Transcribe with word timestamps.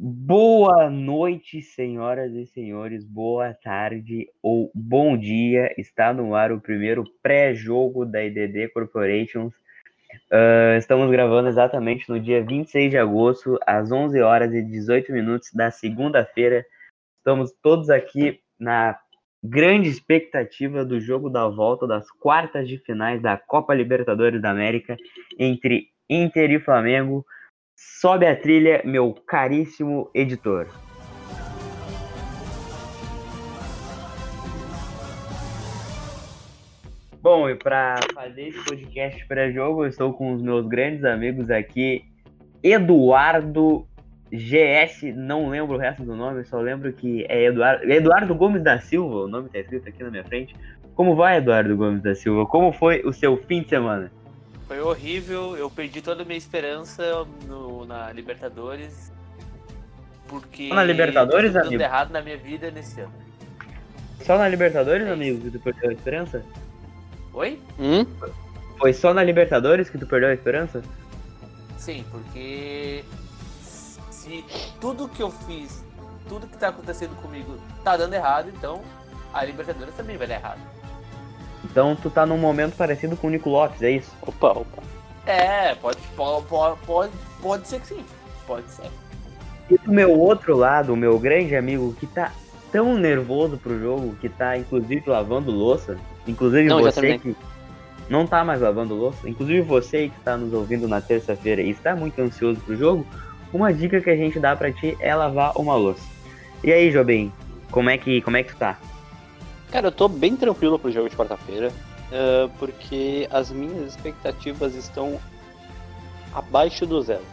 Boa 0.00 0.88
noite, 0.88 1.60
senhoras 1.60 2.32
e 2.32 2.46
senhores. 2.46 3.04
Boa 3.04 3.52
tarde 3.52 4.28
ou 4.40 4.70
bom 4.72 5.18
dia. 5.18 5.74
Está 5.76 6.12
no 6.12 6.36
ar 6.36 6.52
o 6.52 6.60
primeiro 6.60 7.02
pré-jogo 7.20 8.06
da 8.06 8.22
IDD 8.22 8.68
Corporations. 8.68 9.52
Uh, 10.30 10.78
estamos 10.78 11.10
gravando 11.10 11.48
exatamente 11.48 12.08
no 12.08 12.20
dia 12.20 12.44
26 12.44 12.92
de 12.92 12.96
agosto, 12.96 13.58
às 13.66 13.90
11 13.90 14.20
horas 14.20 14.54
e 14.54 14.62
18 14.62 15.10
minutos 15.10 15.50
da 15.52 15.68
segunda-feira. 15.72 16.64
Estamos 17.16 17.50
todos 17.60 17.90
aqui 17.90 18.38
na 18.56 18.96
grande 19.42 19.88
expectativa 19.88 20.84
do 20.84 21.00
jogo 21.00 21.28
da 21.28 21.48
volta 21.48 21.88
das 21.88 22.08
quartas 22.08 22.68
de 22.68 22.78
finais 22.78 23.20
da 23.20 23.36
Copa 23.36 23.74
Libertadores 23.74 24.40
da 24.40 24.50
América 24.50 24.96
entre 25.36 25.88
Inter 26.08 26.52
e 26.52 26.60
Flamengo. 26.60 27.26
Sobe 27.80 28.26
a 28.26 28.34
trilha, 28.34 28.82
meu 28.84 29.14
caríssimo 29.24 30.10
editor. 30.12 30.66
Bom, 37.22 37.48
e 37.48 37.54
para 37.54 38.00
fazer 38.12 38.48
esse 38.48 38.64
podcast 38.64 39.24
pré-jogo, 39.28 39.84
eu 39.84 39.88
estou 39.88 40.12
com 40.12 40.32
os 40.32 40.42
meus 40.42 40.66
grandes 40.66 41.04
amigos 41.04 41.52
aqui, 41.52 42.04
Eduardo 42.64 43.86
GS, 44.32 45.14
não 45.14 45.48
lembro 45.48 45.76
o 45.76 45.78
resto 45.78 46.02
do 46.02 46.16
nome, 46.16 46.44
só 46.44 46.58
lembro 46.58 46.92
que 46.92 47.24
é 47.28 47.44
Eduardo, 47.44 47.84
Eduardo 47.88 48.34
Gomes 48.34 48.64
da 48.64 48.80
Silva, 48.80 49.18
o 49.18 49.28
nome 49.28 49.46
está 49.46 49.60
escrito 49.60 49.88
aqui 49.88 50.02
na 50.02 50.10
minha 50.10 50.24
frente. 50.24 50.52
Como 50.96 51.14
vai, 51.14 51.36
Eduardo 51.36 51.76
Gomes 51.76 52.02
da 52.02 52.12
Silva? 52.12 52.44
Como 52.44 52.72
foi 52.72 53.02
o 53.04 53.12
seu 53.12 53.36
fim 53.36 53.62
de 53.62 53.68
semana? 53.68 54.10
Foi 54.68 54.80
horrível, 54.80 55.56
eu 55.56 55.70
perdi 55.70 56.02
toda 56.02 56.22
a 56.22 56.24
minha 56.26 56.36
esperança 56.36 57.26
no, 57.46 57.86
na 57.86 58.12
Libertadores. 58.12 59.10
Porque. 60.28 60.68
Só 60.68 60.74
na 60.74 60.84
Libertadores, 60.84 61.52
tudo 61.54 61.66
amigo? 61.66 61.82
errado 61.82 62.10
na 62.10 62.20
minha 62.20 62.36
vida 62.36 62.70
nesse 62.70 63.00
ano. 63.00 63.12
Só 64.20 64.36
na 64.36 64.46
Libertadores, 64.46 65.06
É 65.06 65.10
amigo, 65.10 65.40
que 65.40 65.50
tu 65.52 65.58
perdeu 65.58 65.88
a 65.88 65.92
esperança? 65.94 66.44
Oi? 67.32 67.58
Hum? 67.78 68.04
Foi 68.78 68.92
só 68.92 69.14
na 69.14 69.24
Libertadores 69.24 69.88
que 69.88 69.96
tu 69.96 70.06
perdeu 70.06 70.28
a 70.28 70.34
esperança? 70.34 70.82
Sim, 71.78 72.04
porque. 72.10 73.02
Se 74.10 74.44
tudo 74.78 75.08
que 75.08 75.22
eu 75.22 75.30
fiz, 75.30 75.82
tudo 76.28 76.46
que 76.46 76.58
tá 76.58 76.68
acontecendo 76.68 77.16
comigo 77.22 77.56
tá 77.82 77.96
dando 77.96 78.12
errado, 78.12 78.50
então 78.54 78.82
a 79.32 79.42
Libertadores 79.42 79.94
também 79.94 80.18
vai 80.18 80.26
dar 80.26 80.34
errado. 80.34 80.60
Então 81.64 81.96
tu 81.96 82.08
tá 82.10 82.24
num 82.24 82.38
momento 82.38 82.76
parecido 82.76 83.16
com 83.16 83.26
o 83.26 83.30
Nico 83.30 83.50
Lopes, 83.50 83.82
é 83.82 83.90
isso? 83.90 84.10
Opa, 84.22 84.50
opa. 84.50 84.82
É, 85.26 85.74
pode, 85.74 85.98
pode, 86.16 86.46
pode, 86.86 87.12
pode 87.42 87.68
ser 87.68 87.80
que 87.80 87.88
sim. 87.88 88.04
Pode 88.46 88.70
ser. 88.70 88.90
E 89.70 89.76
do 89.76 89.92
meu 89.92 90.18
outro 90.18 90.56
lado, 90.56 90.94
o 90.94 90.96
meu 90.96 91.18
grande 91.18 91.54
amigo 91.54 91.94
que 92.00 92.06
tá 92.06 92.32
tão 92.72 92.96
nervoso 92.96 93.58
pro 93.58 93.78
jogo, 93.78 94.14
que 94.20 94.28
tá 94.28 94.56
inclusive 94.56 95.02
lavando 95.06 95.50
louça, 95.50 95.98
inclusive 96.26 96.68
Não, 96.68 96.80
você 96.80 97.18
que 97.18 97.36
não 98.08 98.26
tá 98.26 98.44
mais 98.44 98.60
lavando 98.60 98.94
louça, 98.94 99.28
inclusive 99.28 99.60
você 99.60 100.08
que 100.08 100.20
tá 100.20 100.36
nos 100.36 100.52
ouvindo 100.52 100.88
na 100.88 101.00
terça-feira 101.00 101.60
e 101.60 101.70
está 101.70 101.94
muito 101.94 102.20
ansioso 102.20 102.60
pro 102.60 102.76
jogo, 102.76 103.06
uma 103.52 103.72
dica 103.72 104.00
que 104.00 104.10
a 104.10 104.16
gente 104.16 104.38
dá 104.38 104.56
pra 104.56 104.72
ti 104.72 104.96
é 105.00 105.14
lavar 105.14 105.52
uma 105.56 105.74
louça. 105.74 106.02
E 106.62 106.72
aí, 106.72 106.90
Jobim, 106.90 107.32
como 107.70 107.90
é 107.90 107.98
que, 107.98 108.20
como 108.22 108.36
é 108.36 108.42
que 108.42 108.52
tu 108.52 108.58
tá? 108.58 108.78
Cara, 109.70 109.88
eu 109.88 109.92
tô 109.92 110.08
bem 110.08 110.36
tranquilo 110.36 110.78
pro 110.78 110.90
jogo 110.90 111.08
de 111.10 111.16
quarta-feira, 111.16 111.72
eh, 112.10 112.48
porque 112.58 113.28
as 113.30 113.50
minhas 113.50 113.90
expectativas 113.94 114.74
estão 114.74 115.20
abaixo 116.34 116.86
do 116.86 117.00
zero. 117.02 117.24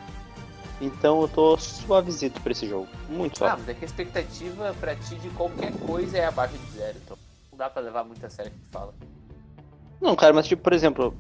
Então 0.82 1.22
eu 1.22 1.28
tô 1.30 1.58
suavizito 1.58 2.42
pra 2.42 2.52
esse 2.52 2.68
jogo. 2.68 2.88
Muito 3.08 3.36
Ah, 3.36 3.38
suave. 3.50 3.62
mas 3.62 3.70
é 3.70 3.74
que 3.74 3.86
a 3.86 3.88
expectativa 3.88 4.76
pra 4.80 4.96
ti 4.96 5.16
de 5.16 5.30
qualquer 5.30 5.72
coisa 5.86 6.18
é 6.18 6.26
abaixo 6.26 6.58
de 6.58 6.78
zero, 6.78 6.98
então 7.04 7.18
não 7.52 7.58
dá 7.58 7.70
pra 7.70 7.82
levar 7.82 8.04
muito 8.04 8.26
a 8.26 8.30
sério 8.30 8.52
o 8.52 8.56
que 8.56 8.62
tu 8.62 8.70
fala. 8.72 8.94
Não, 10.02 10.14
cara, 10.16 10.34
mas 10.34 10.46
tipo, 10.46 10.62
por 10.62 10.74
exemplo, 10.74 11.14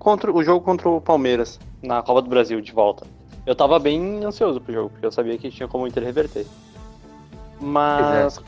contra 0.00 0.32
o 0.32 0.42
jogo 0.42 0.64
contra 0.64 0.88
o 0.88 1.00
Palmeiras 1.00 1.60
na 1.80 2.02
Copa 2.02 2.20
do 2.22 2.28
Brasil 2.28 2.60
de 2.60 2.72
volta. 2.72 3.06
Eu 3.46 3.54
tava 3.54 3.78
bem 3.78 4.24
ansioso 4.24 4.60
pro 4.60 4.72
jogo, 4.72 4.90
porque 4.90 5.06
eu 5.06 5.12
sabia 5.12 5.38
que 5.38 5.48
tinha 5.48 5.68
como 5.68 5.86
Inter 5.86 6.02
reverter. 6.02 6.44
Mas 7.60 8.40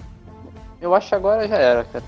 eu 0.80 0.94
acho 0.94 1.08
que 1.08 1.14
agora 1.14 1.46
já 1.46 1.56
era, 1.56 1.84
cara. 1.84 2.04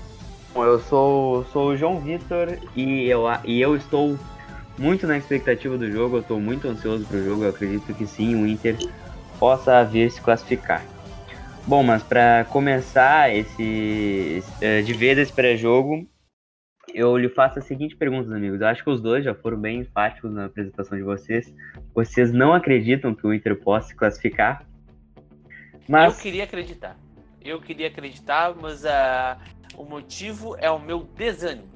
Bom, 0.53 0.65
eu 0.65 0.79
sou, 0.79 1.45
sou 1.45 1.69
o 1.69 1.77
João 1.77 1.99
Vitor 1.99 2.57
e 2.75 3.07
eu, 3.07 3.23
e 3.45 3.61
eu 3.61 3.75
estou 3.75 4.17
muito 4.77 5.07
na 5.07 5.17
expectativa 5.17 5.77
do 5.77 5.89
jogo, 5.89 6.17
eu 6.17 6.21
estou 6.21 6.39
muito 6.39 6.67
ansioso 6.67 7.05
pro 7.05 7.23
jogo, 7.23 7.43
eu 7.43 7.49
acredito 7.49 7.93
que 7.93 8.05
sim, 8.05 8.35
o 8.35 8.45
Inter 8.45 8.77
possa 9.39 9.83
vir 9.83 10.11
se 10.11 10.21
classificar. 10.21 10.85
Bom, 11.65 11.83
mas 11.83 12.03
para 12.03 12.45
começar 12.45 13.33
esse, 13.33 13.63
esse, 14.37 14.65
eh, 14.65 14.81
de 14.81 14.93
vez 14.93 15.17
esse 15.17 15.31
pré-jogo, 15.31 16.07
eu 16.93 17.15
lhe 17.17 17.29
faço 17.29 17.59
a 17.59 17.61
seguinte 17.61 17.95
pergunta, 17.95 18.35
amigos. 18.35 18.59
Eu 18.59 18.67
acho 18.67 18.83
que 18.83 18.89
os 18.89 18.99
dois 18.99 19.23
já 19.23 19.33
foram 19.33 19.57
bem 19.57 19.79
enfáticos 19.79 20.31
na 20.31 20.45
apresentação 20.45 20.97
de 20.97 21.03
vocês. 21.03 21.53
Vocês 21.93 22.33
não 22.33 22.53
acreditam 22.53 23.13
que 23.13 23.25
o 23.25 23.33
Inter 23.33 23.55
possa 23.55 23.89
se 23.89 23.95
classificar? 23.95 24.65
Mas 25.87 26.13
Eu 26.13 26.21
queria 26.21 26.43
acreditar. 26.43 26.95
Eu 27.43 27.59
queria 27.61 27.87
acreditar, 27.87 28.53
mas 28.59 28.85
ah, 28.85 29.37
o 29.75 29.83
motivo 29.83 30.55
é 30.59 30.69
o 30.69 30.79
meu 30.79 31.01
desânimo. 31.15 31.69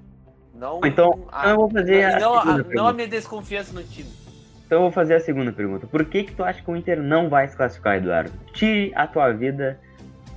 Não, 0.53 0.79
Então, 0.85 1.27
a, 1.31 1.49
eu 1.49 1.55
vou 1.57 1.69
fazer 1.69 2.03
a 2.05 2.19
não, 2.19 2.33
a- 2.35 2.45
não 2.45 2.63
pergunta. 2.63 2.89
a 2.89 2.93
minha 2.93 3.07
desconfiança 3.07 3.73
no 3.73 3.83
time. 3.83 4.09
Então 4.65 4.77
eu 4.77 4.81
vou 4.83 4.91
fazer 4.91 5.15
a 5.15 5.19
segunda 5.19 5.51
pergunta. 5.51 5.85
Por 5.85 6.05
que 6.05 6.23
que 6.23 6.33
tu 6.33 6.43
acha 6.43 6.61
que 6.61 6.71
o 6.71 6.75
Inter 6.75 7.01
não 7.01 7.29
vai 7.29 7.47
se 7.47 7.55
classificar, 7.57 7.97
Eduardo? 7.97 8.31
Tire 8.53 8.91
a 8.95 9.05
tua 9.05 9.31
vida 9.33 9.79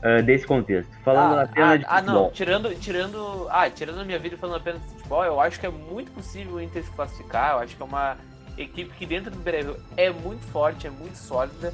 ah, 0.02 0.20
desse 0.20 0.46
contexto. 0.46 0.90
Falando 1.04 1.38
ah, 1.38 1.42
apenas 1.42 1.70
ah, 1.70 1.76
de 1.76 1.84
ah, 1.86 2.02
não, 2.02 2.06
futebol. 2.24 2.30
tirando, 2.32 2.74
tirando, 2.80 3.46
ah, 3.50 3.70
tirando 3.70 4.00
a 4.00 4.04
minha 4.04 4.18
vida 4.18 4.34
e 4.34 4.38
falando 4.38 4.56
apenas 4.56 4.82
de 4.82 4.88
futebol, 4.88 5.24
eu 5.24 5.40
acho 5.40 5.60
que 5.60 5.66
é 5.66 5.70
muito 5.70 6.10
possível 6.12 6.54
o 6.54 6.60
Inter 6.60 6.82
se 6.84 6.90
classificar. 6.90 7.52
Eu 7.52 7.58
acho 7.60 7.76
que 7.76 7.82
é 7.82 7.84
uma 7.86 8.16
equipe 8.56 8.92
que 8.96 9.06
dentro 9.06 9.30
do 9.30 9.38
Beira-Rio 9.38 9.76
é 9.96 10.10
muito 10.10 10.44
forte, 10.48 10.86
é 10.86 10.90
muito 10.90 11.16
sólida. 11.16 11.72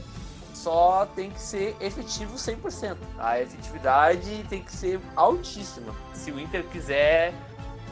Só 0.68 1.06
tem 1.14 1.30
que 1.30 1.38
ser 1.40 1.76
efetivo 1.78 2.36
100%. 2.36 2.96
A 3.18 3.38
efetividade 3.38 4.46
tem 4.48 4.62
que 4.62 4.72
ser 4.72 4.98
altíssima 5.14 5.94
se 6.14 6.30
o 6.32 6.40
Inter 6.40 6.64
quiser 6.72 7.34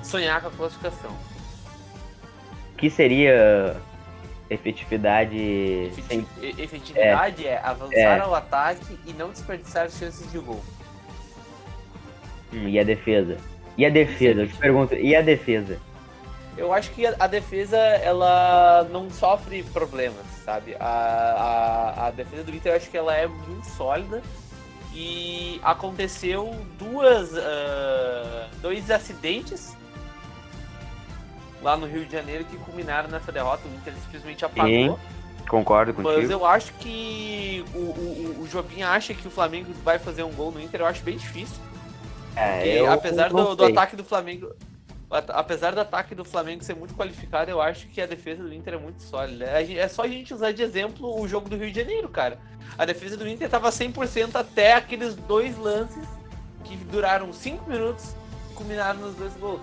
sonhar 0.02 0.40
com 0.40 0.48
a 0.48 0.50
classificação. 0.52 1.10
O 2.72 2.76
que 2.78 2.88
seria 2.88 3.76
efetividade 4.48 5.36
Efeti- 5.36 6.02
sem... 6.08 6.26
Efetividade 6.58 7.46
é, 7.46 7.58
avançar 7.62 7.94
É. 7.94 8.20
ao 8.20 8.34
ataque 8.34 8.98
e 9.04 9.12
não 9.12 9.28
desperdiçar 9.30 9.90
chances 9.90 10.32
de 10.32 10.38
gol. 10.38 10.64
Hum, 12.54 12.68
e 12.68 12.78
a 12.78 12.84
defesa? 12.84 13.36
E 13.76 13.84
a 13.84 13.90
defesa? 13.90 14.40
Eu 14.42 14.48
te 14.48 14.56
pergunto, 14.56 14.94
e 14.94 15.14
a 15.14 15.20
defesa? 15.20 15.78
Eu 16.56 16.72
acho 16.72 16.90
que 16.90 17.06
a, 17.06 17.26
defesa 17.26 17.76
ela 17.76 18.86
não 18.90 19.08
sofre 19.10 19.62
problemas, 19.62 20.26
sabe? 20.44 20.76
A, 20.78 20.86
a, 20.86 22.06
a 22.08 22.10
defesa 22.10 22.44
do 22.44 22.54
Inter 22.54 22.72
eu 22.72 22.76
acho 22.76 22.90
que 22.90 22.96
ela 22.96 23.14
é 23.14 23.26
muito 23.26 23.66
sólida 23.66 24.22
e 24.94 25.58
aconteceu 25.62 26.54
duas 26.78 27.34
ah, 27.36 28.48
dois 28.60 28.90
acidentes 28.90 29.74
lá 31.62 31.76
no 31.76 31.86
Rio 31.86 32.04
de 32.04 32.12
Janeiro 32.12 32.44
que 32.44 32.56
culminaram 32.58 33.08
nessa 33.08 33.32
derrota. 33.32 33.66
O 33.66 33.74
Inter 33.74 33.94
simplesmente 34.04 34.44
apagou. 34.44 34.98
Concordo 35.48 35.94
Mas 35.96 36.14
contigo. 36.14 36.32
eu 36.32 36.46
acho 36.46 36.72
que 36.74 37.64
o, 37.74 37.78
o, 37.78 38.42
o 38.42 38.48
Jobim 38.48 38.82
acha 38.82 39.12
que 39.12 39.26
o 39.26 39.30
Flamengo 39.30 39.72
vai 39.84 39.98
fazer 39.98 40.22
um 40.22 40.32
gol 40.32 40.52
no 40.52 40.60
Inter, 40.60 40.80
eu 40.80 40.86
acho 40.86 41.02
bem 41.02 41.16
difícil. 41.16 41.56
É, 42.36 42.56
Porque 42.56 42.86
apesar 42.86 43.28
do, 43.30 43.54
do 43.54 43.64
ataque 43.64 43.96
do 43.96 44.04
Flamengo. 44.04 44.54
Apesar 45.28 45.74
do 45.74 45.80
ataque 45.80 46.14
do 46.14 46.24
Flamengo 46.24 46.64
ser 46.64 46.74
muito 46.74 46.94
qualificado, 46.94 47.50
eu 47.50 47.60
acho 47.60 47.86
que 47.88 48.00
a 48.00 48.06
defesa 48.06 48.42
do 48.42 48.52
Inter 48.52 48.74
é 48.74 48.78
muito 48.78 49.02
sólida. 49.02 49.44
É 49.44 49.86
só 49.88 50.02
a 50.02 50.08
gente 50.08 50.32
usar 50.32 50.52
de 50.52 50.62
exemplo 50.62 51.20
o 51.20 51.28
jogo 51.28 51.48
do 51.50 51.56
Rio 51.56 51.70
de 51.70 51.78
Janeiro, 51.80 52.08
cara. 52.08 52.38
A 52.78 52.84
defesa 52.86 53.16
do 53.16 53.28
Inter 53.28 53.50
tava 53.50 53.68
100% 53.70 54.34
até 54.36 54.72
aqueles 54.74 55.14
dois 55.14 55.58
lances 55.58 56.08
que 56.64 56.76
duraram 56.76 57.30
5 57.32 57.68
minutos 57.68 58.14
e 58.50 58.54
culminaram 58.54 59.00
nos 59.00 59.14
dois 59.14 59.34
gols. 59.34 59.60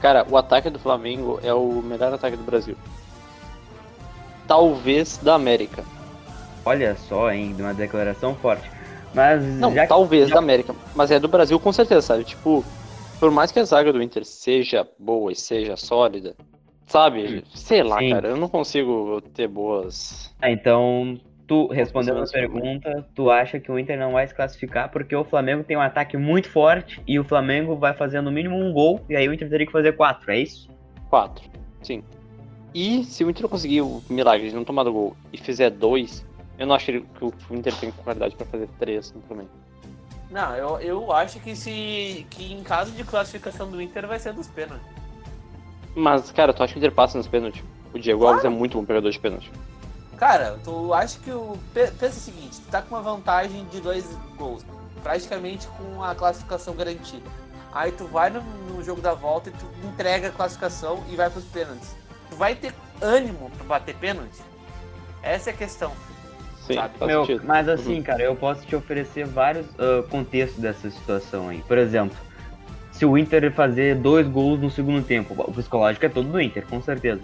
Cara, 0.00 0.24
o 0.30 0.36
ataque 0.38 0.70
do 0.70 0.78
Flamengo 0.78 1.38
é 1.42 1.52
o 1.52 1.82
melhor 1.82 2.14
ataque 2.14 2.36
do 2.36 2.42
Brasil. 2.42 2.74
Talvez 4.46 5.18
da 5.18 5.34
América. 5.34 5.84
Olha 6.64 6.96
só, 7.08 7.30
hein, 7.30 7.54
de 7.54 7.62
uma 7.62 7.74
declaração 7.74 8.34
forte. 8.34 8.70
Mas 9.14 9.42
Não, 9.42 9.74
já 9.74 9.86
talvez 9.86 10.28
já- 10.28 10.34
da 10.34 10.38
América. 10.40 10.74
Mas 10.94 11.10
é 11.10 11.18
do 11.18 11.28
Brasil 11.28 11.58
com 11.60 11.72
certeza, 11.72 12.00
sabe? 12.02 12.24
Tipo, 12.24 12.64
por 13.20 13.30
mais 13.30 13.52
que 13.52 13.60
a 13.60 13.64
zaga 13.64 13.92
do 13.92 14.02
Inter 14.02 14.24
seja 14.24 14.88
boa 14.98 15.30
e 15.30 15.36
seja 15.36 15.76
sólida, 15.76 16.34
sabe? 16.86 17.44
Sei 17.54 17.82
lá, 17.82 17.98
Sim. 17.98 18.10
cara, 18.10 18.28
eu 18.28 18.36
não 18.36 18.48
consigo 18.48 19.20
ter 19.34 19.46
boas. 19.46 20.34
Ah, 20.40 20.50
então, 20.50 21.20
tu, 21.46 21.66
respondendo 21.68 22.22
a 22.22 22.26
pergunta, 22.26 23.06
tu 23.14 23.30
acha 23.30 23.60
que 23.60 23.70
o 23.70 23.78
Inter 23.78 23.98
não 23.98 24.12
vai 24.12 24.26
se 24.26 24.34
classificar 24.34 24.90
porque 24.90 25.14
o 25.14 25.24
Flamengo 25.24 25.62
tem 25.62 25.76
um 25.76 25.80
ataque 25.82 26.16
muito 26.16 26.48
forte 26.48 27.02
e 27.06 27.18
o 27.18 27.24
Flamengo 27.24 27.76
vai 27.76 27.92
fazer 27.92 28.22
no 28.22 28.32
mínimo 28.32 28.56
um 28.56 28.72
gol 28.72 29.00
e 29.08 29.14
aí 29.14 29.28
o 29.28 29.34
Inter 29.34 29.50
teria 29.50 29.66
que 29.66 29.72
fazer 29.72 29.92
quatro, 29.92 30.30
é 30.32 30.40
isso? 30.40 30.68
Quatro. 31.10 31.44
Sim. 31.82 32.02
E 32.74 33.04
se 33.04 33.22
o 33.24 33.28
Inter 33.30 33.48
conseguir 33.48 33.82
o 33.82 34.02
milagre 34.08 34.48
de 34.48 34.54
não 34.54 34.64
tomar 34.64 34.84
do 34.84 34.92
gol 34.92 35.16
e 35.32 35.36
fizer 35.36 35.70
dois, 35.70 36.24
Eu 36.60 36.66
não 36.66 36.74
acho 36.74 36.86
que 36.92 37.24
o 37.24 37.32
Inter 37.50 37.74
tem 37.76 37.90
qualidade 37.90 38.36
pra 38.36 38.44
fazer 38.44 38.68
três 38.78 39.10
também. 39.26 39.48
Não, 40.30 40.54
eu, 40.54 40.78
eu 40.80 41.12
acho 41.12 41.40
que 41.40 41.56
se. 41.56 42.26
que 42.30 42.52
em 42.52 42.62
caso 42.62 42.92
de 42.92 43.02
classificação 43.02 43.68
do 43.70 43.80
Inter 43.82 44.06
vai 44.06 44.18
ser 44.18 44.32
dos 44.32 44.46
pênaltis. 44.46 44.86
Mas, 45.94 46.30
cara, 46.30 46.52
tu 46.52 46.62
acha 46.62 46.72
que 46.72 46.78
o 46.78 46.80
Inter 46.80 46.92
passa 46.92 47.18
nos 47.18 47.26
pênaltis? 47.26 47.62
O 47.92 47.98
Diego 47.98 48.20
Claro. 48.20 48.34
Alves 48.36 48.44
é 48.44 48.48
muito 48.48 48.78
bom 48.78 48.84
pegador 48.84 49.10
de 49.10 49.18
pênalti. 49.18 49.50
Cara, 50.16 50.58
tu 50.62 50.94
acha 50.94 51.18
que 51.18 51.30
o. 51.32 51.58
pe- 51.74 51.90
Pensa 51.90 52.18
o 52.18 52.20
seguinte, 52.20 52.60
tu 52.60 52.68
tá 52.70 52.80
com 52.80 52.94
uma 52.94 53.02
vantagem 53.02 53.64
de 53.66 53.80
dois 53.80 54.04
gols. 54.36 54.64
Praticamente 55.02 55.66
com 55.66 56.02
a 56.04 56.14
classificação 56.14 56.74
garantida. 56.76 57.28
Aí 57.72 57.90
tu 57.90 58.06
vai 58.06 58.30
no, 58.30 58.40
no 58.42 58.84
jogo 58.84 59.00
da 59.00 59.14
volta 59.14 59.48
e 59.48 59.52
tu 59.52 59.66
entrega 59.88 60.28
a 60.28 60.30
classificação 60.30 61.02
e 61.08 61.16
vai 61.16 61.28
pros 61.30 61.44
pênaltis. 61.44 61.96
Tu 62.28 62.36
vai 62.36 62.54
ter 62.54 62.72
ânimo 63.00 63.50
pra 63.56 63.64
bater 63.64 63.96
pênalti? 63.96 64.38
Essa 65.22 65.50
é 65.50 65.52
a 65.52 65.56
questão. 65.56 65.92
Sim, 66.66 66.76
Meu, 67.06 67.26
mas 67.44 67.68
assim, 67.68 68.02
cara, 68.02 68.22
eu 68.22 68.36
posso 68.36 68.66
te 68.66 68.76
oferecer 68.76 69.26
vários 69.26 69.66
ah, 69.78 70.02
contextos 70.08 70.60
dessa 70.60 70.90
situação 70.90 71.48
aí. 71.48 71.62
Por 71.66 71.78
exemplo, 71.78 72.16
se 72.92 73.04
o 73.06 73.16
Inter 73.16 73.50
fazer 73.52 73.96
dois 73.96 74.26
gols 74.28 74.60
no 74.60 74.70
segundo 74.70 75.04
tempo, 75.04 75.34
o 75.36 75.52
psicológico 75.52 76.04
é 76.06 76.08
todo 76.08 76.28
do 76.28 76.40
Inter, 76.40 76.66
com 76.66 76.80
certeza. 76.82 77.22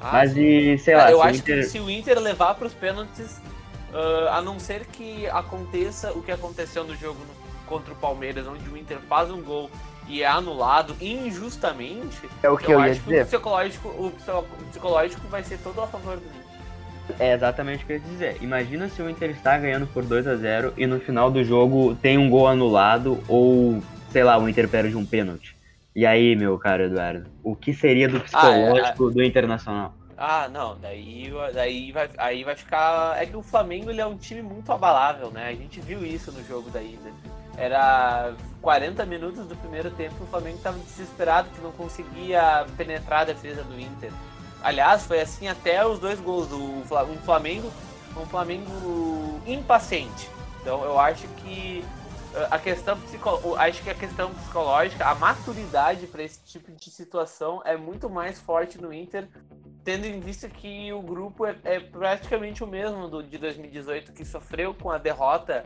Ah, 0.00 0.10
mas 0.12 0.32
sim. 0.32 0.40
e, 0.40 0.78
sei 0.78 0.94
Cara, 0.94 1.04
lá, 1.04 1.10
eu 1.12 1.18
se 1.18 1.22
o 1.22 1.28
acho 1.28 1.38
Inter... 1.40 1.56
que 1.56 1.62
se 1.64 1.80
o 1.80 1.90
Inter 1.90 2.18
levar 2.18 2.54
pros 2.54 2.72
pênaltis, 2.72 3.38
ah, 3.92 4.38
a 4.38 4.42
não 4.42 4.58
ser 4.58 4.86
que 4.86 5.26
aconteça 5.28 6.12
o 6.12 6.22
que 6.22 6.32
aconteceu 6.32 6.82
no 6.84 6.96
jogo 6.96 7.18
no- 7.20 7.50
contra 7.66 7.92
o 7.92 7.96
Palmeiras, 7.96 8.46
onde 8.48 8.68
o 8.68 8.76
Inter 8.76 8.98
faz 9.08 9.30
um 9.30 9.40
gol 9.42 9.70
e 10.08 10.22
é 10.22 10.26
anulado 10.26 10.96
injustamente, 11.00 12.28
É 12.42 12.48
o 12.50 12.56
que 12.56 12.66
eu, 12.66 12.72
eu, 12.72 12.80
ia 12.80 12.90
acho 12.92 13.00
que 13.02 13.08
o 13.08 13.12
dizer. 13.12 13.26
psicológico, 13.26 13.88
o 13.88 14.10
psi- 14.10 14.30
o 14.30 14.42
psicológico 14.70 15.28
vai 15.28 15.44
ser 15.44 15.58
todo 15.58 15.80
a 15.82 15.86
favor 15.86 16.16
do 16.16 16.24
Inter. 16.26 16.39
É 17.18 17.32
exatamente 17.32 17.84
o 17.84 17.86
que 17.86 17.92
eu 17.92 17.96
ia 17.96 18.02
dizer. 18.02 18.36
Imagina 18.40 18.88
se 18.88 19.00
o 19.02 19.08
Inter 19.08 19.30
está 19.30 19.56
ganhando 19.58 19.86
por 19.86 20.04
2 20.04 20.26
a 20.26 20.36
0 20.36 20.74
e 20.76 20.86
no 20.86 21.00
final 21.00 21.30
do 21.30 21.42
jogo 21.44 21.94
tem 21.96 22.18
um 22.18 22.28
gol 22.28 22.48
anulado 22.48 23.22
ou, 23.28 23.82
sei 24.10 24.24
lá, 24.24 24.38
o 24.38 24.48
Inter 24.48 24.68
perde 24.68 24.96
um 24.96 25.04
pênalti. 25.04 25.56
E 25.94 26.06
aí, 26.06 26.36
meu 26.36 26.56
caro 26.58 26.84
Eduardo, 26.84 27.26
o 27.42 27.56
que 27.56 27.74
seria 27.74 28.08
do 28.08 28.20
psicológico 28.20 29.10
do 29.10 29.22
Internacional? 29.22 29.94
Ah, 30.16 30.48
não, 30.52 30.78
daí, 30.78 31.32
daí 31.54 31.92
vai, 31.92 32.10
aí 32.18 32.44
vai 32.44 32.54
ficar. 32.54 33.20
É 33.20 33.24
que 33.24 33.36
o 33.36 33.42
Flamengo 33.42 33.90
ele 33.90 34.02
é 34.02 34.06
um 34.06 34.18
time 34.18 34.42
muito 34.42 34.70
abalável, 34.70 35.30
né? 35.30 35.48
A 35.48 35.54
gente 35.54 35.80
viu 35.80 36.04
isso 36.04 36.30
no 36.30 36.44
jogo 36.46 36.68
da 36.70 36.82
ida. 36.82 37.10
Era 37.56 38.34
40 38.60 39.04
minutos 39.06 39.46
do 39.46 39.56
primeiro 39.56 39.90
tempo 39.90 40.22
o 40.22 40.26
Flamengo 40.26 40.58
estava 40.58 40.78
desesperado 40.78 41.48
que 41.50 41.60
não 41.60 41.72
conseguia 41.72 42.66
penetrar 42.76 43.22
a 43.22 43.24
defesa 43.24 43.62
do 43.64 43.80
Inter. 43.80 44.12
Aliás, 44.62 45.04
foi 45.04 45.20
assim 45.20 45.48
até 45.48 45.86
os 45.86 45.98
dois 45.98 46.20
gols 46.20 46.50
um 46.52 46.82
Flamengo, 47.24 47.70
um 48.16 48.26
Flamengo 48.26 49.40
impaciente. 49.46 50.28
Então 50.60 50.84
eu 50.84 50.98
acho 50.98 51.26
que 51.28 51.84
eh, 52.34 52.48
a 52.50 52.58
questão 52.58 52.98
acho 53.58 53.82
que 53.82 53.90
a 53.90 53.94
questão 53.94 54.32
psicológica, 54.34 55.06
a 55.06 55.14
maturidade 55.14 56.06
para 56.06 56.22
esse 56.22 56.40
tipo 56.44 56.70
de 56.72 56.90
situação 56.90 57.62
é 57.64 57.76
muito 57.76 58.10
mais 58.10 58.38
forte 58.38 58.80
no 58.80 58.92
Inter 58.92 59.28
tendo 59.84 60.04
em 60.04 60.20
vista 60.20 60.48
que 60.48 60.92
o 60.92 61.02
grupo 61.02 61.46
é, 61.46 61.56
é 61.64 61.80
praticamente 61.80 62.62
o 62.62 62.66
mesmo 62.66 63.08
do 63.08 63.22
de 63.22 63.38
2018, 63.38 64.12
que 64.12 64.24
sofreu 64.24 64.74
com 64.74 64.90
a 64.90 64.98
derrota 64.98 65.64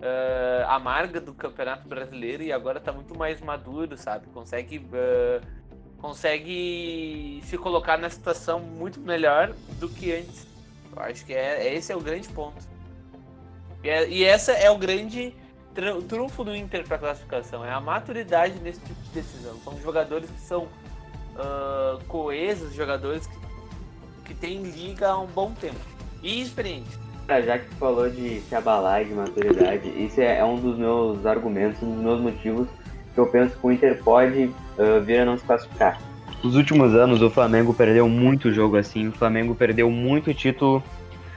eh, 0.00 0.64
amarga 0.68 1.20
do 1.20 1.34
Campeonato 1.34 1.88
Brasileiro 1.88 2.42
e 2.42 2.52
agora 2.52 2.78
tá 2.78 2.92
muito 2.92 3.16
mais 3.18 3.40
maduro, 3.40 3.96
sabe? 3.96 4.26
Consegue, 4.28 4.86
eh, 4.92 5.40
consegue 6.00 7.40
se 7.44 7.56
colocar 7.58 7.96
na 7.98 8.08
situação 8.10 8.60
muito 8.60 9.00
melhor 9.00 9.52
do 9.78 9.88
que 9.88 10.12
antes. 10.12 10.46
Eu 10.94 11.02
acho 11.02 11.24
que 11.24 11.34
é, 11.34 11.74
esse 11.74 11.92
é 11.92 11.96
o 11.96 12.00
grande 12.00 12.28
ponto. 12.28 12.56
E, 13.82 13.88
é- 13.88 14.08
e 14.08 14.24
essa 14.24 14.52
é 14.52 14.70
o 14.70 14.78
grande 14.78 15.34
tru- 15.74 16.02
trunfo 16.02 16.44
do 16.44 16.54
Inter 16.56 16.86
para 16.86 16.98
classificação, 16.98 17.64
é 17.64 17.70
a 17.72 17.80
maturidade 17.80 18.58
nesse 18.60 18.80
tipo 18.80 19.00
de 19.02 19.10
decisão. 19.10 19.56
São 19.64 19.78
jogadores 19.80 20.28
que 20.30 20.40
são 20.40 20.68
ah, 21.36 21.98
coesos, 22.08 22.74
jogadores 22.74 23.26
que, 23.26 23.38
que 24.26 24.34
têm 24.34 24.62
liga 24.62 25.08
há 25.10 25.18
um 25.20 25.26
bom 25.26 25.52
tempo. 25.52 25.78
E 26.22 26.40
experientes. 26.42 26.98
Ah, 27.28 27.40
Já 27.40 27.58
que 27.58 27.68
tu 27.68 27.76
falou 27.76 28.08
de 28.10 28.40
se 28.40 28.54
abalar 28.54 29.04
de 29.04 29.12
maturidade, 29.12 29.88
isso 30.02 30.20
é, 30.20 30.38
é 30.38 30.44
um 30.44 30.56
dos 30.56 30.76
meus 30.78 31.24
argumentos, 31.26 31.80
um 31.82 31.92
dos 31.94 32.02
meus 32.02 32.20
motivos 32.20 32.68
que 33.18 33.20
eu 33.20 33.26
penso 33.26 33.58
que 33.58 33.66
o 33.66 33.72
Inter 33.72 34.00
pode 34.02 34.50
ah, 34.78 35.00
vir 35.00 35.20
a 35.20 35.24
não 35.24 35.36
se 35.36 35.44
classificar. 35.44 35.98
Nos 36.42 36.54
últimos 36.54 36.94
anos, 36.94 37.20
o 37.20 37.28
Flamengo 37.28 37.74
perdeu 37.74 38.08
muito 38.08 38.52
jogo 38.52 38.76
assim, 38.76 39.08
o 39.08 39.12
Flamengo 39.12 39.56
perdeu 39.56 39.90
muito 39.90 40.32
título 40.32 40.82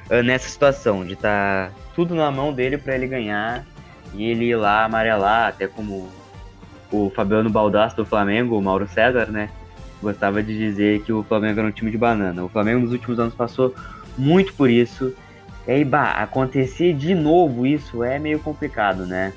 ah, 0.08 0.22
nessa 0.22 0.48
situação, 0.48 1.04
de 1.04 1.14
estar 1.14 1.72
tudo 1.96 2.14
na 2.14 2.30
mão 2.30 2.54
dele 2.54 2.78
para 2.78 2.94
ele 2.94 3.08
ganhar 3.08 3.66
e 4.14 4.26
ele 4.26 4.46
ir 4.46 4.56
lá 4.56 4.86
amarelar, 4.86 5.48
até 5.48 5.68
como 5.68 6.08
o 6.92 7.10
Fabiano 7.16 7.50
Baldassi 7.50 7.96
do 7.96 8.06
Flamengo, 8.06 8.58
o 8.58 8.62
Mauro 8.62 8.88
César, 8.88 9.32
né? 9.32 9.50
Gostava 10.02 10.44
de 10.44 10.56
dizer 10.56 11.02
que 11.02 11.12
o 11.12 11.24
Flamengo 11.24 11.60
era 11.60 11.68
um 11.68 11.72
time 11.72 11.90
de 11.90 11.98
banana. 11.98 12.44
O 12.44 12.50
Flamengo 12.50 12.82
nos 12.82 12.92
últimos 12.92 13.20
anos 13.20 13.34
passou 13.34 13.74
muito 14.18 14.54
por 14.54 14.70
isso. 14.70 15.14
E 15.68 15.72
aí, 15.72 15.86
bah, 15.86 16.12
acontecer 16.14 16.94
de 16.94 17.16
novo 17.16 17.66
isso 17.66 18.04
é 18.04 18.20
meio 18.20 18.40
complicado, 18.40 19.06
né? 19.06 19.32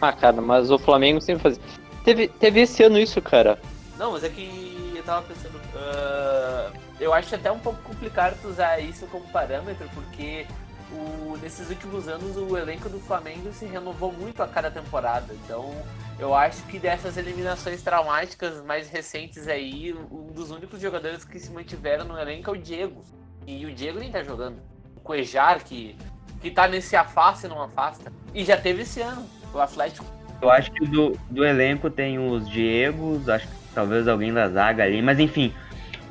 Ah, 0.00 0.12
cara, 0.12 0.40
mas 0.40 0.70
o 0.70 0.78
Flamengo 0.78 1.20
sempre 1.20 1.42
fazia. 1.42 1.62
Teve, 2.06 2.28
teve 2.28 2.60
esse 2.60 2.84
ano 2.84 2.98
isso, 3.00 3.20
cara. 3.20 3.58
Não, 3.98 4.12
mas 4.12 4.22
é 4.22 4.28
que 4.28 4.92
eu 4.94 5.02
tava 5.02 5.22
pensando. 5.26 5.60
ah, 5.74 6.70
eu 7.00 7.12
acho 7.12 7.34
até 7.34 7.50
um 7.50 7.58
pouco 7.58 7.82
complicado 7.82 8.38
tu 8.40 8.46
usar 8.48 8.78
isso 8.78 9.06
como 9.08 9.26
parâmetro, 9.32 9.88
porque 9.92 10.46
o- 10.92 11.36
nesses 11.42 11.68
últimos 11.68 12.06
anos 12.06 12.36
o 12.36 12.56
elenco 12.56 12.88
do 12.88 13.00
Flamengo 13.00 13.52
se 13.52 13.66
renovou 13.66 14.12
muito 14.12 14.40
a 14.40 14.46
cada 14.46 14.70
temporada. 14.70 15.34
Então 15.44 15.74
eu 16.16 16.32
acho 16.32 16.62
que 16.64 16.78
dessas 16.78 17.16
eliminações 17.16 17.82
traumáticas 17.82 18.64
mais 18.64 18.88
recentes 18.88 19.48
aí, 19.48 19.92
um 19.92 20.28
dos 20.32 20.52
únicos 20.52 20.80
jogadores 20.80 21.24
que 21.24 21.40
se 21.40 21.50
mantiveram 21.50 22.04
no 22.04 22.16
elenco 22.16 22.50
é 22.50 22.52
o 22.52 22.56
Diego. 22.56 23.02
E 23.48 23.66
o 23.66 23.74
Diego 23.74 23.98
nem 23.98 24.12
tá 24.12 24.22
jogando. 24.22 24.60
O 24.96 25.00
Cuejar, 25.00 25.64
que, 25.64 25.96
que 26.40 26.52
tá 26.52 26.68
nesse 26.68 26.94
afasta 26.94 27.48
e 27.48 27.50
não 27.50 27.60
afasta. 27.60 28.12
E 28.32 28.44
já 28.44 28.56
teve 28.56 28.82
esse 28.82 29.00
ano, 29.00 29.26
o 29.52 29.58
Atlético. 29.58 30.06
Eu 30.40 30.50
acho 30.50 30.70
que 30.70 30.86
do, 30.86 31.18
do 31.30 31.44
elenco 31.44 31.90
tem 31.90 32.18
os 32.18 32.48
Diegos, 32.48 33.28
acho 33.28 33.46
que 33.46 33.54
talvez 33.74 34.06
alguém 34.06 34.32
da 34.32 34.48
zaga 34.48 34.84
ali, 34.84 35.00
mas 35.02 35.18
enfim. 35.18 35.52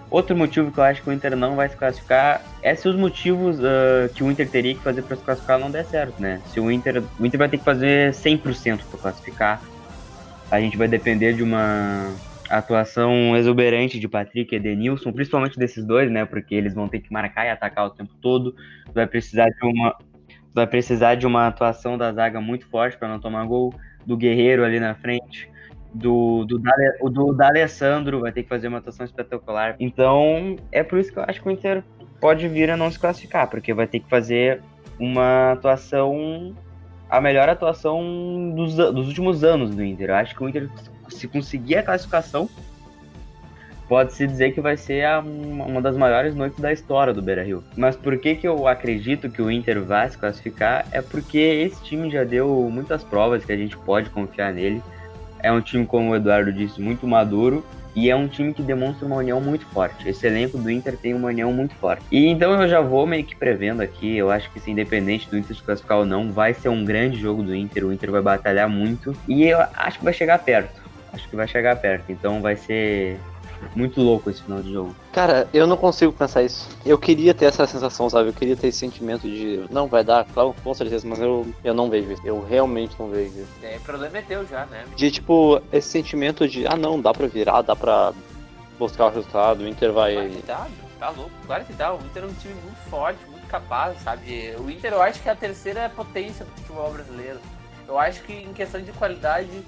Outro 0.09 0.35
motivo 0.35 0.71
que 0.71 0.77
eu 0.77 0.83
acho 0.83 1.01
que 1.01 1.09
o 1.09 1.13
Inter 1.13 1.35
não 1.35 1.55
vai 1.55 1.67
se 1.67 1.75
classificar 1.75 2.41
é 2.61 2.75
se 2.75 2.87
os 2.87 2.95
motivos 2.95 3.59
ah, 3.59 4.07
que 4.13 4.23
o 4.23 4.31
Inter 4.31 4.49
teria 4.49 4.73
que 4.73 4.81
fazer 4.81 5.01
para 5.01 5.15
se 5.15 5.23
classificar 5.23 5.59
não 5.59 5.69
der 5.69 5.83
certo, 5.85 6.21
né? 6.21 6.41
Se 6.45 6.59
o 6.59 6.71
Inter, 6.71 7.03
o 7.19 7.25
Inter 7.25 7.37
vai 7.37 7.49
ter 7.49 7.57
que 7.57 7.63
fazer 7.63 8.11
100% 8.11 8.81
para 8.89 8.99
classificar, 8.99 9.61
a 10.49 10.59
gente 10.59 10.77
vai 10.77 10.87
depender 10.87 11.33
de 11.33 11.43
uma 11.43 12.13
atuação 12.49 13.35
exuberante 13.35 13.99
de 13.99 14.07
Patrick 14.07 14.53
e 14.53 14.57
Edenilson, 14.57 15.11
principalmente 15.11 15.57
desses 15.57 15.83
dois, 15.83 16.09
né? 16.09 16.23
Porque 16.25 16.53
eles 16.53 16.73
vão 16.73 16.87
ter 16.87 16.99
que 16.99 17.11
marcar 17.11 17.45
e 17.45 17.49
atacar 17.49 17.87
o 17.87 17.89
tempo 17.89 18.13
todo. 18.21 18.55
Vai 18.93 19.07
precisar 19.07 19.49
de 19.49 19.65
uma 19.65 19.97
vai 20.53 20.65
precisar 20.65 21.15
de 21.15 21.27
uma 21.27 21.47
atuação 21.47 21.97
da 21.97 22.13
zaga 22.13 22.39
muito 22.39 22.65
forte 22.67 22.97
para 22.97 23.09
não 23.09 23.19
tomar 23.19 23.45
gol, 23.45 23.73
do 24.05 24.15
Guerreiro 24.15 24.63
ali 24.63 24.79
na 24.79 24.95
frente, 24.95 25.49
do 25.93 26.45
do, 26.45 26.61
o 27.01 27.09
do 27.09 27.33
D'Alessandro 27.33 28.21
vai 28.21 28.31
ter 28.31 28.43
que 28.43 28.49
fazer 28.49 28.67
uma 28.67 28.79
atuação 28.79 29.05
espetacular. 29.05 29.75
Então, 29.79 30.57
é 30.71 30.83
por 30.83 30.99
isso 30.99 31.11
que 31.11 31.19
eu 31.19 31.23
acho 31.27 31.41
que 31.41 31.47
o 31.47 31.51
Inter 31.51 31.83
pode 32.19 32.47
vir 32.47 32.69
a 32.69 32.77
não 32.77 32.91
se 32.91 32.99
classificar, 32.99 33.49
porque 33.49 33.73
vai 33.73 33.87
ter 33.87 33.99
que 33.99 34.09
fazer 34.09 34.61
uma 34.99 35.53
atuação 35.53 36.55
a 37.09 37.21
melhor 37.21 37.47
atuação 37.47 38.53
dos, 38.55 38.75
dos 38.75 39.07
últimos 39.07 39.43
anos 39.43 39.75
do 39.75 39.83
Inter. 39.83 40.09
Eu 40.09 40.15
acho 40.15 40.35
que 40.35 40.43
o 40.43 40.49
Inter, 40.49 40.69
se 41.07 41.27
conseguir 41.27 41.77
a 41.77 41.83
classificação, 41.83 42.49
pode-se 43.87 44.25
dizer 44.25 44.51
que 44.51 44.61
vai 44.61 44.77
ser 44.77 45.05
a- 45.05 45.19
uma 45.19 45.81
das 45.81 45.95
maiores 45.95 46.35
noites 46.35 46.59
da 46.59 46.71
história 46.71 47.13
do 47.13 47.21
Beira-Rio. 47.21 47.63
Mas 47.77 47.95
por 47.95 48.17
que, 48.17 48.35
que 48.35 48.47
eu 48.47 48.67
acredito 48.67 49.29
que 49.29 49.41
o 49.41 49.51
Inter 49.51 49.81
vai 49.83 50.09
se 50.09 50.17
classificar? 50.17 50.87
É 50.91 51.01
porque 51.01 51.37
esse 51.37 51.83
time 51.83 52.09
já 52.09 52.23
deu 52.23 52.69
muitas 52.71 53.03
provas 53.03 53.45
que 53.45 53.51
a 53.51 53.57
gente 53.57 53.77
pode 53.77 54.09
confiar 54.09 54.53
nele. 54.53 54.81
É 55.41 55.51
um 55.51 55.61
time, 55.61 55.85
como 55.85 56.11
o 56.11 56.15
Eduardo 56.15 56.51
disse, 56.51 56.81
muito 56.81 57.05
maduro. 57.07 57.63
E 57.95 58.09
é 58.09 58.15
um 58.15 58.27
time 58.27 58.53
que 58.53 58.61
demonstra 58.61 59.05
uma 59.07 59.15
união 59.15 59.39
muito 59.39 59.65
forte. 59.67 60.09
Esse 60.09 60.27
elenco 60.27 60.57
do 60.57 60.69
Inter 60.69 60.97
tem 60.97 61.13
uma 61.13 61.29
união 61.29 61.53
muito 61.53 61.73
forte. 61.75 62.03
E 62.11 62.25
então 62.27 62.61
eu 62.61 62.67
já 62.67 62.81
vou 62.81 63.07
meio 63.07 63.23
que 63.23 63.33
prevendo 63.37 63.79
aqui. 63.81 64.17
Eu 64.17 64.29
acho 64.29 64.51
que, 64.51 64.59
se 64.59 64.69
independente 64.69 65.29
do 65.29 65.37
Inter 65.37 65.55
se 65.55 65.63
classificar 65.63 65.99
ou 65.99 66.05
não, 66.05 66.29
vai 66.29 66.53
ser 66.53 66.67
um 66.67 66.83
grande 66.83 67.17
jogo 67.17 67.41
do 67.41 67.55
Inter. 67.55 67.85
O 67.85 67.93
Inter 67.93 68.11
vai 68.11 68.21
batalhar 68.21 68.67
muito. 68.67 69.13
E 69.29 69.43
eu 69.43 69.59
acho 69.77 69.99
que 69.99 70.03
vai 70.03 70.11
chegar 70.11 70.39
perto. 70.39 70.81
Acho 71.13 71.29
que 71.29 71.37
vai 71.37 71.47
chegar 71.47 71.77
perto. 71.77 72.11
Então 72.11 72.41
vai 72.41 72.57
ser 72.57 73.17
muito 73.75 74.01
louco 74.01 74.29
esse 74.29 74.41
final 74.41 74.61
de 74.61 74.71
jogo. 74.71 74.95
Cara, 75.11 75.47
eu 75.53 75.65
não 75.67 75.77
consigo 75.77 76.11
pensar 76.11 76.43
isso. 76.43 76.69
Eu 76.85 76.97
queria 76.97 77.33
ter 77.33 77.45
essa 77.45 77.65
sensação, 77.65 78.09
sabe? 78.09 78.29
Eu 78.29 78.33
queria 78.33 78.55
ter 78.55 78.67
esse 78.67 78.79
sentimento 78.79 79.27
de. 79.27 79.65
Não, 79.69 79.87
vai 79.87 80.03
dar, 80.03 80.25
claro, 80.25 80.55
com 80.63 80.73
certeza, 80.73 81.07
mas 81.07 81.19
eu, 81.19 81.45
eu 81.63 81.73
não 81.73 81.89
vejo 81.89 82.11
isso. 82.11 82.21
Eu 82.25 82.45
realmente 82.45 82.95
não 82.99 83.09
vejo 83.09 83.31
isso. 83.39 83.51
É, 83.63 83.77
o 83.77 83.81
problema 83.81 84.17
é 84.17 84.21
teu 84.21 84.45
já, 84.45 84.65
né? 84.65 84.85
De 84.95 85.11
tipo, 85.11 85.61
esse 85.71 85.87
sentimento 85.89 86.47
de, 86.47 86.67
ah 86.67 86.75
não, 86.75 86.99
dá 86.99 87.13
pra 87.13 87.27
virar, 87.27 87.61
dá 87.61 87.75
pra 87.75 88.13
buscar 88.77 89.05
o 89.05 89.09
resultado, 89.09 89.61
o 89.61 89.67
Inter 89.67 89.91
vai. 89.91 90.13
Claro 90.13 90.29
que 90.29 90.41
dá, 90.45 90.67
tá 90.99 91.09
louco. 91.09 91.31
Claro 91.45 91.65
que 91.65 91.73
dá. 91.73 91.93
O 91.93 91.97
Inter 91.97 92.23
é 92.23 92.27
um 92.27 92.33
time 92.33 92.53
muito 92.53 92.89
forte, 92.89 93.19
muito 93.29 93.45
incapaz, 93.45 93.97
sabe? 94.01 94.55
O 94.59 94.69
Inter 94.69 94.93
eu 94.93 95.01
acho 95.01 95.21
que 95.21 95.29
é 95.29 95.31
a 95.31 95.35
terceira 95.35 95.89
potência 95.89 96.45
do 96.45 96.51
futebol 96.51 96.91
brasileiro. 96.91 97.39
Eu 97.87 97.99
acho 97.99 98.21
que 98.23 98.33
em 98.33 98.53
questão 98.53 98.81
de 98.81 98.91
qualidade 98.93 99.63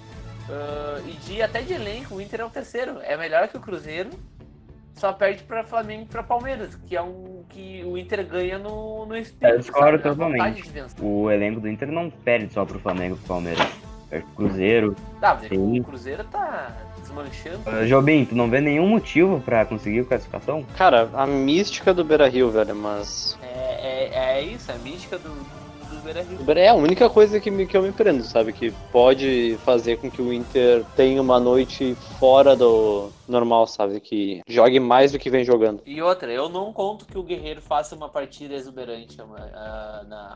uh, 0.49 1.07
e 1.07 1.11
de 1.13 1.41
até 1.41 1.61
de 1.61 1.73
elenco, 1.73 2.15
o 2.15 2.21
Inter 2.21 2.41
é 2.41 2.45
o 2.45 2.49
terceiro. 2.49 2.99
É 3.01 3.15
melhor 3.17 3.47
que 3.47 3.57
o 3.57 3.59
Cruzeiro, 3.59 4.09
só 4.97 5.13
perde 5.13 5.43
para 5.43 5.63
Flamengo 5.63 6.03
e 6.03 6.05
para 6.05 6.23
Palmeiras, 6.23 6.75
que 6.75 6.95
é 6.95 7.01
um 7.01 7.43
que 7.49 7.83
o 7.85 7.97
Inter 7.97 8.25
ganha 8.25 8.57
no, 8.57 9.05
no 9.05 9.15
espírito. 9.15 9.55
Eu 9.55 9.59
discordo 9.59 9.99
totalmente. 10.01 10.63
O 10.99 11.29
elenco 11.29 11.61
do 11.61 11.69
Inter 11.69 11.91
não 11.91 12.09
perde 12.09 12.51
só 12.51 12.65
pro 12.65 12.79
Flamengo 12.79 13.15
e 13.15 13.17
pro 13.19 13.27
Palmeiras. 13.27 13.67
Perde 14.09 14.25
pro 14.25 14.35
Cruzeiro. 14.47 14.95
Tá, 15.21 15.39
mas 15.39 15.51
o 15.51 15.83
Cruzeiro 15.83 16.23
tá 16.25 16.75
desmanchando. 16.99 17.59
Uh, 17.69 17.85
Jobim, 17.87 18.25
tu 18.25 18.35
não 18.35 18.49
vê 18.49 18.59
nenhum 18.59 18.87
motivo 18.87 19.39
para 19.39 19.65
conseguir 19.65 20.01
a 20.01 20.05
classificação? 20.05 20.65
Cara, 20.75 21.09
a 21.13 21.27
mística 21.27 21.93
do 21.93 22.03
Beira 22.03 22.27
Rio, 22.27 22.49
velho, 22.49 22.75
mas. 22.75 23.37
É, 23.41 24.09
é, 24.11 24.39
é 24.39 24.41
isso, 24.41 24.71
a 24.71 24.75
mística 24.75 25.17
do, 25.17 25.29
é 26.57 26.69
a 26.69 26.73
única 26.73 27.09
coisa 27.09 27.39
que, 27.39 27.51
me, 27.51 27.65
que 27.65 27.75
eu 27.75 27.81
me 27.81 27.91
prendo, 27.91 28.23
sabe? 28.23 28.53
Que 28.53 28.71
pode 28.91 29.57
fazer 29.63 29.97
com 29.97 30.09
que 30.09 30.21
o 30.21 30.31
Inter 30.31 30.83
tenha 30.95 31.21
uma 31.21 31.39
noite 31.39 31.95
fora 32.19 32.55
do 32.55 33.11
normal, 33.27 33.67
sabe? 33.67 33.99
Que 33.99 34.41
jogue 34.47 34.79
mais 34.79 35.11
do 35.11 35.19
que 35.19 35.29
vem 35.29 35.43
jogando. 35.43 35.81
E 35.85 36.01
outra, 36.01 36.31
eu 36.31 36.49
não 36.49 36.71
conto 36.71 37.05
que 37.05 37.17
o 37.17 37.23
Guerreiro 37.23 37.61
faça 37.61 37.95
uma 37.95 38.09
partida 38.09 38.53
exuberante 38.53 39.17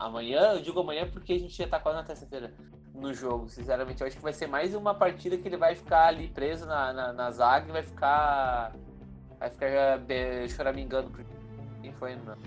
amanhã. 0.00 0.52
Eu 0.54 0.60
digo 0.60 0.80
amanhã 0.80 1.08
porque 1.10 1.32
a 1.32 1.38
gente 1.38 1.56
já 1.56 1.66
tá 1.66 1.80
quase 1.80 1.98
na 1.98 2.04
terça-feira 2.04 2.52
no 2.94 3.12
jogo, 3.14 3.48
sinceramente. 3.48 4.00
Eu 4.00 4.06
acho 4.06 4.16
que 4.16 4.22
vai 4.22 4.32
ser 4.32 4.46
mais 4.46 4.74
uma 4.74 4.94
partida 4.94 5.36
que 5.36 5.48
ele 5.48 5.56
vai 5.56 5.74
ficar 5.74 6.08
ali 6.08 6.28
preso 6.28 6.66
na, 6.66 6.92
na, 6.92 7.12
na 7.12 7.30
zaga 7.30 7.68
e 7.68 7.72
vai 7.72 7.82
ficar. 7.82 8.72
Vai 9.38 9.50
ficar 9.50 10.00
eh, 10.08 10.46
choramingando. 10.48 11.10
Quem 11.80 11.92
foi, 11.92 12.14
mano? 12.14 12.40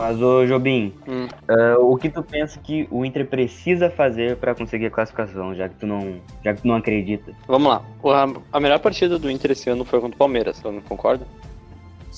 Mas, 0.00 0.18
ô 0.22 0.46
Jobim, 0.46 0.94
hum. 1.06 1.28
uh, 1.46 1.92
o 1.92 1.94
que 1.98 2.08
tu 2.08 2.22
pensa 2.22 2.58
que 2.58 2.88
o 2.90 3.04
Inter 3.04 3.26
precisa 3.26 3.90
fazer 3.90 4.38
para 4.38 4.54
conseguir 4.54 4.86
a 4.86 4.90
classificação, 4.90 5.54
já 5.54 5.68
que 5.68 5.74
tu 5.74 5.86
não, 5.86 6.18
já 6.42 6.54
que 6.54 6.62
tu 6.62 6.68
não 6.68 6.76
acredita? 6.76 7.34
Vamos 7.46 7.68
lá. 7.68 7.82
A, 8.50 8.58
melhor 8.58 8.78
partida 8.78 9.18
do 9.18 9.30
Inter 9.30 9.50
esse 9.50 9.68
ano 9.68 9.84
foi 9.84 10.00
contra 10.00 10.14
o 10.14 10.18
Palmeiras, 10.18 10.56
você 10.56 10.70
não 10.70 10.80
concorda? 10.80 11.26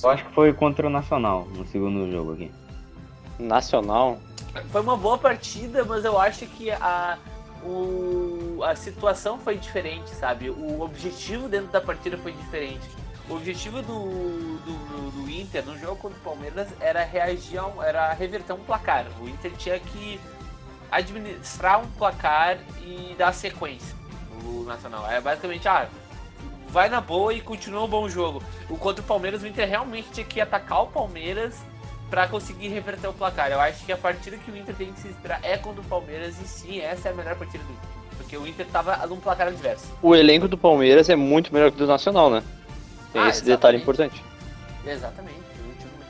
Eu 0.01 0.09
acho 0.09 0.23
que 0.23 0.31
foi 0.33 0.53
contra 0.53 0.87
o 0.87 0.89
Nacional, 0.89 1.45
no 1.57 1.67
segundo 1.67 2.09
jogo 2.09 2.31
aqui. 2.31 2.49
Nacional? 3.37 4.17
Foi 4.71 4.79
uma 4.79 4.95
boa 4.95 5.17
partida, 5.17 5.83
mas 5.83 6.05
eu 6.05 6.17
acho 6.17 6.45
que 6.45 6.71
a, 6.71 7.17
o, 7.65 8.61
a 8.63 8.77
situação 8.77 9.37
foi 9.37 9.57
diferente, 9.57 10.09
sabe? 10.11 10.49
O 10.49 10.79
objetivo 10.79 11.49
dentro 11.49 11.69
da 11.69 11.81
partida 11.81 12.17
foi 12.17 12.31
diferente. 12.31 13.02
O 13.29 13.35
objetivo 13.35 13.81
do, 13.81 14.57
do, 14.59 15.11
do, 15.11 15.29
Inter 15.29 15.65
no 15.65 15.77
jogo 15.77 15.95
contra 15.95 16.17
o 16.17 16.21
Palmeiras 16.21 16.67
era 16.79 17.03
reagir 17.03 17.59
um, 17.63 17.81
era 17.81 18.11
reverter 18.13 18.53
um 18.53 18.59
placar. 18.59 19.05
O 19.21 19.29
Inter 19.29 19.51
tinha 19.57 19.79
que 19.79 20.19
administrar 20.91 21.81
um 21.81 21.87
placar 21.91 22.59
e 22.81 23.15
dar 23.17 23.33
sequência 23.33 23.95
no 24.43 24.65
Nacional. 24.65 25.09
É 25.09 25.21
basicamente, 25.21 25.67
ah, 25.67 25.87
vai 26.67 26.89
na 26.89 26.99
boa 26.99 27.33
e 27.33 27.39
continua 27.39 27.83
um 27.83 27.87
bom 27.87 28.09
jogo. 28.09 28.43
O 28.69 28.77
contra 28.77 29.01
o 29.01 29.05
Palmeiras, 29.05 29.41
o 29.41 29.47
Inter 29.47 29.69
realmente 29.69 30.09
tinha 30.11 30.25
que 30.25 30.41
atacar 30.41 30.83
o 30.83 30.87
Palmeiras 30.87 31.55
para 32.09 32.27
conseguir 32.27 32.67
reverter 32.67 33.07
o 33.07 33.13
placar. 33.13 33.49
Eu 33.51 33.61
acho 33.61 33.85
que 33.85 33.91
a 33.91 33.97
partida 33.97 34.37
que 34.37 34.51
o 34.51 34.57
Inter 34.57 34.75
tem 34.75 34.91
que 34.91 34.99
se 34.99 35.07
esperar 35.07 35.39
é 35.43 35.57
contra 35.57 35.81
o 35.81 35.85
Palmeiras 35.85 36.39
e 36.41 36.47
sim, 36.47 36.79
essa 36.81 37.07
é 37.07 37.11
a 37.11 37.15
melhor 37.15 37.35
partida 37.35 37.63
do 37.63 37.71
Inter. 37.71 37.89
Porque 38.17 38.37
o 38.37 38.45
Inter 38.45 38.67
tava 38.67 38.95
num 39.07 39.19
placar 39.19 39.47
adverso. 39.47 39.91
O 40.01 40.13
elenco 40.13 40.47
do 40.47 40.57
Palmeiras 40.57 41.09
é 41.09 41.15
muito 41.15 41.53
melhor 41.53 41.71
que 41.71 41.77
o 41.77 41.79
do 41.79 41.87
Nacional, 41.87 42.29
né? 42.29 42.43
Tem 43.13 43.21
ah, 43.21 43.29
esse 43.29 43.39
exatamente. 43.41 43.45
detalhe 43.45 43.77
importante. 43.77 44.23
Exatamente. 44.85 45.52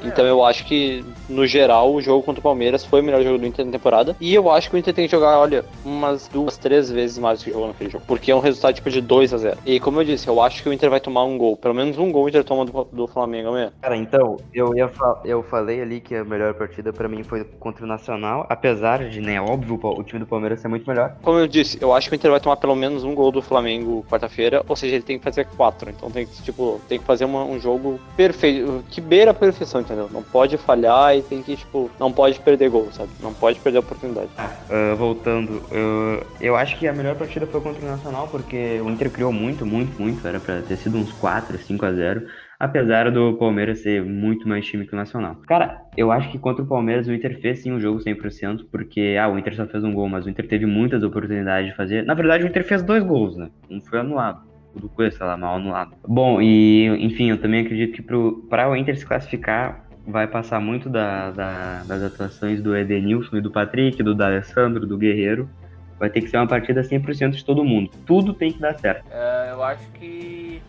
Então 0.03 0.25
eu 0.25 0.43
acho 0.43 0.65
que, 0.65 1.03
no 1.29 1.45
geral, 1.45 1.93
o 1.93 2.01
jogo 2.01 2.23
contra 2.23 2.39
o 2.39 2.43
Palmeiras 2.43 2.85
foi 2.85 3.01
o 3.01 3.03
melhor 3.03 3.23
jogo 3.23 3.37
do 3.37 3.45
Inter 3.45 3.65
na 3.65 3.71
temporada. 3.71 4.15
E 4.19 4.33
eu 4.33 4.51
acho 4.51 4.69
que 4.69 4.75
o 4.75 4.79
Inter 4.79 4.93
tem 4.93 5.05
que 5.05 5.11
jogar, 5.11 5.37
olha, 5.39 5.65
umas 5.85 6.27
duas, 6.27 6.57
três 6.57 6.91
vezes 6.91 7.17
mais 7.17 7.39
do 7.39 7.45
que 7.45 7.51
jogou 7.51 7.67
naquele 7.67 7.89
jogo. 7.89 8.03
Porque 8.07 8.31
é 8.31 8.35
um 8.35 8.39
resultado 8.39 8.75
tipo 8.75 8.89
de 8.89 9.01
2 9.01 9.33
a 9.33 9.37
0 9.37 9.57
E 9.65 9.79
como 9.79 9.99
eu 10.01 10.05
disse, 10.05 10.27
eu 10.27 10.41
acho 10.41 10.61
que 10.61 10.69
o 10.69 10.73
Inter 10.73 10.89
vai 10.89 10.99
tomar 10.99 11.23
um 11.23 11.37
gol. 11.37 11.55
Pelo 11.57 11.73
menos 11.73 11.97
um 11.97 12.11
gol 12.11 12.25
o 12.25 12.29
Inter 12.29 12.43
toma 12.43 12.65
do, 12.65 12.87
do 12.91 13.07
Flamengo 13.07 13.49
amanhã. 13.49 13.71
Cara, 13.81 13.95
então, 13.95 14.37
eu, 14.53 14.75
ia 14.75 14.91
eu 15.25 15.43
falei 15.43 15.81
ali 15.81 15.99
que 15.99 16.15
a 16.15 16.23
melhor 16.23 16.53
partida 16.53 16.91
para 16.91 17.07
mim 17.07 17.23
foi 17.23 17.43
contra 17.59 17.85
o 17.85 17.87
Nacional. 17.87 18.45
Apesar 18.49 19.07
de, 19.09 19.19
né, 19.19 19.41
óbvio, 19.41 19.79
o 19.81 20.03
time 20.03 20.19
do 20.19 20.27
Palmeiras 20.27 20.59
ser 20.59 20.67
muito 20.67 20.87
melhor. 20.87 21.15
Como 21.21 21.39
eu 21.39 21.47
disse, 21.47 21.77
eu 21.81 21.93
acho 21.93 22.09
que 22.09 22.15
o 22.15 22.17
Inter 22.17 22.31
vai 22.31 22.39
tomar 22.39 22.57
pelo 22.57 22.75
menos 22.75 23.03
um 23.03 23.13
gol 23.13 23.31
do 23.31 23.41
Flamengo 23.41 24.05
quarta-feira. 24.09 24.63
Ou 24.67 24.75
seja, 24.75 24.95
ele 24.95 25.03
tem 25.03 25.17
que 25.17 25.23
fazer 25.23 25.45
quatro. 25.45 25.89
Então 25.89 26.09
tem 26.09 26.25
que, 26.25 26.41
tipo, 26.41 26.81
tem 26.87 26.99
que 26.99 27.05
fazer 27.05 27.25
uma, 27.25 27.43
um 27.43 27.59
jogo 27.59 27.99
perfeito. 28.15 28.83
Que 28.89 29.01
beira 29.01 29.31
a 29.31 29.33
perfeição, 29.33 29.81
entendeu? 29.93 30.09
Não 30.11 30.23
pode 30.23 30.57
falhar 30.57 31.15
e 31.15 31.21
tem 31.21 31.41
que, 31.41 31.55
tipo, 31.55 31.89
não 31.99 32.11
pode 32.11 32.39
perder 32.39 32.69
gol, 32.69 32.91
sabe? 32.91 33.11
Não 33.21 33.33
pode 33.33 33.59
perder 33.59 33.77
a 33.77 33.81
oportunidade. 33.81 34.29
Uh, 34.69 34.95
voltando, 34.97 35.63
eu, 35.71 36.25
eu 36.41 36.55
acho 36.55 36.77
que 36.77 36.87
a 36.87 36.93
melhor 36.93 37.15
partida 37.15 37.45
foi 37.47 37.61
contra 37.61 37.81
o 37.83 37.87
Nacional, 37.87 38.27
porque 38.27 38.81
o 38.81 38.89
Inter 38.89 39.11
criou 39.11 39.31
muito, 39.31 39.65
muito, 39.65 39.99
muito. 40.01 40.27
Era 40.27 40.39
pra 40.39 40.61
ter 40.61 40.77
sido 40.77 40.97
uns 40.97 41.11
4, 41.13 41.57
5 41.57 41.85
a 41.85 41.93
0 41.93 42.27
apesar 42.59 43.11
do 43.11 43.33
Palmeiras 43.33 43.79
ser 43.79 44.03
muito 44.05 44.47
mais 44.47 44.65
time 44.65 44.87
que 44.87 44.93
o 44.93 44.95
Nacional. 44.95 45.35
Cara, 45.45 45.81
eu 45.97 46.11
acho 46.11 46.31
que 46.31 46.39
contra 46.39 46.63
o 46.63 46.67
Palmeiras 46.67 47.07
o 47.07 47.13
Inter 47.13 47.39
fez 47.41 47.59
sim 47.59 47.73
um 47.73 47.79
jogo 47.79 47.99
100%, 47.99 48.67
porque, 48.71 49.17
ah, 49.19 49.27
o 49.27 49.37
Inter 49.37 49.53
só 49.55 49.65
fez 49.65 49.83
um 49.83 49.93
gol, 49.93 50.07
mas 50.07 50.25
o 50.25 50.29
Inter 50.29 50.47
teve 50.47 50.65
muitas 50.65 51.03
oportunidades 51.03 51.69
de 51.69 51.75
fazer. 51.75 52.05
Na 52.05 52.13
verdade, 52.13 52.45
o 52.45 52.47
Inter 52.47 52.63
fez 52.63 52.81
dois 52.81 53.03
gols, 53.03 53.35
né? 53.35 53.49
Um 53.69 53.81
foi 53.81 53.99
anulado. 53.99 54.52
Do 54.75 54.89
Cuesta 54.89 55.23
lá, 55.23 55.37
mal 55.37 55.55
anulado. 55.55 55.95
Bom, 56.07 56.41
e, 56.41 56.87
enfim, 57.03 57.29
eu 57.29 57.39
também 57.39 57.61
acredito 57.61 57.93
que 57.93 58.01
para 58.01 58.69
o 58.69 58.75
Inter 58.75 58.97
se 58.97 59.05
classificar, 59.05 59.85
vai 60.05 60.27
passar 60.27 60.59
muito 60.59 60.89
da, 60.89 61.31
da, 61.31 61.83
das 61.83 62.03
atuações 62.03 62.61
do 62.61 62.75
Edenilson 62.75 63.37
e 63.37 63.41
do 63.41 63.51
Patrick, 63.51 64.01
do 64.03 64.13
D'Alessandro, 64.13 64.85
do 64.85 64.97
Guerreiro. 64.97 65.49
Vai 65.97 66.09
ter 66.09 66.21
que 66.21 66.27
ser 66.27 66.37
uma 66.37 66.47
partida 66.47 66.81
100% 66.81 67.31
de 67.31 67.45
todo 67.45 67.63
mundo. 67.63 67.89
Tudo 68.05 68.33
tem 68.33 68.51
que 68.51 68.59
dar 68.59 68.77
certo. 68.77 69.05
É, 69.09 69.51
eu 69.51 69.63
acho 69.63 69.89
que 69.91 70.61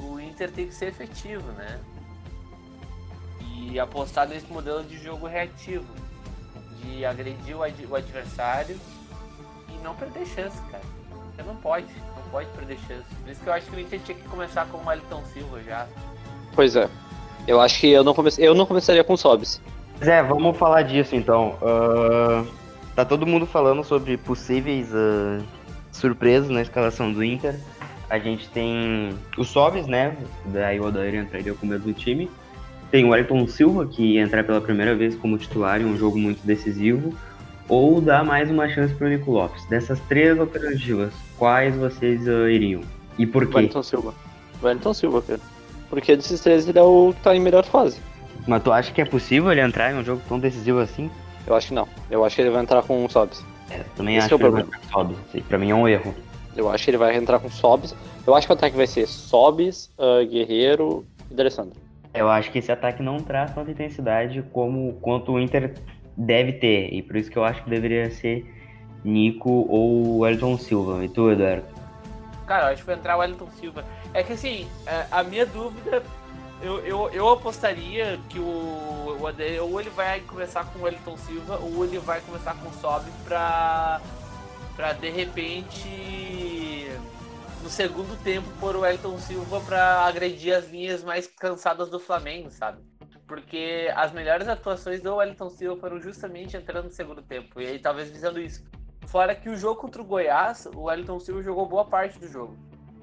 o 0.00 0.20
Inter 0.20 0.50
tem 0.50 0.66
que 0.66 0.74
ser 0.74 0.86
efetivo, 0.86 1.50
né? 1.52 1.78
E 3.62 3.78
apostar 3.80 4.28
nesse 4.28 4.52
modelo 4.52 4.84
de 4.84 4.98
jogo 4.98 5.26
reativo. 5.26 5.86
De 6.82 7.04
agredir 7.04 7.56
o, 7.56 7.62
ad 7.62 7.86
o 7.86 7.94
adversário 7.94 8.76
e 9.70 9.82
não 9.82 9.94
perder 9.94 10.26
chance, 10.26 10.60
cara. 10.70 10.84
Você 11.34 11.42
não 11.42 11.56
pode, 11.56 11.86
pode 12.30 12.48
perder 12.50 12.76
chance. 12.86 13.04
Por 13.22 13.30
isso 13.30 13.40
que 13.42 13.48
eu 13.48 13.52
acho 13.52 13.66
que 13.66 13.76
o 13.76 13.80
Inter 13.80 14.00
tinha 14.00 14.16
que 14.16 14.28
começar 14.28 14.66
com 14.66 14.78
o 14.78 14.86
Wellington 14.86 15.22
Silva 15.32 15.62
já. 15.62 15.86
Pois 16.54 16.76
é. 16.76 16.88
Eu 17.46 17.60
acho 17.60 17.80
que 17.80 17.90
eu 17.90 18.02
não, 18.02 18.14
comece... 18.14 18.42
eu 18.42 18.54
não 18.54 18.66
começaria 18.66 19.04
com 19.04 19.16
Sobs. 19.16 19.60
É, 20.00 20.22
vamos 20.22 20.56
falar 20.56 20.82
disso 20.82 21.14
então. 21.14 21.56
Uh, 21.62 22.46
tá 22.94 23.04
todo 23.04 23.26
mundo 23.26 23.46
falando 23.46 23.82
sobre 23.84 24.16
possíveis 24.16 24.92
uh, 24.92 25.42
surpresas 25.92 26.50
na 26.50 26.62
escalação 26.62 27.12
do 27.12 27.22
Inter. 27.22 27.58
A 28.08 28.18
gente 28.18 28.48
tem 28.50 29.16
o 29.36 29.44
Sobs, 29.44 29.86
né? 29.86 30.16
Daí 30.46 30.78
o 30.78 30.84
Odair 30.84 31.14
entraria 31.14 31.54
com 31.54 31.66
o 31.66 31.68
mesmo 31.68 31.92
time. 31.92 32.30
Tem 32.90 33.04
o 33.04 33.08
Wellington 33.08 33.46
Silva, 33.48 33.86
que 33.86 34.16
entra 34.16 34.44
pela 34.44 34.60
primeira 34.60 34.94
vez 34.94 35.16
como 35.16 35.36
titular 35.36 35.80
em 35.80 35.84
um 35.84 35.96
jogo 35.96 36.18
muito 36.18 36.44
decisivo. 36.46 37.12
Ou 37.68 38.00
dá 38.00 38.22
mais 38.22 38.50
uma 38.50 38.68
chance 38.68 38.94
pro 38.94 39.08
Nico 39.08 39.30
Lopes. 39.30 39.64
Dessas 39.66 39.98
três 40.08 40.38
alternativas, 40.38 41.12
quais 41.36 41.74
vocês 41.74 42.26
uh, 42.28 42.48
iriam? 42.48 42.82
E 43.18 43.26
por 43.26 43.46
quê? 43.46 43.56
Wellington 43.56 43.82
Silva. 43.82 44.14
Wellington 44.62 44.94
Silva, 44.94 45.22
cara. 45.22 45.40
Porque 45.90 46.16
desses 46.16 46.40
três 46.40 46.68
ele 46.68 46.78
é 46.78 46.82
o 46.82 47.12
que 47.14 47.22
tá 47.22 47.34
em 47.34 47.40
melhor 47.40 47.64
fase. 47.64 47.98
Mas 48.46 48.62
tu 48.62 48.72
acha 48.72 48.92
que 48.92 49.00
é 49.00 49.04
possível 49.04 49.50
ele 49.50 49.60
entrar 49.60 49.92
em 49.92 49.96
um 49.96 50.04
jogo 50.04 50.22
tão 50.28 50.38
decisivo 50.38 50.78
assim? 50.78 51.10
Eu 51.46 51.54
acho 51.54 51.68
que 51.68 51.74
não. 51.74 51.88
Eu 52.10 52.24
acho 52.24 52.36
que 52.36 52.42
ele 52.42 52.50
vai 52.50 52.62
entrar 52.62 52.82
com 52.82 53.04
um 53.04 53.08
Sobs. 53.08 53.44
É, 53.70 53.80
também 53.96 54.16
Esse 54.16 54.26
acho 54.26 54.34
é 54.34 54.38
que 54.38 54.44
ele 54.44 54.52
vai 54.52 54.62
entrar 54.62 54.78
com 54.78 54.88
Sobs. 54.88 55.16
Pra 55.48 55.58
mim 55.58 55.70
é 55.70 55.74
um 55.74 55.88
erro. 55.88 56.14
Eu 56.56 56.70
acho 56.70 56.84
que 56.84 56.90
ele 56.90 56.98
vai 56.98 57.16
entrar 57.16 57.38
com 57.38 57.50
Sobs. 57.50 57.94
Eu 58.26 58.34
acho 58.34 58.46
que 58.46 58.52
o 58.52 58.56
ataque 58.56 58.76
vai 58.76 58.86
ser 58.86 59.06
Sobs, 59.06 59.90
uh, 59.98 60.26
Guerreiro 60.26 61.04
e 61.30 61.34
D'Alessandro. 61.34 61.80
Eu 62.14 62.30
acho 62.30 62.50
que 62.50 62.58
esse 62.58 62.72
ataque 62.72 63.02
não 63.02 63.18
traz 63.18 63.52
tanta 63.54 63.70
intensidade 63.70 64.42
como 64.52 64.94
quanto 65.02 65.32
o 65.32 65.40
Inter 65.40 65.74
deve 66.16 66.54
ter. 66.54 66.92
E 66.92 67.02
por 67.02 67.16
isso 67.16 67.30
que 67.30 67.36
eu 67.36 67.44
acho 67.44 67.62
que 67.64 67.70
deveria 67.70 68.10
ser 68.10 68.44
Nico 69.04 69.66
ou 69.68 70.26
Elton 70.26 70.58
Silva. 70.58 71.04
E 71.04 71.08
tu, 71.08 71.30
Eduardo? 71.30 71.76
Cara, 72.46 72.68
eu 72.68 72.72
acho 72.72 72.82
que 72.82 72.86
vai 72.86 72.96
entrar 72.96 73.16
o 73.16 73.20
Wellington 73.20 73.50
Silva. 73.58 73.84
É 74.14 74.22
que 74.22 74.32
assim, 74.32 74.68
é, 74.86 75.06
a 75.10 75.22
minha 75.24 75.44
dúvida, 75.44 76.02
eu, 76.62 76.78
eu, 76.86 77.10
eu 77.10 77.28
apostaria 77.28 78.18
que 78.28 78.38
o, 78.38 79.18
o 79.20 79.26
AD, 79.26 79.60
ou 79.60 79.80
ele 79.80 79.90
vai 79.90 80.20
começar 80.20 80.64
com 80.64 80.78
o 80.78 80.82
Wellington 80.82 81.16
Silva, 81.16 81.58
ou 81.58 81.84
ele 81.84 81.98
vai 81.98 82.20
começar 82.20 82.54
com 82.54 82.68
o 82.68 82.72
Sob 82.74 83.04
pra, 83.24 84.00
pra 84.76 84.92
de 84.92 85.10
repente 85.10 86.88
no 87.62 87.68
segundo 87.68 88.16
tempo 88.22 88.48
pôr 88.60 88.76
o 88.76 88.80
Wellington 88.80 89.18
Silva 89.18 89.60
pra 89.60 90.06
agredir 90.06 90.54
as 90.54 90.70
linhas 90.70 91.02
mais 91.02 91.26
cansadas 91.26 91.90
do 91.90 91.98
Flamengo, 91.98 92.48
sabe? 92.48 92.78
Porque 93.26 93.90
as 93.94 94.12
melhores 94.12 94.46
atuações 94.46 95.00
do 95.00 95.16
Wellington 95.16 95.50
Silva 95.50 95.80
foram 95.80 96.00
justamente 96.00 96.56
entrando 96.56 96.84
no 96.84 96.90
segundo 96.90 97.22
tempo. 97.22 97.60
E 97.60 97.66
aí 97.66 97.78
talvez 97.78 98.10
visando 98.10 98.40
isso. 98.40 98.64
Fora 99.06 99.34
que 99.34 99.48
o 99.48 99.56
jogo 99.56 99.80
contra 99.80 100.00
o 100.00 100.04
Goiás, 100.04 100.66
o 100.66 100.82
Wellington 100.82 101.18
Silva 101.18 101.42
jogou 101.42 101.66
boa 101.66 101.84
parte 101.84 102.18
do 102.18 102.28
jogo. 102.28 102.56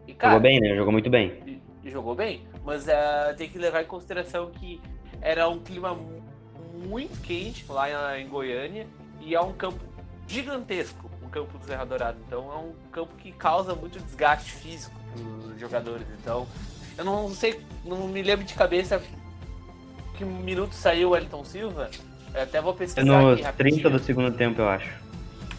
E, 0.08 0.14
cara, 0.14 0.34
jogou 0.34 0.44
bem, 0.44 0.60
né? 0.60 0.76
Jogou 0.76 0.92
muito 0.92 1.10
bem. 1.10 1.62
Jogou 1.86 2.16
bem, 2.16 2.48
mas 2.64 2.88
uh, 2.88 3.36
tem 3.38 3.50
que 3.50 3.58
levar 3.58 3.84
em 3.84 3.86
consideração 3.86 4.52
que 4.52 4.82
era 5.22 5.48
um 5.50 5.60
clima 5.60 5.98
muito 6.88 7.20
quente 7.22 7.66
lá 7.70 8.18
em 8.18 8.28
Goiânia 8.28 8.88
e 9.20 9.36
é 9.36 9.42
um 9.42 9.54
campo 9.54 9.80
gigantesco, 10.28 11.10
um 11.22 11.30
campo 11.30 11.58
do 11.58 11.66
Serra 11.66 11.86
Dourada. 11.86 12.18
Então 12.26 12.52
é 12.52 12.58
um 12.58 12.74
campo 12.92 13.16
que 13.16 13.32
causa 13.32 13.76
muito 13.76 14.00
desgaste 14.00 14.52
físico 14.52 14.96
para 15.14 15.54
os 15.54 15.60
jogadores. 15.60 16.08
Então 16.20 16.48
eu 16.98 17.04
não 17.04 17.30
sei, 17.30 17.62
não 17.84 18.08
me 18.08 18.22
lembro 18.22 18.46
de 18.46 18.54
cabeça 18.54 19.02
que 20.16 20.26
minuto 20.26 20.74
saiu 20.74 21.12
o 21.12 21.18
Elton 21.18 21.44
Silva. 21.44 21.90
Eu 22.34 22.44
até 22.44 22.62
vou 22.62 22.74
pesquisar 22.74 23.06
no 23.06 23.34
aqui 23.34 23.44
30 23.58 23.90
do 23.90 24.00
segundo 24.00 24.32
tempo, 24.32 24.62
eu 24.62 24.70
acho. 24.70 24.90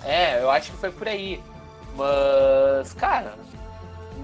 É, 0.04 0.40
eu 0.40 0.50
acho 0.50 0.72
que 0.72 0.76
foi 0.78 0.90
por 0.90 1.08
aí. 1.08 1.40
Mas, 1.96 2.92
cara, 2.94 3.34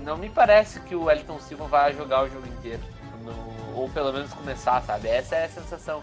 não 0.04 0.16
me 0.16 0.28
parece 0.28 0.80
que 0.80 0.94
o 0.94 1.10
Elton 1.10 1.38
Silva 1.38 1.66
vai 1.66 1.94
jogar 1.94 2.24
o 2.24 2.28
jogo 2.28 2.46
inteiro. 2.46 2.80
No, 3.24 3.78
ou 3.78 3.88
pelo 3.88 4.12
menos 4.12 4.32
começar, 4.32 4.80
sabe? 4.82 5.08
Essa 5.08 5.36
é 5.36 5.44
a 5.44 5.48
sensação. 5.48 6.02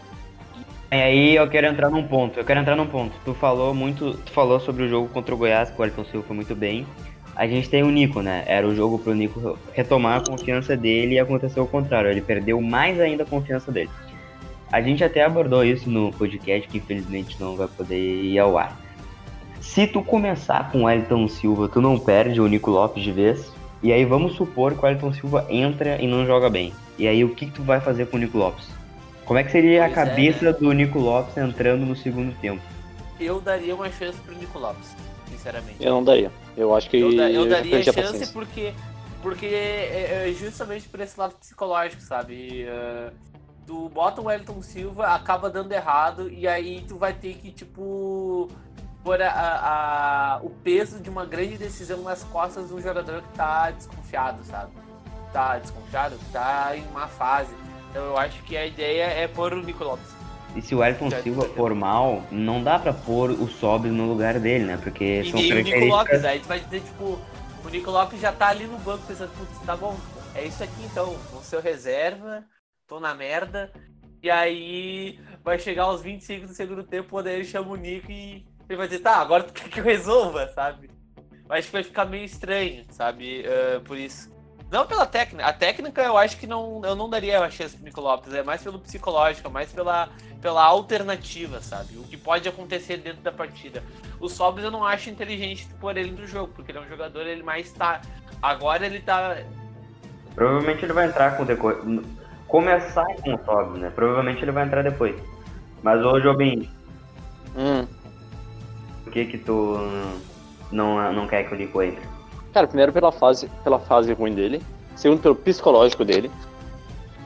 E 0.91 0.95
aí 0.95 1.35
eu 1.35 1.49
quero 1.49 1.67
entrar 1.67 1.89
num 1.89 2.07
ponto, 2.07 2.39
eu 2.39 2.45
quero 2.45 2.61
entrar 2.61 2.75
num 2.75 2.87
ponto. 2.87 3.13
Tu 3.25 3.33
falou 3.33 3.73
muito, 3.73 4.13
tu 4.13 4.31
falou 4.31 4.59
sobre 4.59 4.83
o 4.83 4.89
jogo 4.89 5.09
contra 5.09 5.35
o 5.35 5.37
Goiás, 5.37 5.69
que 5.69 5.81
o 5.81 5.83
Elton 5.83 6.05
Silva 6.05 6.27
foi 6.27 6.35
muito 6.35 6.55
bem. 6.55 6.87
A 7.35 7.45
gente 7.45 7.69
tem 7.69 7.83
o 7.83 7.91
Nico, 7.91 8.21
né? 8.21 8.43
Era 8.47 8.65
o 8.65 8.73
jogo 8.73 8.97
pro 8.97 9.13
Nico 9.13 9.59
retomar 9.73 10.19
a 10.19 10.23
confiança 10.23 10.77
dele 10.77 11.15
e 11.15 11.19
aconteceu 11.19 11.63
o 11.63 11.67
contrário, 11.67 12.09
ele 12.09 12.21
perdeu 12.21 12.61
mais 12.61 12.99
ainda 12.99 13.23
a 13.23 13.25
confiança 13.25 13.71
dele. 13.71 13.89
A 14.71 14.81
gente 14.81 15.03
até 15.03 15.23
abordou 15.23 15.63
isso 15.63 15.89
no 15.89 16.11
podcast, 16.11 16.67
que 16.67 16.77
infelizmente 16.77 17.37
não 17.39 17.55
vai 17.55 17.67
poder 17.67 17.97
ir 18.23 18.37
ao 18.39 18.57
ar. 18.57 18.77
Se 19.61 19.87
tu 19.87 20.01
começar 20.03 20.71
com 20.71 20.83
o 20.83 20.89
Elton 20.89 21.27
Silva, 21.27 21.67
tu 21.69 21.81
não 21.81 21.97
perde 21.99 22.39
o 22.41 22.47
Nico 22.47 22.69
Lopes 22.71 23.03
de 23.03 23.11
vez. 23.11 23.51
E 23.81 23.93
aí 23.93 24.03
vamos 24.05 24.35
supor 24.35 24.73
que 24.75 24.83
o 24.85 24.87
Elton 24.89 25.13
Silva 25.13 25.45
entra 25.49 26.01
e 26.01 26.07
não 26.07 26.25
joga 26.25 26.49
bem. 26.49 26.73
E 26.97 27.07
aí 27.07 27.23
o 27.23 27.33
que, 27.35 27.45
que 27.45 27.51
tu 27.51 27.63
vai 27.63 27.79
fazer 27.79 28.07
com 28.07 28.17
o 28.17 28.19
Nico 28.19 28.37
Lopes? 28.37 28.67
Como 29.25 29.37
é 29.39 29.43
que 29.43 29.51
seria 29.51 29.83
Pois 29.85 29.97
a 29.97 30.01
é, 30.01 30.05
cabeça 30.05 30.45
né? 30.45 30.53
do 30.53 30.71
Nico 30.73 30.99
Lopes 30.99 31.37
entrando 31.37 31.85
no 31.85 31.95
segundo 31.95 32.33
tempo? 32.39 32.61
Eu 33.19 33.39
daria 33.41 33.75
uma 33.75 33.89
chance 33.91 34.17
pro 34.21 34.35
Nico 34.35 34.57
Lopes, 34.59 34.95
sinceramente. 35.29 35.75
Eu 35.79 35.91
não 35.91 36.03
daria. 36.03 36.31
Eu 36.55 36.73
acho 36.75 36.89
que 36.89 36.97
Eu, 36.97 37.15
da- 37.15 37.29
eu 37.29 37.43
já 37.43 37.55
daria 37.57 37.79
a 37.79 37.83
chance 37.83 38.01
paciência. 38.01 38.27
porque, 38.33 38.73
porque 39.21 39.45
é, 39.45 40.27
é 40.29 40.33
justamente 40.33 40.87
por 40.87 40.99
esse 40.99 41.19
lado 41.19 41.35
psicológico, 41.39 42.01
sabe? 42.01 42.63
É, 42.63 43.09
tu 43.67 43.89
bota 43.89 44.21
o 44.21 44.25
Wellington 44.25 44.61
Silva, 44.61 45.07
acaba 45.09 45.49
dando 45.49 45.71
errado, 45.73 46.31
e 46.31 46.47
aí 46.47 46.83
tu 46.87 46.97
vai 46.97 47.13
ter 47.13 47.33
que, 47.35 47.51
tipo, 47.51 48.49
pôr 49.03 49.21
a, 49.21 49.29
a- 49.29 50.35
a- 50.35 50.39
o 50.41 50.49
peso 50.49 50.99
de 50.99 51.09
uma 51.09 51.25
grande 51.25 51.57
decisão 51.57 52.01
nas 52.01 52.23
costas 52.23 52.69
de 52.69 52.73
um 52.73 52.81
jogador 52.81 53.21
que 53.21 53.29
tá 53.37 53.69
desconfiado, 53.71 54.43
sabe? 54.45 54.71
Tá 55.33 55.59
desconfiado, 55.59 56.15
que 56.17 56.25
tá 56.31 56.71
em 56.75 56.83
uma 56.87 57.07
fase. 57.07 57.53
Então 57.91 58.03
eu 58.05 58.17
acho 58.17 58.41
que 58.43 58.55
a 58.55 58.65
ideia 58.65 59.03
é 59.03 59.27
pôr 59.27 59.53
o 59.53 59.61
Nico 59.61 59.83
Lopes. 59.83 60.07
E 60.55 60.61
se 60.61 60.73
o 60.73 60.83
Elton 60.83 61.11
Silva 61.11 61.43
for 61.49 61.75
mal, 61.75 62.23
não 62.31 62.63
dá 62.63 62.79
pra 62.79 62.93
pôr 62.93 63.31
o 63.31 63.47
Sobres 63.47 63.93
no 63.93 64.07
lugar 64.07 64.39
dele, 64.39 64.63
né? 64.65 64.77
Porque 64.81 65.21
E 65.21 65.29
são 65.29 65.39
nem 65.39 65.51
o 65.51 65.55
Nico 65.55 65.69
características... 65.69 65.89
Lopes, 65.89 66.25
aí 66.25 66.39
tu 66.39 66.47
vai 66.47 66.59
dizer, 66.61 66.81
tipo, 66.81 67.19
o 67.65 67.69
Nico 67.69 67.91
Lopes 67.91 68.19
já 68.21 68.31
tá 68.31 68.47
ali 68.47 68.65
no 68.65 68.77
banco 68.79 69.03
pensando, 69.05 69.29
putz, 69.37 69.59
tá 69.65 69.75
bom, 69.75 69.95
é 70.33 70.45
isso 70.45 70.63
aqui 70.63 70.83
então, 70.85 71.15
vou 71.31 71.43
ser 71.43 71.57
o 71.57 71.61
reserva, 71.61 72.43
tô 72.87 72.99
na 72.99 73.13
merda, 73.13 73.71
e 74.23 74.29
aí 74.29 75.19
vai 75.43 75.59
chegar 75.59 75.83
aos 75.83 76.01
25 76.01 76.47
do 76.47 76.53
segundo 76.53 76.83
tempo, 76.83 77.09
quando 77.09 77.27
ele 77.27 77.43
chama 77.43 77.71
o 77.71 77.75
Nico 77.75 78.09
e 78.09 78.45
ele 78.67 78.77
vai 78.77 78.87
dizer, 78.87 79.01
tá, 79.01 79.17
agora 79.17 79.43
tu 79.43 79.53
quer 79.53 79.69
que 79.69 79.79
eu 79.79 79.83
resolva, 79.83 80.47
sabe? 80.49 80.89
Acho 81.49 81.67
que 81.67 81.73
vai 81.73 81.83
ficar 81.83 82.05
meio 82.05 82.25
estranho, 82.25 82.85
sabe? 82.89 83.45
Ah, 83.45 83.81
por 83.81 83.97
isso. 83.97 84.35
Não 84.69 84.85
pela 84.85 85.05
técnica. 85.05 85.47
A 85.47 85.53
técnica 85.53 86.01
eu 86.01 86.17
acho 86.17 86.37
que 86.37 86.45
não, 86.45 86.81
eu 86.83 86.93
não 86.93 87.09
daria 87.09 87.39
a 87.39 87.49
chance 87.49 87.75
pro 87.75 87.85
Nico 87.85 88.01
Lopes. 88.01 88.33
É 88.33 88.43
mais 88.43 88.61
pelo 88.61 88.79
psicológico, 88.79 89.47
é 89.47 89.51
mais 89.51 89.71
pela, 89.71 90.09
pela 90.41 90.61
alternativa, 90.65 91.61
sabe? 91.61 91.97
O 91.97 92.03
que 92.03 92.17
pode 92.17 92.49
acontecer 92.49 92.97
dentro 92.97 93.21
da 93.21 93.31
partida. 93.31 93.81
O 94.19 94.27
Sobres 94.27 94.65
eu 94.65 94.71
não 94.71 94.83
acho 94.83 95.09
inteligente 95.09 95.65
pôr 95.79 95.95
ele 95.95 96.11
no 96.11 96.27
jogo, 96.27 96.51
porque 96.53 96.71
ele 96.71 96.79
é 96.79 96.81
um 96.81 96.87
jogador, 96.87 97.25
ele 97.25 97.43
mais 97.43 97.71
tá. 97.71 98.01
Agora 98.41 98.85
ele 98.85 98.99
tá. 98.99 99.37
Provavelmente 100.35 100.83
ele 100.83 100.93
vai 100.93 101.07
entrar 101.07 101.37
com 101.37 101.43
o 101.43 101.45
decor... 101.45 101.81
Começar 102.47 103.05
com 103.23 103.33
o 103.33 103.39
Sobres, 103.45 103.81
né? 103.81 103.91
Provavelmente 103.93 104.41
ele 104.41 104.51
vai 104.51 104.65
entrar 104.65 104.81
depois. 104.83 105.15
Mas 105.83 106.03
ô 106.03 106.19
Jobim, 106.19 106.69
Hum. 107.57 107.85
por 109.03 109.13
que 109.13 109.25
que 109.25 109.37
tu 109.37 109.77
não, 110.71 111.11
não 111.13 111.27
quer 111.27 111.43
que 111.47 111.53
o 111.53 111.57
Nico 111.57 111.81
entre? 111.81 112.01
Cara, 112.53 112.67
primeiro 112.67 112.93
pela 112.93 113.11
fase, 113.11 113.49
pela 113.63 113.79
fase 113.79 114.13
ruim 114.13 114.33
dele, 114.33 114.61
segundo 114.95 115.21
pelo 115.21 115.35
psicológico 115.35 116.05
dele. 116.05 116.31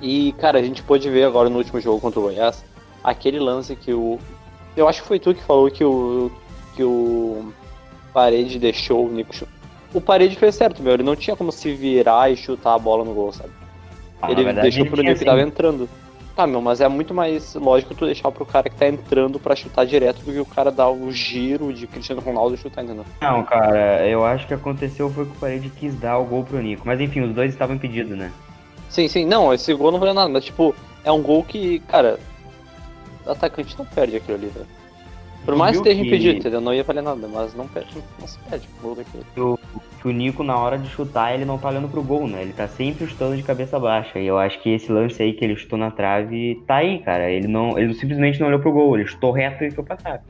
E, 0.01 0.34
cara, 0.34 0.60
a 0.60 0.63
gente 0.63 0.81
pôde 0.81 1.10
ver 1.10 1.23
agora 1.25 1.49
no 1.49 1.57
último 1.57 1.79
jogo 1.79 2.01
contra 2.01 2.19
o 2.19 2.23
Goiás 2.23 2.63
aquele 3.03 3.39
lance 3.39 3.75
que 3.75 3.93
o. 3.93 4.19
Eu 4.75 4.88
acho 4.88 5.01
que 5.01 5.07
foi 5.07 5.19
tu 5.19 5.34
que 5.34 5.43
falou 5.43 5.69
que 5.69 5.84
o. 5.84 6.31
que 6.75 6.84
o 6.84 7.51
Parede 8.13 8.57
deixou 8.60 9.05
o 9.05 9.12
Nico 9.12 9.34
chutar. 9.36 9.53
O 9.93 10.01
Parede 10.01 10.36
fez 10.36 10.55
certo, 10.55 10.81
meu. 10.81 10.93
Ele 10.93 11.03
não 11.03 11.15
tinha 11.15 11.36
como 11.36 11.51
se 11.51 11.73
virar 11.73 12.31
e 12.31 12.36
chutar 12.38 12.73
a 12.75 12.79
bola 12.79 13.03
no 13.05 13.13
gol, 13.13 13.31
sabe? 13.31 13.51
Ah, 14.21 14.31
ele 14.31 14.43
verdade, 14.43 14.62
deixou 14.63 14.81
ele 14.84 14.89
pro 14.89 15.01
Nico 15.01 15.19
que 15.19 15.25
tava 15.25 15.41
entrando. 15.41 15.89
Tá, 16.36 16.47
meu, 16.47 16.62
mas 16.62 16.79
é 16.79 16.88
muito 16.88 17.13
mais 17.13 17.55
lógico 17.55 17.93
tu 17.93 18.05
deixar 18.05 18.31
pro 18.31 18.45
cara 18.45 18.69
que 18.69 18.75
tá 18.75 18.88
entrando 18.88 19.38
pra 19.38 19.55
chutar 19.55 19.86
direto 19.86 20.23
do 20.23 20.31
que 20.31 20.39
o 20.39 20.45
cara 20.45 20.71
dar 20.71 20.89
o 20.89 21.12
giro 21.12 21.73
de 21.73 21.86
Cristiano 21.88 22.21
Ronaldo 22.21 22.55
e 22.55 22.57
chutar, 22.57 22.84
entendeu? 22.84 23.05
Não, 23.21 23.43
cara, 23.43 24.07
eu 24.07 24.23
acho 24.23 24.47
que 24.47 24.53
aconteceu 24.53 25.10
foi 25.10 25.25
que 25.25 25.31
o 25.31 25.36
Parede 25.36 25.69
quis 25.69 25.93
dar 25.95 26.17
o 26.19 26.25
gol 26.25 26.43
pro 26.43 26.62
Nico. 26.62 26.84
Mas 26.86 27.01
enfim, 27.01 27.21
os 27.21 27.34
dois 27.34 27.51
estavam 27.51 27.75
impedidos, 27.75 28.17
né? 28.17 28.31
Sim, 28.89 29.07
sim, 29.07 29.25
não, 29.25 29.53
esse 29.53 29.73
gol 29.73 29.91
não 29.91 29.99
valeu 29.99 30.13
nada, 30.13 30.29
mas 30.29 30.45
tipo, 30.45 30.73
é 31.03 31.12
um 31.12 31.21
gol 31.21 31.43
que, 31.43 31.79
cara, 31.81 32.17
o 33.25 33.31
atacante 33.31 33.77
não 33.77 33.86
perde 33.86 34.15
aquilo 34.15 34.38
ali, 34.38 34.47
velho. 34.47 34.67
Por 35.45 35.55
mais 35.55 35.79
que 35.79 35.89
esteja 35.89 36.07
impedido, 36.07 36.39
entendeu? 36.39 36.62
Não 36.62 36.73
ia 36.73 36.84
valer 36.84 37.01
nada, 37.01 37.27
mas 37.27 37.53
não 37.55 37.67
perde, 37.67 37.89
não 38.19 38.27
se 38.27 38.38
perde 38.39 38.67
o 38.79 38.81
gol 38.81 38.95
daquele. 38.95 39.25
Que 40.02 40.08
o 40.08 40.12
Nico, 40.12 40.44
na 40.44 40.58
hora 40.58 40.80
de 40.80 40.90
chutar, 40.90 41.34
ele 41.34 41.46
não 41.46 41.60
tá 41.60 41.70
olhando 41.70 41.88
pro 41.88 42.02
gol, 42.02 42.28
né? 42.28 42.42
Ele 42.42 42.54
tá 42.54 42.68
sempre 42.68 43.06
chutando 43.06 43.38
de 43.38 43.44
cabeça 43.44 43.80
baixa. 43.80 44.20
E 44.20 44.26
eu 44.26 44.38
acho 44.38 44.60
que 44.60 44.72
esse 44.72 44.92
lance 44.92 45.22
aí 45.22 45.34
que 45.34 45.46
ele 45.46 45.56
chutou 45.56 45.78
na 45.78 45.92
trave 45.92 46.62
tá 46.66 46.78
aí, 46.78 47.00
cara. 47.00 47.30
Ele 47.30 47.48
não. 47.48 47.78
Ele 47.78 47.94
simplesmente 47.94 48.40
não 48.40 48.48
olhou 48.48 48.60
pro 48.60 48.72
gol, 48.72 48.98
ele 48.98 49.08
chutou 49.08 49.32
reto 49.32 49.64
e 49.64 49.70
foi 49.70 49.84
pra 49.84 49.96
trave. 49.96 50.24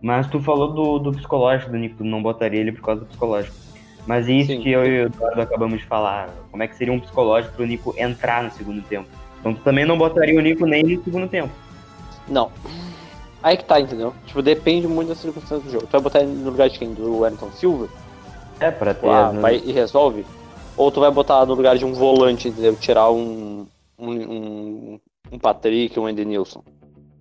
Mas 0.00 0.28
tu 0.28 0.40
falou 0.40 0.72
do, 0.72 0.98
do 1.00 1.12
psicológico 1.12 1.72
do 1.72 1.78
Nico, 1.78 1.96
tu 1.96 2.04
não 2.04 2.22
botaria 2.22 2.60
ele 2.60 2.70
por 2.70 2.82
causa 2.82 3.00
do 3.00 3.06
psicológico. 3.06 3.56
Mas 4.06 4.28
isso 4.28 4.52
Sim. 4.52 4.60
que 4.60 4.70
eu 4.70 4.86
e 4.86 5.02
o 5.02 5.06
Eduardo 5.06 5.40
acabamos 5.40 5.80
de 5.80 5.86
falar, 5.86 6.28
como 6.52 6.62
é 6.62 6.68
que 6.68 6.76
seria 6.76 6.92
um 6.92 7.00
psicológico 7.00 7.56
pro 7.56 7.66
Nico 7.66 7.92
entrar 7.98 8.44
no 8.44 8.52
segundo 8.52 8.80
tempo? 8.82 9.08
Então 9.40 9.52
tu 9.52 9.62
também 9.62 9.84
não 9.84 9.98
botaria 9.98 10.38
o 10.38 10.40
Nico 10.40 10.64
nem 10.64 10.84
no 10.84 11.02
segundo 11.02 11.26
tempo. 11.26 11.52
Não. 12.28 12.52
Aí 13.42 13.56
que 13.56 13.64
tá, 13.64 13.80
entendeu? 13.80 14.14
Tipo, 14.26 14.42
depende 14.42 14.86
muito 14.86 15.08
das 15.08 15.18
circunstâncias 15.18 15.64
do 15.64 15.70
jogo. 15.72 15.86
Tu 15.86 15.92
vai 15.92 16.00
botar 16.00 16.20
ele 16.20 16.32
no 16.32 16.50
lugar 16.50 16.68
de 16.68 16.78
quem? 16.78 16.94
Do 16.94 17.18
Wellington 17.18 17.50
Silva? 17.50 17.88
É, 18.60 18.70
pra 18.70 18.94
ter. 18.94 19.08
Ah, 19.08 19.28
as- 19.28 19.36
vai 19.36 19.56
e 19.64 19.72
resolve? 19.72 20.24
Ou 20.76 20.90
tu 20.90 21.00
vai 21.00 21.10
botar 21.10 21.44
no 21.46 21.54
lugar 21.54 21.76
de 21.76 21.84
um 21.84 21.92
volante, 21.92 22.48
entendeu? 22.48 22.74
Tirar 22.76 23.10
um. 23.10 23.66
um, 23.98 24.10
um, 24.12 25.00
um 25.32 25.38
Patrick, 25.38 25.98
um 25.98 26.08
Edenilson. 26.08 26.62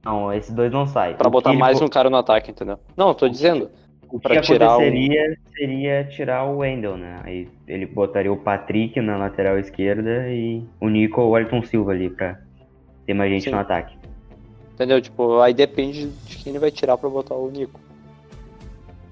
Não, 0.04 0.32
esses 0.32 0.54
dois 0.54 0.72
não 0.72 0.86
saem. 0.86 1.16
Pra 1.16 1.28
O 1.28 1.32
botar 1.32 1.50
ele 1.52 1.60
mais 1.60 1.82
um 1.82 1.88
cara 1.88 2.10
no 2.10 2.18
ataque, 2.18 2.52
entendeu? 2.52 2.78
Não, 2.96 3.08
eu 3.10 3.16
tô 3.16 3.28
dizendo. 3.28 3.70
O 4.12 4.20
que 4.20 4.28
pra 4.28 4.40
tirar 4.40 4.68
o- 4.78 4.82
aconteceria 4.82 5.38
seria 5.58 6.04
tirar 6.06 6.46
o 6.46 6.58
Wendel, 6.60 6.96
né? 6.96 7.22
Aí 7.24 7.50
ele 7.68 7.86
botaria 7.88 8.32
o 8.32 8.38
Patrick 8.38 9.02
na 9.02 9.18
lateral 9.18 9.58
esquerda 9.58 10.30
e 10.30 10.64
o 10.80 10.88
Nico 10.90 11.22
ou 11.22 11.32
o 11.32 11.38
Elton 11.40 11.64
Silva 11.64 11.92
ali 11.92 12.10
pra 12.10 12.38
ter 13.06 13.14
mais 13.16 13.32
gente 13.32 13.46
Sim. 13.46 13.50
no 13.52 13.58
ataque. 13.58 13.98
Entendeu? 14.74 15.02
Tipo, 15.02 15.40
aí 15.40 15.54
depende 15.54 16.08
de 16.08 16.38
quem 16.38 16.52
ele 16.52 16.60
vai 16.60 16.70
tirar 16.70 16.98
pra 16.98 17.10
botar 17.10 17.34
o 17.36 17.50
Nico. 17.50 17.80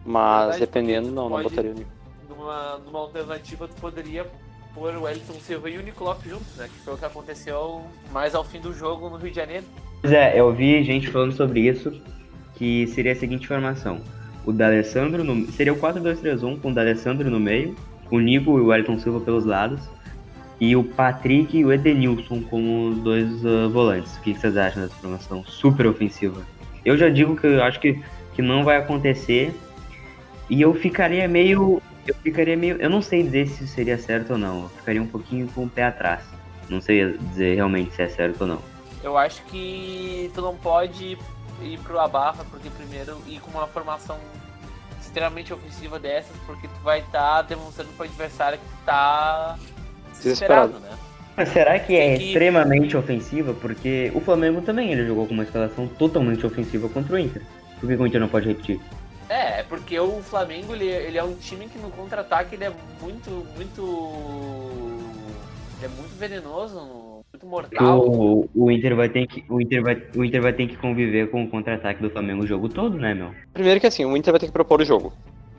Mas 0.05 0.41
verdade, 0.57 0.59
dependendo, 0.59 1.07
não, 1.11 1.23
não 1.23 1.37
pode- 1.37 1.49
botaria 1.49 1.71
o 1.71 1.73
Nico. 1.73 1.89
Numa, 2.43 2.77
numa 2.85 2.99
alternativa, 2.99 3.69
tu 3.69 3.75
poderia 3.79 4.25
pôr 4.75 4.93
o 4.95 5.03
Wellington 5.03 5.39
Silva 5.39 5.69
e 5.69 5.77
o 5.77 5.81
Nico 5.81 6.03
Lopes 6.03 6.29
juntos, 6.29 6.57
né? 6.57 6.67
Que 6.67 6.83
foi 6.83 6.93
o 6.93 6.97
que 6.97 7.05
aconteceu 7.05 7.83
mais 8.11 8.35
ao 8.35 8.43
fim 8.43 8.59
do 8.59 8.73
jogo 8.73 9.09
no 9.09 9.15
Rio 9.15 9.29
de 9.29 9.37
Janeiro. 9.37 9.65
Pois 10.01 10.11
é, 10.11 10.37
eu 10.37 10.51
vi 10.51 10.83
gente 10.83 11.09
falando 11.09 11.31
sobre 11.31 11.61
isso, 11.61 11.93
que 12.55 12.85
seria 12.87 13.13
a 13.13 13.15
seguinte 13.15 13.47
formação. 13.47 14.01
O 14.45 14.51
D'Alessandro 14.51 15.23
no... 15.23 15.49
seria 15.53 15.71
o 15.71 15.77
4-2-3-1 15.77 16.59
com 16.59 16.71
o 16.71 16.73
D'Alessandro 16.73 17.29
no 17.29 17.39
meio, 17.39 17.77
o 18.11 18.19
Nico 18.19 18.57
e 18.57 18.61
o 18.61 18.73
Elton 18.73 18.99
Silva 18.99 19.21
pelos 19.21 19.45
lados, 19.45 19.79
e 20.59 20.75
o 20.75 20.83
Patrick 20.83 21.57
e 21.57 21.63
o 21.63 21.71
Edenilson 21.71 22.41
como 22.41 22.89
os 22.89 22.97
dois 22.97 23.45
ah, 23.45 23.69
volantes. 23.69 24.17
O 24.17 24.21
que 24.21 24.35
vocês 24.35 24.57
acham 24.57 24.83
dessa 24.83 24.95
formação 24.95 25.45
super 25.45 25.87
ofensiva? 25.87 26.41
Eu 26.83 26.97
já 26.97 27.07
digo 27.07 27.37
que 27.37 27.47
eu 27.47 27.63
acho 27.63 27.79
que, 27.79 28.01
que 28.35 28.41
não 28.41 28.65
vai 28.65 28.75
acontecer, 28.75 29.53
e 30.49 30.61
eu 30.61 30.73
ficaria 30.73 31.27
meio. 31.27 31.81
Eu 32.07 32.15
ficaria 32.15 32.57
meio. 32.57 32.75
Eu 32.77 32.89
não 32.89 33.01
sei 33.01 33.23
dizer 33.23 33.47
se 33.47 33.67
seria 33.67 33.97
certo 33.97 34.33
ou 34.33 34.37
não. 34.37 34.63
Eu 34.63 34.69
ficaria 34.69 35.01
um 35.01 35.07
pouquinho 35.07 35.47
com 35.47 35.63
o 35.63 35.69
pé 35.69 35.83
atrás. 35.85 36.21
Não 36.69 36.81
sei 36.81 37.17
dizer 37.17 37.55
realmente 37.55 37.93
se 37.95 38.01
é 38.01 38.09
certo 38.09 38.41
ou 38.41 38.47
não. 38.47 38.59
Eu 39.03 39.17
acho 39.17 39.41
que 39.43 40.31
tu 40.33 40.41
não 40.41 40.55
pode 40.55 41.17
ir 41.61 41.79
pro 41.79 41.99
Abarra, 41.99 42.45
porque 42.49 42.69
primeiro 42.69 43.17
ir 43.27 43.39
com 43.39 43.51
uma 43.51 43.67
formação 43.67 44.17
extremamente 45.01 45.53
ofensiva 45.53 45.99
dessas, 45.99 46.35
porque 46.45 46.67
tu 46.67 46.79
vai 46.83 46.99
estar 46.99 47.41
demonstrando 47.43 47.91
pro 47.95 48.05
adversário 48.05 48.57
que 48.57 48.65
tu 48.65 48.85
tá 48.85 49.57
desesperado, 50.13 50.79
né? 50.79 50.89
Mas 51.35 51.49
será 51.49 51.79
que 51.79 51.95
é 51.95 52.15
Que- 52.17 52.25
extremamente 52.27 52.95
ofensiva? 52.95 53.53
Porque 53.53 54.11
o 54.15 54.21
Flamengo 54.21 54.61
também 54.61 54.91
ele 54.91 55.05
jogou 55.05 55.25
com 55.27 55.33
uma 55.33 55.43
escalação 55.43 55.87
totalmente 55.87 56.45
ofensiva 56.45 56.87
contra 56.89 57.15
o 57.15 57.19
Inter. 57.19 57.41
Por 57.79 57.87
que 57.89 57.95
o 57.95 58.07
Inter 58.07 58.21
não 58.21 58.29
pode 58.29 58.47
repetir? 58.47 58.79
É, 59.29 59.59
é 59.59 59.63
porque 59.63 59.99
o 59.99 60.21
Flamengo 60.21 60.73
ele, 60.73 60.85
ele 60.85 61.17
é 61.17 61.23
um 61.23 61.35
time 61.35 61.67
que 61.67 61.77
no 61.77 61.89
contra-ataque 61.91 62.55
ele 62.55 62.65
é 62.65 62.71
muito, 63.01 63.29
muito. 63.55 63.81
Ele 65.77 65.85
é 65.85 65.87
muito 65.87 66.17
venenoso, 66.17 67.23
muito 67.31 67.45
mortal. 67.45 67.99
O, 67.99 68.49
o 68.53 68.71
Inter 68.71 68.95
vai 68.95 69.09
ter 69.09 69.27
que 69.27 69.43
o 69.49 69.61
Inter 69.61 69.81
vai, 69.81 70.01
o 70.15 70.23
Inter 70.23 70.41
vai 70.41 70.53
ter 70.53 70.67
que 70.67 70.77
conviver 70.77 71.29
com 71.29 71.43
o 71.43 71.49
contra-ataque 71.49 72.01
do 72.01 72.09
Flamengo 72.09 72.43
o 72.43 72.47
jogo 72.47 72.69
todo, 72.69 72.97
né, 72.97 73.13
meu? 73.13 73.33
Primeiro 73.53 73.79
que 73.79 73.87
assim, 73.87 74.05
o 74.05 74.15
Inter 74.15 74.31
vai 74.31 74.39
ter 74.39 74.47
que 74.47 74.51
propor 74.51 74.81
o 74.81 74.85
jogo. 74.85 75.13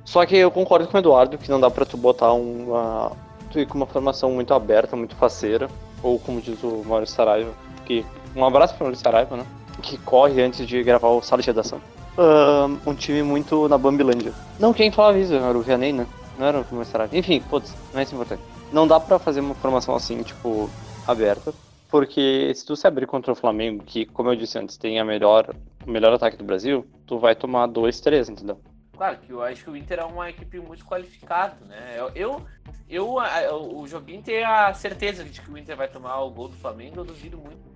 Só 0.04 0.24
que 0.26 0.36
eu 0.36 0.50
concordo 0.50 0.86
com 0.86 0.96
o 0.96 1.00
Eduardo 1.00 1.38
que 1.38 1.50
não 1.50 1.60
dá 1.60 1.70
pra 1.70 1.86
tu 1.86 1.96
botar 1.96 2.32
uma. 2.32 3.12
Tu 3.50 3.60
ir 3.60 3.66
com 3.66 3.76
uma 3.76 3.86
formação 3.86 4.30
muito 4.32 4.52
aberta, 4.52 4.96
muito 4.96 5.16
faceira. 5.16 5.68
Ou 6.02 6.18
como 6.18 6.40
diz 6.40 6.62
o 6.62 6.84
Maurício 6.86 7.14
Saraiva, 7.14 7.52
que. 7.86 8.04
Um 8.36 8.44
abraço 8.44 8.74
pro 8.74 8.84
Maurício 8.84 9.02
Saraiva, 9.02 9.36
né? 9.36 9.46
Que 9.82 9.96
corre 9.98 10.42
antes 10.42 10.66
de 10.66 10.82
gravar 10.82 11.08
o 11.08 11.22
sala 11.22 11.40
de 11.40 11.48
redação. 11.48 11.80
Ahn, 12.18 12.78
um 12.86 12.94
time 12.94 13.22
muito 13.22 13.68
na 13.68 13.76
Bambilândia. 13.76 14.32
Não, 14.58 14.72
quem 14.72 14.90
falava 14.92 15.18
isso 15.18 15.34
era 15.34 15.56
o 15.56 15.62
Vianney, 15.62 15.92
né? 15.92 16.06
Não 16.38 16.46
era 16.46 16.60
o 16.60 16.84
Saraiva. 16.84 17.16
Enfim, 17.16 17.40
putz, 17.40 17.74
não 17.92 18.00
é 18.00 18.02
isso 18.02 18.14
importante. 18.14 18.42
Não 18.72 18.86
dá 18.86 18.98
pra 19.00 19.18
fazer 19.18 19.40
uma 19.40 19.54
formação 19.54 19.94
assim, 19.94 20.22
tipo, 20.22 20.68
aberta. 21.06 21.52
Porque 21.90 22.52
se 22.54 22.64
tu 22.66 22.74
se 22.74 22.86
abrir 22.86 23.06
contra 23.06 23.32
o 23.32 23.36
Flamengo, 23.36 23.84
que, 23.84 24.04
como 24.06 24.30
eu 24.30 24.36
disse 24.36 24.58
antes, 24.58 24.76
tem 24.76 24.98
a 24.98 25.04
melhor, 25.04 25.54
o 25.86 25.90
melhor 25.90 26.12
ataque 26.12 26.36
do 26.36 26.44
Brasil, 26.44 26.84
tu 27.06 27.18
vai 27.18 27.36
tomar 27.36 27.66
2, 27.66 28.00
3, 28.00 28.28
entendeu? 28.28 28.58
Claro 28.96 29.18
que 29.18 29.32
eu 29.32 29.42
acho 29.42 29.62
que 29.64 29.70
o 29.70 29.76
Inter 29.76 29.98
é 30.00 30.04
uma 30.04 30.30
equipe 30.30 30.58
muito 30.60 30.84
qualificada, 30.84 31.56
né? 31.66 31.94
Eu, 31.96 32.10
eu, 32.14 32.40
eu 32.88 33.16
eu- 33.44 33.76
o 33.78 33.86
joguinho 33.86 34.22
tem 34.22 34.44
a 34.44 34.72
certeza 34.72 35.24
de 35.24 35.40
que 35.40 35.50
o 35.50 35.58
Inter 35.58 35.76
vai 35.76 35.88
tomar 35.88 36.20
o 36.20 36.30
gol 36.30 36.48
do 36.48 36.56
Flamengo, 36.56 37.00
eu 37.00 37.04
duvido 37.04 37.36
muito. 37.38 37.73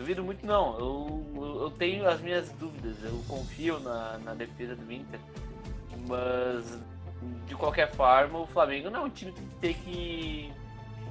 Duvido 0.00 0.24
muito 0.24 0.46
não, 0.46 0.78
eu, 0.78 1.60
eu- 1.60 1.70
tenho 1.72 2.08
as 2.08 2.22
minhas 2.22 2.50
dúvidas, 2.52 2.96
eu 3.04 3.22
confio 3.28 3.78
na, 3.80 4.18
na 4.24 4.32
defesa 4.32 4.74
do 4.74 4.90
Inter. 4.90 5.20
Mas, 6.08 6.78
de 7.46 7.54
qualquer 7.54 7.90
forma, 7.90 8.38
o 8.38 8.46
Flamengo 8.46 8.88
não 8.88 9.00
é 9.00 9.04
um 9.04 9.10
time 9.10 9.30
que 9.30 9.42
tem 9.60 9.74
que 9.74 10.52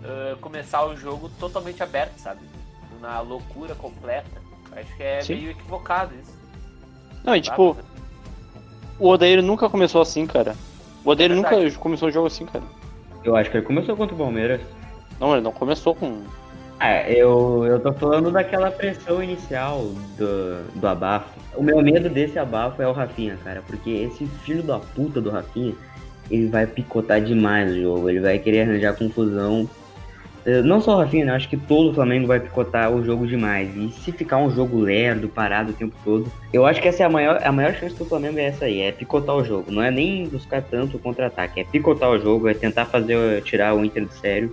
ah, 0.04 0.36
começar 0.42 0.84
o 0.88 0.96
jogo 0.98 1.30
totalmente 1.40 1.84
aberto, 1.84 2.18
sabe? 2.18 2.42
Na 3.00 3.20
loucura 3.22 3.76
completa. 3.76 4.42
Acho 4.72 4.98
que 4.98 5.04
é 5.04 5.22
Sim. 5.22 5.36
meio 5.36 5.52
equivocado 5.52 6.16
isso. 6.16 6.34
Não, 7.24 7.36
e 7.36 7.42
tipo, 7.42 7.76
sabe? 7.76 7.88
o 8.98 9.08
Odair 9.08 9.44
nunca 9.44 9.70
começou 9.70 10.02
assim, 10.02 10.26
cara. 10.26 10.56
O 11.06 11.12
Odair 11.12 11.32
É 11.32 11.36
nunca 11.36 11.72
começou 11.78 12.10
o 12.10 12.12
jogo 12.12 12.26
assim, 12.26 12.48
cara. 12.48 12.66
Eu 13.24 13.36
acho 13.36 13.52
que 13.52 13.58
ele 13.58 13.66
começou 13.68 13.96
contra 13.96 14.16
o 14.16 14.18
Palmeiras. 14.18 14.62
Não, 15.20 15.34
ele 15.34 15.42
não 15.42 15.52
começou 15.52 15.94
com. 15.94 16.24
Ah, 16.80 17.10
eu, 17.12 17.66
eu 17.66 17.80
tô 17.80 17.92
falando 17.92 18.32
daquela 18.32 18.72
pressão 18.72 19.22
inicial 19.22 19.92
do, 20.18 20.64
do 20.80 20.88
abafo. 20.88 21.38
O 21.54 21.62
meu 21.62 21.82
medo 21.82 22.08
desse 22.10 22.40
abafo 22.40 22.82
é 22.82 22.88
o 22.88 22.94
Rafinha, 22.94 23.38
cara, 23.44 23.62
porque 23.68 23.90
esse 23.90 24.26
filho 24.26 24.64
da 24.64 24.80
puta 24.80 25.20
do 25.20 25.30
Rafinha, 25.30 25.74
ele 26.32 26.48
vai 26.48 26.66
picotar 26.66 27.20
demais 27.20 27.74
o 27.74 27.82
jogo, 27.82 28.10
ele 28.10 28.22
vai 28.22 28.40
querer 28.40 28.62
arranjar 28.62 28.96
confusão. 28.96 29.70
Eh, 30.46 30.62
Não 30.62 30.80
só 30.80 30.96
o 30.96 31.00
Rafinha, 31.00 31.26
né? 31.26 31.34
Acho 31.34 31.50
que 31.50 31.58
todo 31.58 31.90
o 31.90 31.94
Flamengo 31.94 32.28
vai 32.28 32.40
picotar 32.40 32.90
o 32.94 33.04
jogo 33.04 33.28
demais. 33.28 33.76
E 33.76 33.90
se 33.90 34.14
ficar 34.14 34.38
um 34.38 34.50
jogo 34.50 34.80
lerdo, 34.80 35.28
parado 35.28 35.72
o 35.72 35.74
tempo 35.76 35.98
todo, 36.06 36.32
eu 36.54 36.66
acho 36.66 36.82
que 36.82 36.88
essa 36.88 37.04
é 37.04 37.06
a 37.06 37.10
maior, 37.10 37.42
a 37.44 37.52
maior 37.52 37.74
chance 37.74 37.94
do 37.96 38.06
Flamengo 38.06 38.40
é 38.40 38.46
essa 38.46 38.64
aí, 38.64 38.80
é 38.80 38.94
picotar 38.94 39.36
o 39.36 39.44
jogo. 39.44 39.70
Não 39.70 39.82
é 39.84 39.92
nem 39.92 40.30
buscar 40.30 40.62
tanto 40.62 40.96
o 40.96 41.00
contra-ataque, 41.00 41.60
é 41.60 41.66
picotar 41.66 42.10
o 42.10 42.20
jogo, 42.20 42.48
é 42.48 42.54
tentar 42.54 42.86
fazer 42.86 43.42
tirar 43.42 43.76
o 43.76 43.84
Inter 43.84 44.06
do 44.06 44.14
sério, 44.14 44.50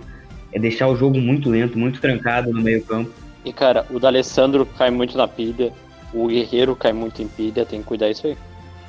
é 0.51 0.59
deixar 0.59 0.87
o 0.87 0.95
jogo 0.95 1.17
muito 1.19 1.49
lento, 1.49 1.77
muito 1.77 1.99
trancado 2.01 2.51
no 2.51 2.61
meio 2.61 2.83
campo. 2.83 3.11
E 3.45 3.53
cara, 3.53 3.85
o 3.89 3.99
D'Alessandro 3.99 4.65
cai 4.65 4.89
muito 4.89 5.17
na 5.17 5.27
pilha. 5.27 5.71
O 6.13 6.27
Guerreiro 6.27 6.75
cai 6.75 6.93
muito 6.93 7.21
em 7.21 7.27
pilha, 7.27 7.65
tem 7.65 7.81
que 7.81 7.87
cuidar 7.87 8.09
disso 8.09 8.27
aí. 8.27 8.33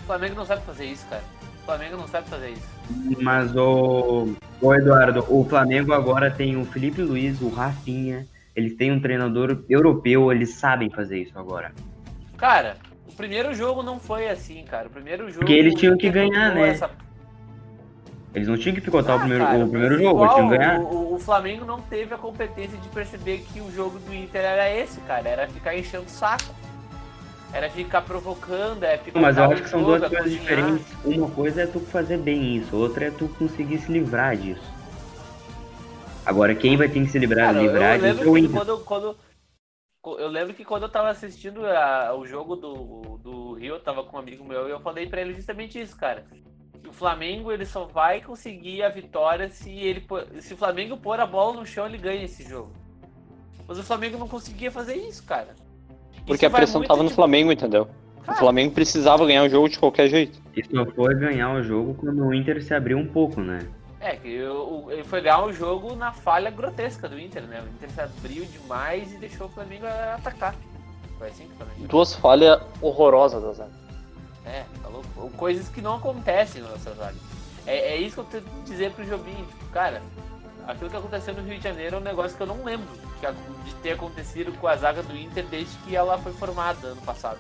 O 0.03 0.07
Flamengo 0.07 0.35
não 0.37 0.47
sabe 0.47 0.62
fazer 0.62 0.85
isso, 0.87 1.07
cara. 1.09 1.23
O 1.62 1.66
Flamengo 1.66 1.97
não 1.97 2.09
sabe 2.09 2.29
fazer 2.29 2.51
isso. 2.51 3.21
Mas 3.21 3.55
o, 3.55 4.33
o 4.61 4.75
Eduardo, 4.75 5.25
o 5.29 5.44
Flamengo 5.44 5.92
agora 5.92 6.31
tem 6.31 6.57
o 6.57 6.64
Felipe 6.64 7.03
Luiz, 7.03 7.40
o 7.42 7.49
Rafinha, 7.51 8.27
eles 8.57 8.75
têm 8.77 8.90
um 8.90 9.01
treinador 9.01 9.62
europeu, 9.68 10.33
eles 10.33 10.55
sabem 10.55 10.88
fazer 10.90 11.18
isso 11.23 11.38
agora. 11.38 11.73
Cara, 12.37 12.77
o 13.07 13.12
primeiro 13.12 13.53
jogo 13.55 13.83
não 13.83 14.01
foi 14.01 14.29
assim, 14.29 14.64
cara. 14.64 14.87
O 14.87 14.90
primeiro 14.90 15.25
jogo. 15.29 15.40
Porque 15.40 15.53
eles 15.53 15.75
tinham 15.75 15.97
que 15.97 16.09
ganhar, 16.11 16.55
né? 16.55 16.71
essa- 16.71 16.90
Eles 18.35 18.47
não 18.47 18.57
tinham 18.59 18.75
que 18.75 18.81
picotar 18.81 19.14
o 19.14 19.17
Ah, 19.17 19.21
primeiro, 19.21 19.45
cara, 19.45 19.64
o 19.64 19.69
primeiro 19.71 19.99
jogo, 19.99 20.21
eles 20.23 20.35
tinham 20.35 20.49
que 20.51 20.57
ganhar. 20.59 20.81
O, 20.81 20.85
o- 20.85 21.14
o 21.14 21.19
Flamengo 21.19 21.64
não 21.64 21.81
teve 21.81 22.14
a 22.14 22.19
competência 22.19 22.77
de 22.79 22.88
perceber 22.91 23.38
que 23.53 23.61
o 23.61 23.71
jogo 23.73 23.99
do 23.99 24.14
Inter 24.14 24.43
era 24.45 24.71
esse, 24.71 25.01
cara. 25.01 25.29
Era 25.29 25.49
ficar 25.49 25.77
enchendo 25.77 26.05
o 26.05 26.09
saco. 26.09 26.55
Era 27.53 27.71
ficar 27.71 28.03
provocando, 28.03 28.85
é 28.85 28.99
ficar. 28.99 29.19
Mas 29.21 29.38
eu 29.38 29.45
acho 29.45 29.62
que 29.62 29.71
são 29.71 29.83
duas 29.83 30.03
é 30.03 30.09
coisas 30.11 30.31
diferentes. 30.33 30.85
Uma 31.03 31.31
coisa 31.31 31.62
é 31.62 31.67
tu 31.67 31.81
fazer 31.81 32.19
bem 32.19 32.57
isso, 32.57 32.77
outra 32.77 33.07
é 33.07 33.11
tu 33.11 33.27
conseguir 33.38 33.79
se 33.79 33.91
livrar 33.91 34.37
disso. 34.37 34.61
Agora, 36.27 36.55
quem 36.55 36.77
vai 36.77 36.88
ter 36.91 37.01
que 37.01 37.07
se 37.11 37.19
livrar, 37.19 37.47
Cara, 37.55 37.61
livrar 37.61 37.99
eu 37.99 38.12
disso 38.14 38.25
é 38.25 38.31
o 38.31 38.37
Inter. 38.38 38.51
quando, 38.53 38.79
quando. 38.85 39.17
Eu 40.21 40.29
lembro 40.29 40.53
que 40.55 40.64
quando 40.64 40.83
eu 40.83 40.88
tava 40.91 41.09
assistindo 41.09 41.64
a- 41.67 42.14
o 42.14 42.27
jogo 42.27 42.55
do, 42.55 43.19
do 43.23 43.53
Rio, 43.55 43.75
eu 43.77 43.81
tava 43.81 44.05
com 44.05 44.17
um 44.17 44.21
amigo 44.21 44.45
meu 44.45 44.69
e 44.69 44.71
eu 44.71 44.81
falei 44.81 45.07
pra 45.09 45.21
ele 45.23 45.35
justamente 45.35 45.81
isso, 45.81 45.97
cara. 45.97 46.25
O 46.88 46.92
Flamengo 46.92 47.53
ele 47.53 47.66
só 47.66 47.85
vai 47.85 48.20
conseguir 48.20 48.83
a 48.83 48.88
vitória 48.88 49.48
se 49.48 49.70
ele 49.70 50.01
pôr- 50.01 50.27
se 50.40 50.55
o 50.55 50.57
Flamengo 50.57 50.96
pôr 50.96 51.20
a 51.20 51.27
bola 51.27 51.55
no 51.61 51.66
chão, 51.66 51.87
ele 51.87 51.98
ganha 51.98 52.24
esse 52.24 52.42
jogo. 52.48 52.72
Mas 53.66 53.79
o 53.79 53.83
Flamengo 53.83 54.16
não 54.18 54.27
conseguia 54.29 54.70
fazer 54.70 54.94
isso, 54.96 55.22
cara. 55.24 55.55
Porque 56.27 56.44
Isso 56.44 56.46
a 56.46 56.59
pressão 56.59 56.83
tava 56.83 57.03
no 57.03 57.09
de- 57.11 57.14
Flamengo, 57.14 57.53
entendeu? 57.53 57.88
O 58.27 58.35
Flamengo 58.35 58.74
precisava 58.74 59.24
ganhar 59.27 59.42
o 59.44 59.48
jogo 59.48 59.68
de 59.68 59.79
qualquer 59.79 60.09
jeito. 60.09 60.40
E 60.55 60.62
só 60.64 60.85
foi 60.87 61.14
ganhar 61.14 61.53
o 61.55 61.62
jogo 61.62 61.94
quando 61.94 62.22
o 62.27 62.35
Inter 62.35 62.62
se 62.62 62.74
abriu 62.74 62.98
um 62.98 63.07
pouco, 63.07 63.40
né? 63.40 63.66
É, 64.01 64.18
ele 64.24 65.05
foi 65.05 65.20
ganhar 65.20 65.44
o 65.44 65.53
jogo 65.53 65.94
na 65.96 66.12
falha 66.12 66.51
grotesca 66.51 67.09
do 67.09 67.18
Inter, 67.18 67.42
né? 67.44 67.62
O 67.62 67.68
Inter 67.74 67.90
se 67.90 68.01
abriu 68.01 68.44
demais 68.44 69.12
e 69.12 69.16
deixou 69.16 69.46
o 69.46 69.51
Flamengo 69.51 69.87
atacar. 69.87 70.55
Foi 71.18 71.29
assim 71.29 71.44
que 71.46 71.53
o 71.53 71.57
Flamengo. 71.57 71.88
Duas 71.88 72.14
falhas 72.14 72.61
horrorosas 72.83 73.57
zaga. 73.57 73.70
É, 74.49 74.65
tá 74.83 74.89
louco. 74.89 75.31
Coisas 75.37 75.69
que 75.69 75.81
não 75.83 75.97
acontecem 75.97 76.63
na 76.63 76.71
nossa 76.71 76.95
zaga. 76.95 77.17
É, 77.67 77.95
é 77.95 77.97
isso 77.99 78.15
que 78.15 78.21
eu 78.21 78.41
tento 78.41 78.65
dizer 78.65 78.91
pro 78.93 79.05
Jobim. 79.05 79.35
Tipo, 79.35 79.67
cara, 79.73 80.03
aquilo 80.67 80.89
que 80.89 80.97
aconteceu 80.97 81.35
no 81.35 81.43
Rio 81.43 81.59
de 81.59 81.65
Janeiro 81.65 81.97
é 81.97 81.99
um 81.99 82.03
negócio 82.03 82.37
que 82.37 82.43
eu 82.43 82.47
não 82.47 82.65
lembro 82.65 82.89
de 83.65 83.75
ter 83.77 83.93
acontecido 83.93 84.53
com 84.59 84.67
a 84.67 84.77
zaga 84.77 85.03
do 85.03 85.17
Inter 85.17 85.45
desde 85.51 85.77
que 85.79 85.95
ela 85.95 86.17
foi 86.19 86.33
formada 86.33 86.89
ano 86.89 87.03
passado. 87.03 87.39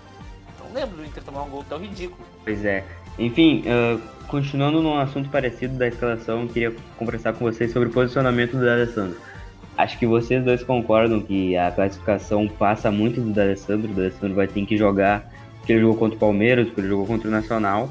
Não 0.60 0.72
lembro 0.72 0.98
do 0.98 1.04
Inter 1.04 1.22
tomar 1.22 1.42
um 1.42 1.48
gol 1.48 1.64
tão 1.66 1.78
ridículo. 1.78 2.20
Pois 2.44 2.64
é. 2.64 2.84
Enfim, 3.18 3.64
ah, 3.66 3.98
continuando 4.28 4.82
num 4.82 4.98
assunto 4.98 5.28
parecido 5.30 5.76
da 5.76 5.88
escalação, 5.88 6.46
queria 6.46 6.74
conversar 6.98 7.32
com 7.32 7.44
vocês 7.44 7.72
sobre 7.72 7.88
o 7.88 7.92
posicionamento 7.92 8.52
do 8.52 8.64
D'Alessandro. 8.64 9.16
Acho 9.76 9.98
que 9.98 10.06
vocês 10.06 10.44
dois 10.44 10.62
concordam 10.62 11.20
que 11.20 11.56
a 11.56 11.70
classificação 11.70 12.48
passa 12.48 12.90
muito 12.90 13.20
do 13.20 13.30
D'Alessandro. 13.30 13.90
O 13.90 13.94
D'Alessandro 13.94 14.34
vai 14.34 14.48
ter 14.48 14.66
que 14.66 14.76
jogar, 14.76 15.30
porque 15.68 15.74
ele 15.74 15.80
jogou 15.82 15.96
contra 15.96 16.16
o 16.16 16.18
Palmeiras, 16.18 16.66
porque 16.66 16.80
ele 16.80 16.88
jogou 16.88 17.06
contra 17.06 17.28
o 17.28 17.30
Nacional. 17.30 17.90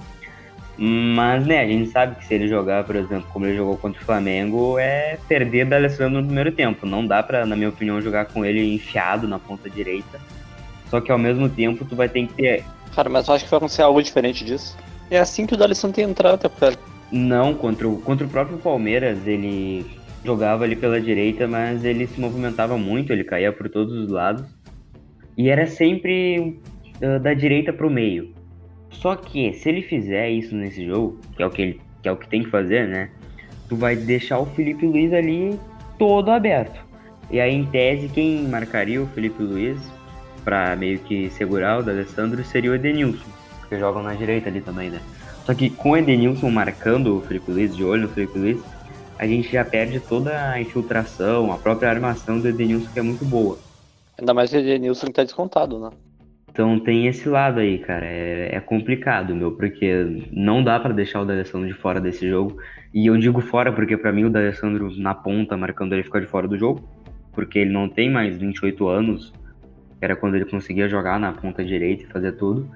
Mas, 0.79 1.45
né, 1.45 1.61
a 1.61 1.67
gente 1.67 1.89
sabe 1.89 2.15
que 2.15 2.25
se 2.25 2.33
ele 2.33 2.47
jogar, 2.47 2.83
por 2.83 2.95
exemplo, 2.95 3.27
como 3.31 3.45
ele 3.45 3.55
jogou 3.55 3.77
contra 3.77 4.01
o 4.01 4.05
Flamengo, 4.05 4.79
é 4.79 5.17
perder 5.27 5.65
o 5.65 5.69
D'Alessandro 5.69 6.21
no 6.21 6.25
primeiro 6.25 6.51
tempo. 6.51 6.87
Não 6.87 7.05
dá 7.05 7.21
pra, 7.21 7.45
na 7.45 7.55
minha 7.55 7.69
opinião, 7.69 8.01
jogar 8.01 8.25
com 8.25 8.43
ele 8.43 8.73
enfiado 8.73 9.27
na 9.27 9.37
ponta 9.37 9.69
direita. 9.69 10.19
Só 10.89 10.99
que 10.99 11.11
ao 11.11 11.19
mesmo 11.19 11.49
tempo 11.49 11.85
tu 11.85 11.95
vai 11.95 12.09
ter 12.09 12.25
que 12.25 12.33
ter 12.33 12.63
Cara, 12.95 13.09
mas 13.09 13.27
eu 13.27 13.35
acho 13.35 13.43
que 13.43 13.51
vai 13.51 13.57
acontecer 13.57 13.83
algo 13.83 14.01
diferente 14.01 14.43
disso. 14.43 14.75
É 15.11 15.19
assim 15.19 15.45
que 15.45 15.53
o 15.53 15.57
D'Alessandro 15.57 15.95
tem 15.95 16.05
entrado, 16.05 16.49
cara. 16.49 16.75
Não, 17.11 17.53
contra 17.53 17.87
o, 17.87 18.01
contra 18.01 18.25
o 18.25 18.29
próprio 18.29 18.57
Palmeiras, 18.57 19.27
ele 19.27 19.85
jogava 20.25 20.63
ali 20.63 20.75
pela 20.75 20.99
direita, 20.99 21.47
mas 21.47 21.85
ele 21.85 22.07
se 22.07 22.19
movimentava 22.19 22.75
muito, 22.75 23.13
ele 23.13 23.23
caía 23.23 23.51
por 23.51 23.69
todos 23.69 23.93
os 23.93 24.09
lados. 24.09 24.45
E 25.37 25.49
era 25.49 25.67
sempre 25.67 26.59
ah, 27.01 27.17
da 27.17 27.33
direita 27.33 27.71
pro 27.71 27.89
meio. 27.89 28.33
Só 28.89 29.15
que 29.15 29.53
se 29.53 29.69
ele 29.69 29.81
fizer 29.81 30.29
isso 30.29 30.55
nesse 30.55 30.85
jogo, 30.85 31.19
que 31.35 31.43
é 31.43 31.45
o 31.45 31.49
que 31.49 31.61
ele 31.61 31.87
que 32.01 32.07
é 32.07 32.11
o 32.11 32.17
que 32.17 32.27
tem 32.27 32.43
que 32.43 32.49
fazer, 32.49 32.87
né? 32.87 33.09
Tu 33.67 33.75
vai 33.75 33.95
deixar 33.95 34.39
o 34.39 34.45
Felipe 34.45 34.85
Luiz 34.85 35.11
ali 35.11 35.59
todo 35.97 36.31
aberto. 36.31 36.79
E 37.29 37.39
aí, 37.39 37.53
em 37.53 37.65
tese, 37.65 38.07
quem 38.07 38.43
marcaria 38.47 39.01
o 39.01 39.07
Felipe 39.07 39.43
Luiz 39.43 39.77
pra 40.43 40.75
meio 40.75 40.99
que 40.99 41.29
segurar 41.31 41.79
o 41.79 41.83
D'Alessandro 41.83 42.41
seria 42.45 42.71
o 42.71 42.75
Edenilson, 42.75 43.25
porque 43.59 43.77
jogam 43.77 44.01
na 44.01 44.13
direita 44.13 44.47
ali 44.47 44.61
também, 44.61 44.89
né? 44.89 45.01
Só 45.45 45.53
que 45.53 45.69
com 45.69 45.91
o 45.91 45.97
Edenilson 45.97 46.49
marcando 46.49 47.17
o 47.17 47.21
Felipe 47.21 47.51
Luiz, 47.51 47.75
de 47.75 47.83
olho 47.83 48.03
no 48.03 48.09
Felipe 48.09 48.39
Luiz, 48.39 48.61
a 49.19 49.27
gente 49.27 49.51
já 49.51 49.65
perde 49.65 49.99
toda 49.99 50.51
a 50.51 50.61
infiltração, 50.61 51.51
a 51.51 51.57
própria 51.57 51.89
armação 51.89 52.39
do 52.39 52.47
Edenilson, 52.47 52.89
que 52.93 52.99
é 52.99 53.01
muito 53.01 53.25
boa. 53.25 53.57
Ainda 54.17 54.33
mais 54.33 54.53
o 54.53 54.57
Edenilson 54.57 55.07
tá 55.07 55.23
descontado, 55.23 55.79
né? 55.79 55.89
Então 56.57 56.79
tem 56.79 57.05
esse 57.05 57.29
lado 57.29 57.59
aí, 57.59 57.77
cara. 57.77 58.03
É, 58.03 58.55
é 58.55 58.59
complicado, 58.59 59.35
meu, 59.35 59.51
porque 59.51 60.25
não 60.31 60.63
dá 60.63 60.79
pra 60.79 60.91
deixar 60.91 61.21
o 61.21 61.25
D'Alessandro 61.25 61.67
de 61.67 61.75
fora 61.75 62.01
desse 62.01 62.27
jogo. 62.27 62.57
E 62.91 63.05
eu 63.05 63.15
digo 63.15 63.39
fora 63.41 63.71
porque 63.71 63.95
pra 63.95 64.11
mim 64.11 64.23
o 64.23 64.29
D'Alessandro 64.31 64.91
na 64.97 65.13
ponta, 65.13 65.55
marcando 65.55 65.93
ele 65.93 66.01
ficar 66.01 66.19
de 66.19 66.25
fora 66.25 66.47
do 66.47 66.57
jogo. 66.57 66.81
porque 67.31 67.59
ele 67.59 67.71
não 67.71 67.87
tem 67.87 68.09
mais 68.09 68.35
28 68.35 68.87
anos, 68.87 69.31
era 70.01 70.15
quando 70.15 70.33
ele 70.33 70.45
conseguia 70.45 70.89
jogar 70.89 71.19
na 71.19 71.31
ponta 71.31 71.63
direita 71.63 72.01
e 72.05 72.07
fazer 72.07 72.31
tudo. 72.31 72.67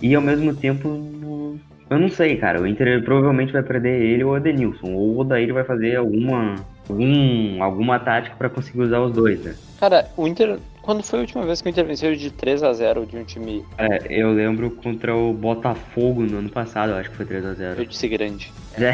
E 0.00 0.14
ao 0.14 0.22
mesmo 0.22 0.54
tempo, 0.54 1.58
eu 1.90 1.98
não 1.98 2.08
sei, 2.08 2.36
cara, 2.36 2.62
o 2.62 2.66
Inter 2.68 3.02
provavelmente 3.02 3.52
vai 3.52 3.64
perder 3.64 4.00
ele 4.00 4.22
ou 4.22 4.30
o 4.30 4.34
Adenilson, 4.36 4.92
ou 4.92 5.16
o 5.16 5.18
Odair 5.18 5.52
vai 5.52 5.64
fazer 5.64 5.96
alguma, 5.96 6.54
algum, 6.88 7.62
alguma 7.62 7.98
tática 7.98 8.36
para 8.36 8.48
conseguir 8.48 8.82
usar 8.82 9.00
os 9.00 9.12
dois, 9.12 9.42
né? 9.42 9.54
Cara, 9.78 10.08
o 10.16 10.26
Inter. 10.26 10.58
Quando 10.82 11.02
foi 11.02 11.20
a 11.20 11.22
última 11.22 11.46
vez 11.46 11.62
que 11.62 11.68
o 11.68 11.70
Inter 11.70 11.86
venceu 11.86 12.14
de 12.14 12.30
3 12.30 12.62
a 12.62 12.72
0 12.72 13.06
de 13.06 13.16
um 13.16 13.24
time? 13.24 13.64
É, 13.78 14.06
eu 14.10 14.32
lembro 14.32 14.70
contra 14.70 15.16
o 15.16 15.32
Botafogo 15.32 16.22
no 16.22 16.38
ano 16.38 16.50
passado, 16.50 16.90
eu 16.90 16.96
acho 16.96 17.10
que 17.10 17.16
foi 17.16 17.24
3 17.24 17.44
a 17.46 17.54
0 17.54 17.80
Eu 17.80 17.86
disse 17.86 18.06
grande. 18.06 18.52
É. 18.74 18.92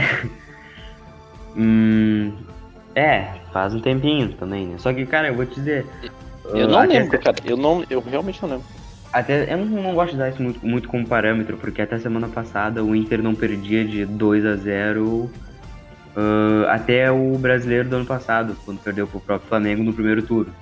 hum, 1.56 2.32
é, 2.94 3.26
faz 3.52 3.74
um 3.74 3.80
tempinho 3.80 4.32
também, 4.34 4.68
né? 4.68 4.76
Só 4.78 4.92
que, 4.92 5.04
cara, 5.04 5.28
eu 5.28 5.34
vou 5.34 5.46
te 5.46 5.56
dizer. 5.56 5.84
Eu 6.54 6.68
não 6.68 6.86
lembro, 6.86 7.18
cara. 7.18 7.36
Eu, 7.44 7.56
não, 7.56 7.84
eu 7.90 8.00
realmente 8.00 8.40
não 8.42 8.50
lembro. 8.50 8.66
Até, 9.12 9.52
eu 9.52 9.58
não, 9.58 9.82
não 9.82 9.94
gosto 9.94 10.12
de 10.12 10.18
dar 10.18 10.28
isso 10.28 10.40
muito, 10.40 10.64
muito 10.64 10.88
como 10.88 11.04
parâmetro, 11.06 11.56
porque 11.56 11.82
até 11.82 11.98
semana 11.98 12.28
passada 12.28 12.84
o 12.84 12.94
Inter 12.94 13.20
não 13.20 13.34
perdia 13.34 13.84
de 13.84 14.04
2 14.04 14.46
a 14.46 14.54
0 14.54 15.30
uh, 16.16 16.68
até 16.68 17.10
o 17.10 17.36
brasileiro 17.38 17.88
do 17.88 17.96
ano 17.96 18.06
passado, 18.06 18.56
quando 18.64 18.78
perdeu 18.80 19.06
pro 19.06 19.20
próprio 19.20 19.48
Flamengo 19.48 19.82
no 19.82 19.92
primeiro 19.92 20.22
turno. 20.22 20.52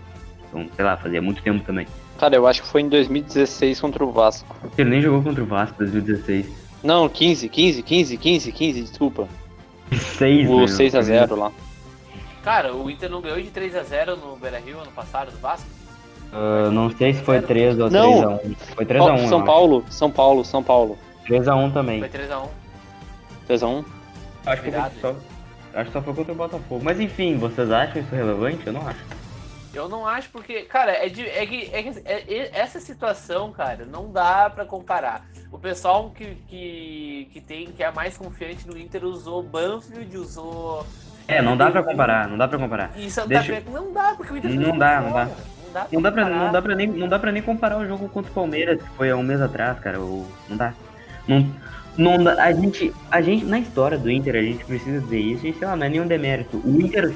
Então, 0.48 0.66
sei 0.74 0.84
lá, 0.84 0.96
fazia 0.96 1.20
muito 1.20 1.42
tempo 1.42 1.64
também. 1.64 1.86
Cara, 2.18 2.34
eu 2.34 2.46
acho 2.46 2.62
que 2.62 2.68
foi 2.68 2.80
em 2.82 2.88
2016 2.88 3.80
contra 3.80 4.04
o 4.04 4.10
Vasco. 4.10 4.56
Ele 4.76 4.90
nem 4.90 5.02
jogou 5.02 5.22
contra 5.22 5.42
o 5.42 5.46
Vasco 5.46 5.82
em 5.82 5.86
2016. 5.86 6.46
Não, 6.82 7.08
15, 7.08 7.48
15, 7.48 7.82
15, 7.82 8.16
15, 8.16 8.52
15, 8.52 8.82
desculpa. 8.82 9.28
6, 9.92 10.48
O 10.50 10.68
6 10.68 10.94
a 10.94 11.02
0 11.02 11.36
lá. 11.36 11.52
Cara, 12.42 12.74
o 12.74 12.90
Inter 12.90 13.10
não 13.10 13.20
ganhou 13.20 13.40
de 13.40 13.50
3x0 13.50 14.16
no 14.16 14.36
Beira 14.36 14.58
Rio 14.58 14.78
ano 14.80 14.90
passado, 14.92 15.30
do 15.30 15.38
Vasco? 15.38 15.68
Uh, 16.32 16.70
não 16.70 16.90
sei 16.90 17.14
se 17.14 17.22
foi 17.22 17.40
3 17.40 17.78
ou 17.78 17.90
Não. 17.90 18.38
3x1. 18.38 18.56
Foi 18.74 18.84
3x1. 18.84 19.28
São 19.28 19.44
Paulo, 19.44 19.84
São 19.88 20.10
Paulo, 20.10 20.44
São 20.44 20.62
Paulo. 20.62 20.98
3x1 21.28 21.72
também. 21.72 22.00
Foi 22.00 22.08
3x1. 22.08 22.48
3x1? 23.48 23.84
Acho 24.46 24.62
que, 24.62 24.70
Virado. 24.70 24.94
só, 25.00 25.14
acho 25.80 25.86
que 25.90 25.92
só 25.92 26.02
foi 26.02 26.14
contra 26.14 26.32
o 26.32 26.36
Botafogo. 26.36 26.80
Mas 26.82 27.00
enfim, 27.00 27.36
vocês 27.38 27.70
acham 27.70 28.00
isso 28.02 28.14
relevante? 28.14 28.66
Eu 28.66 28.72
não 28.72 28.86
acho. 28.86 29.00
Eu 29.74 29.88
não 29.88 30.06
acho 30.06 30.30
porque, 30.30 30.62
cara, 30.62 30.92
é, 30.92 31.08
de, 31.08 31.24
é, 31.28 31.46
que, 31.46 31.70
é, 31.72 31.82
que- 31.82 32.02
é- 32.04 32.24
é- 32.28 32.50
essa 32.58 32.80
situação, 32.80 33.52
cara, 33.52 33.84
não 33.84 34.10
dá 34.10 34.50
pra 34.50 34.64
comparar. 34.64 35.24
O 35.52 35.58
pessoal 35.58 36.10
que, 36.10 36.34
que, 36.48 37.28
que 37.32 37.40
tem, 37.40 37.66
que 37.66 37.82
é 37.82 37.90
mais 37.92 38.16
confiante 38.16 38.66
no 38.66 38.76
Inter 38.78 39.04
usou 39.04 39.42
Banfield, 39.42 40.16
usou. 40.16 40.86
É, 41.28 41.42
não 41.42 41.56
dá 41.56 41.70
pra 41.70 41.82
comparar, 41.82 42.26
não 42.28 42.38
dá 42.38 42.48
pra 42.48 42.58
comparar. 42.58 42.90
E 42.96 43.10
Santa 43.10 43.28
Deixa- 43.28 43.54
Fé. 43.54 43.62
Não 43.70 43.92
dá, 43.92 44.14
porque 44.16 44.32
o 44.32 44.36
Inter 44.38 44.50
Não 44.58 44.76
dá, 44.78 45.00
não 45.00 45.12
dá. 45.12 45.24
Não 45.26 45.72
dá, 45.72 45.86
Não 45.92 46.02
dá, 46.02 46.12
pra, 46.12 46.24
não, 46.30 46.52
dá 46.52 46.62
pra 46.62 46.74
nem, 46.74 46.86
não 46.86 47.08
dá 47.08 47.18
pra 47.18 47.30
nem 47.30 47.42
comparar 47.42 47.76
o 47.76 47.86
jogo 47.86 48.08
contra 48.08 48.30
o 48.30 48.34
Palmeiras, 48.34 48.82
que 48.82 48.88
foi 48.96 49.10
há 49.10 49.16
um 49.16 49.22
mês 49.22 49.40
atrás, 49.40 49.78
cara. 49.80 50.00
O, 50.00 50.26
não 50.48 50.56
dá. 50.56 50.72
Não, 51.28 51.46
não. 51.96 52.28
A 52.28 52.52
gente, 52.52 52.92
a 53.10 53.20
gente, 53.20 53.44
na 53.44 53.58
história 53.58 53.98
do 53.98 54.10
Inter, 54.10 54.36
a 54.36 54.42
gente 54.42 54.64
precisa 54.64 55.00
dizer 55.00 55.18
isso, 55.18 55.46
e 55.46 55.52
sei 55.52 55.66
lá, 55.66 55.76
não 55.76 55.86
é 55.86 55.88
nenhum 55.88 56.06
demérito. 56.06 56.60
O 56.64 56.80
Inter, 56.80 57.14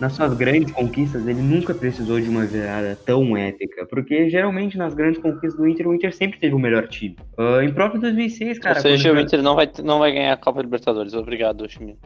nas 0.00 0.12
suas 0.12 0.34
grandes 0.34 0.72
conquistas, 0.72 1.26
ele 1.26 1.40
nunca 1.40 1.72
precisou 1.74 2.20
de 2.20 2.28
uma 2.28 2.44
virada 2.44 2.98
tão 3.06 3.36
épica. 3.36 3.86
Porque 3.86 4.28
geralmente 4.28 4.76
nas 4.76 4.94
grandes 4.94 5.22
conquistas 5.22 5.54
do 5.54 5.68
Inter, 5.68 5.86
o 5.86 5.94
Inter 5.94 6.14
sempre 6.14 6.38
teve 6.38 6.54
o 6.54 6.58
melhor 6.58 6.88
time. 6.88 7.16
Ah, 7.38 7.62
em 7.62 7.72
próprio 7.72 8.00
2006, 8.00 8.58
cara. 8.58 8.76
Ou 8.76 8.82
seja, 8.82 9.12
o 9.12 9.20
Inter 9.20 9.42
não 9.42 9.54
vai, 9.54 9.70
não 9.82 9.98
vai 10.00 10.12
ganhar 10.12 10.32
a 10.32 10.36
Copa 10.36 10.60
Libertadores. 10.60 11.14
Obrigado, 11.14 11.68
Chimino. 11.68 11.98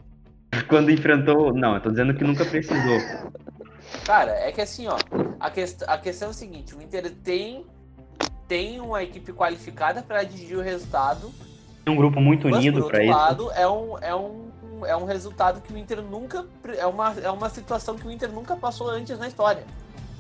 quando 0.69 0.91
enfrentou. 0.91 1.53
Não, 1.53 1.75
eu 1.75 1.81
tô 1.81 1.91
dizendo 1.91 2.15
que 2.15 2.25
nunca 2.25 2.45
precisou. 2.45 2.99
Cara, 4.05 4.33
é 4.33 4.53
que 4.53 4.61
assim, 4.61 4.87
ó, 4.87 4.97
a, 5.41 5.51
quest 5.51 5.83
a 5.87 5.99
questão 5.99 6.29
é 6.29 6.31
o 6.31 6.35
seguinte, 6.35 6.75
o 6.75 6.83
Inter 6.83 7.11
tem, 7.23 7.65
tem 8.49 8.81
uma 8.81 9.03
equipe 9.03 9.33
qualificada 9.33 10.03
pra 10.03 10.23
atingir 10.23 10.57
o 10.57 10.63
resultado, 10.63 11.31
Tem 11.85 11.93
um 11.93 11.97
grupo 11.97 12.21
muito 12.21 12.49
mas 12.49 12.59
unido 12.59 12.83
outro 12.83 13.01
isso. 13.01 13.13
lado, 13.13 13.53
é 13.53 13.69
um, 13.69 13.99
é 13.99 14.15
um 14.15 14.49
é 14.87 14.97
um 14.97 15.05
resultado 15.05 15.61
que 15.61 15.73
o 15.73 15.77
Inter 15.79 16.01
nunca 16.03 16.47
é 16.77 16.87
uma, 16.87 17.13
é 17.21 17.31
uma 17.31 17.51
situação 17.51 17.97
que 17.97 18.07
o 18.07 18.11
Inter 18.13 18.31
nunca 18.31 18.55
passou 18.57 18.89
antes 18.89 19.19
na 19.19 19.27
história. 19.27 19.65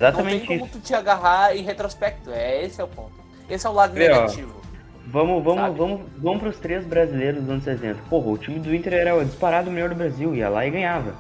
Não 0.01 0.09
Exatamente 0.09 0.47
tem 0.47 0.57
isso. 0.57 0.67
como 0.67 0.81
tu 0.81 0.81
te 0.85 0.95
agarrar 0.95 1.57
em 1.57 1.63
retrospecto, 1.63 2.31
é 2.31 2.65
esse 2.65 2.81
é 2.81 2.85
o 2.85 2.89
ponto. 2.89 3.13
Esse 3.49 3.67
é 3.67 3.71
o 3.71 3.73
lado 3.73 3.93
ó. 3.93 3.99
negativo. 3.99 4.59
Vamos, 5.07 5.43
vamos, 5.43 5.61
Sabe? 5.63 5.79
vamos, 5.79 6.01
vamos 6.19 6.41
pros 6.43 6.59
três 6.59 6.85
brasileiros 6.85 7.41
dos 7.41 7.51
anos 7.51 7.65
60. 7.65 8.01
Porra, 8.11 8.29
o 8.31 8.37
time 8.37 8.59
do 8.59 8.75
Inter 8.75 8.93
era 8.93 9.17
o 9.17 9.25
disparado 9.25 9.71
melhor 9.71 9.89
do 9.89 9.95
Brasil, 9.95 10.35
ia 10.35 10.49
lá 10.49 10.67
e 10.67 10.71
ganhava. 10.71 11.15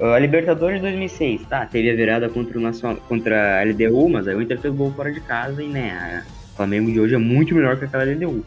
Ah, 0.00 0.14
A 0.14 0.18
Libertadores 0.18 0.76
de 0.76 0.82
2006, 0.82 1.46
tá, 1.46 1.66
teve 1.66 1.90
a 1.90 1.94
virada 1.94 2.28
contra, 2.28 2.58
o 2.58 2.60
Nacional, 2.60 2.96
contra 3.08 3.60
a 3.60 3.64
LDU, 3.64 4.08
mas 4.08 4.26
aí 4.28 4.34
o 4.34 4.42
Inter 4.42 4.58
fez 4.60 4.74
gol 4.74 4.92
fora 4.92 5.12
de 5.12 5.20
casa 5.20 5.62
e, 5.62 5.68
né, 5.68 6.24
o 6.52 6.56
Flamengo 6.56 6.90
de 6.90 7.00
hoje 7.00 7.14
é 7.14 7.18
muito 7.18 7.54
melhor 7.54 7.76
que 7.76 7.84
aquela 7.84 8.04
LDU. 8.04 8.44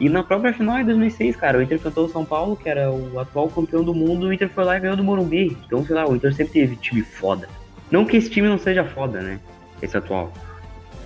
E 0.00 0.08
na 0.08 0.24
própria 0.24 0.52
final 0.52 0.76
de 0.78 0.84
2006, 0.84 1.36
cara, 1.36 1.58
o 1.58 1.62
Inter 1.62 1.76
enfrentou 1.76 2.06
o 2.06 2.08
São 2.08 2.24
Paulo, 2.24 2.56
que 2.56 2.68
era 2.68 2.90
o 2.90 3.18
atual 3.18 3.48
campeão 3.48 3.84
do 3.84 3.94
mundo, 3.94 4.26
o 4.26 4.32
Inter 4.32 4.48
foi 4.48 4.64
lá 4.64 4.76
e 4.76 4.80
ganhou 4.80 4.96
do 4.96 5.04
Morumbi. 5.04 5.56
Então, 5.66 5.84
sei 5.84 5.94
lá, 5.94 6.06
o 6.08 6.16
Inter 6.16 6.34
sempre 6.34 6.52
teve 6.52 6.76
time 6.76 7.02
foda. 7.02 7.48
Não 7.90 8.04
que 8.04 8.16
esse 8.16 8.28
time 8.30 8.48
não 8.48 8.58
seja 8.58 8.84
foda, 8.84 9.20
né, 9.20 9.38
esse 9.80 9.96
atual. 9.96 10.32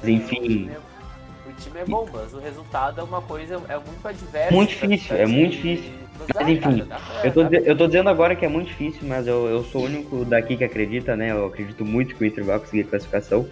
Mas 0.01 0.09
enfim, 0.09 0.71
O 1.47 1.53
time 1.61 1.81
é 1.81 1.85
bom, 1.85 2.09
mas 2.13 2.33
o 2.33 2.39
resultado 2.39 3.01
é 3.01 3.05
uma 3.05 3.21
coisa, 3.21 3.55
é 3.69 3.77
muito 3.77 4.07
adversa. 4.09 4.55
Muito 4.55 4.71
difícil, 4.71 5.17
é 5.17 5.27
muito 5.27 5.53
difícil. 5.57 5.91
Mas, 6.35 6.49
enfim, 6.49 6.85
Eu 7.25 7.33
tô, 7.33 7.43
eu 7.43 7.77
tô 7.77 7.87
dizendo 7.87 8.09
agora 8.11 8.35
que 8.37 8.45
é 8.45 8.49
muito 8.49 8.69
difícil, 8.69 9.07
mas 9.07 9.27
eu, 9.27 9.47
eu 9.47 9.65
sou 9.65 9.83
o 9.83 9.85
único 9.85 10.25
daqui 10.25 10.57
que 10.57 10.65
acredita, 10.65 11.17
né? 11.17 11.31
Eu 11.31 11.47
acredito 11.47 11.85
muito 11.85 12.15
que 12.15 12.23
o 12.23 12.27
Inter 12.27 12.45
vai 12.45 12.59
conseguir 12.59 12.85
classificação. 12.85 13.47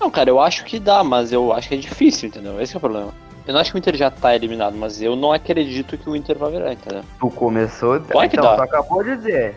Não, 0.00 0.10
cara, 0.10 0.30
eu 0.30 0.40
acho 0.40 0.64
que 0.64 0.78
dá, 0.78 1.02
mas 1.04 1.32
eu 1.32 1.52
acho 1.52 1.68
que 1.68 1.74
é 1.74 1.78
difícil, 1.78 2.28
entendeu? 2.28 2.60
Esse 2.60 2.72
que 2.72 2.76
é 2.76 2.78
o 2.78 2.80
problema. 2.80 3.12
Eu 3.46 3.54
não 3.54 3.60
acho 3.60 3.70
que 3.72 3.76
o 3.76 3.78
Inter 3.78 3.96
já 3.96 4.10
tá 4.10 4.34
eliminado, 4.34 4.76
mas 4.76 5.02
eu 5.02 5.16
não 5.16 5.32
acredito 5.32 5.98
que 5.98 6.08
o 6.08 6.14
Inter 6.14 6.38
vai 6.38 6.52
virar, 6.52 6.72
entendeu? 6.72 7.02
Tu 7.18 7.30
começou. 7.30 7.98
Vai 8.00 8.28
que 8.28 8.36
dá. 8.36 8.54
acabou 8.62 9.02
de 9.02 9.16
dizer. 9.16 9.56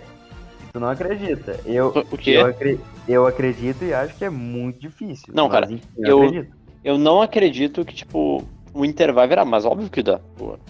Tu 0.71 0.79
não 0.79 0.89
acredita. 0.89 1.59
Eu, 1.65 1.89
O 2.11 2.17
quê? 2.17 2.31
eu, 2.31 2.45
acre- 2.47 2.79
eu 3.07 3.27
acredito 3.27 3.85
e 3.85 3.93
acho 3.93 4.15
que 4.15 4.25
é 4.25 4.29
muito 4.29 4.79
difícil. 4.79 5.33
Não, 5.35 5.43
mas, 5.47 5.51
cara, 5.53 5.65
enfim, 5.71 5.83
eu- 5.99 6.17
acredito. 6.23 6.55
Eu 6.83 6.97
não 6.97 7.21
acredito 7.21 7.85
que, 7.85 7.93
tipo, 7.93 8.43
o 8.73 8.85
Inter 8.85 9.13
vai 9.13 9.27
virar, 9.27 9.45
mas 9.45 9.65
óbvio 9.65 9.89
que 9.89 10.01
dá. 10.01 10.19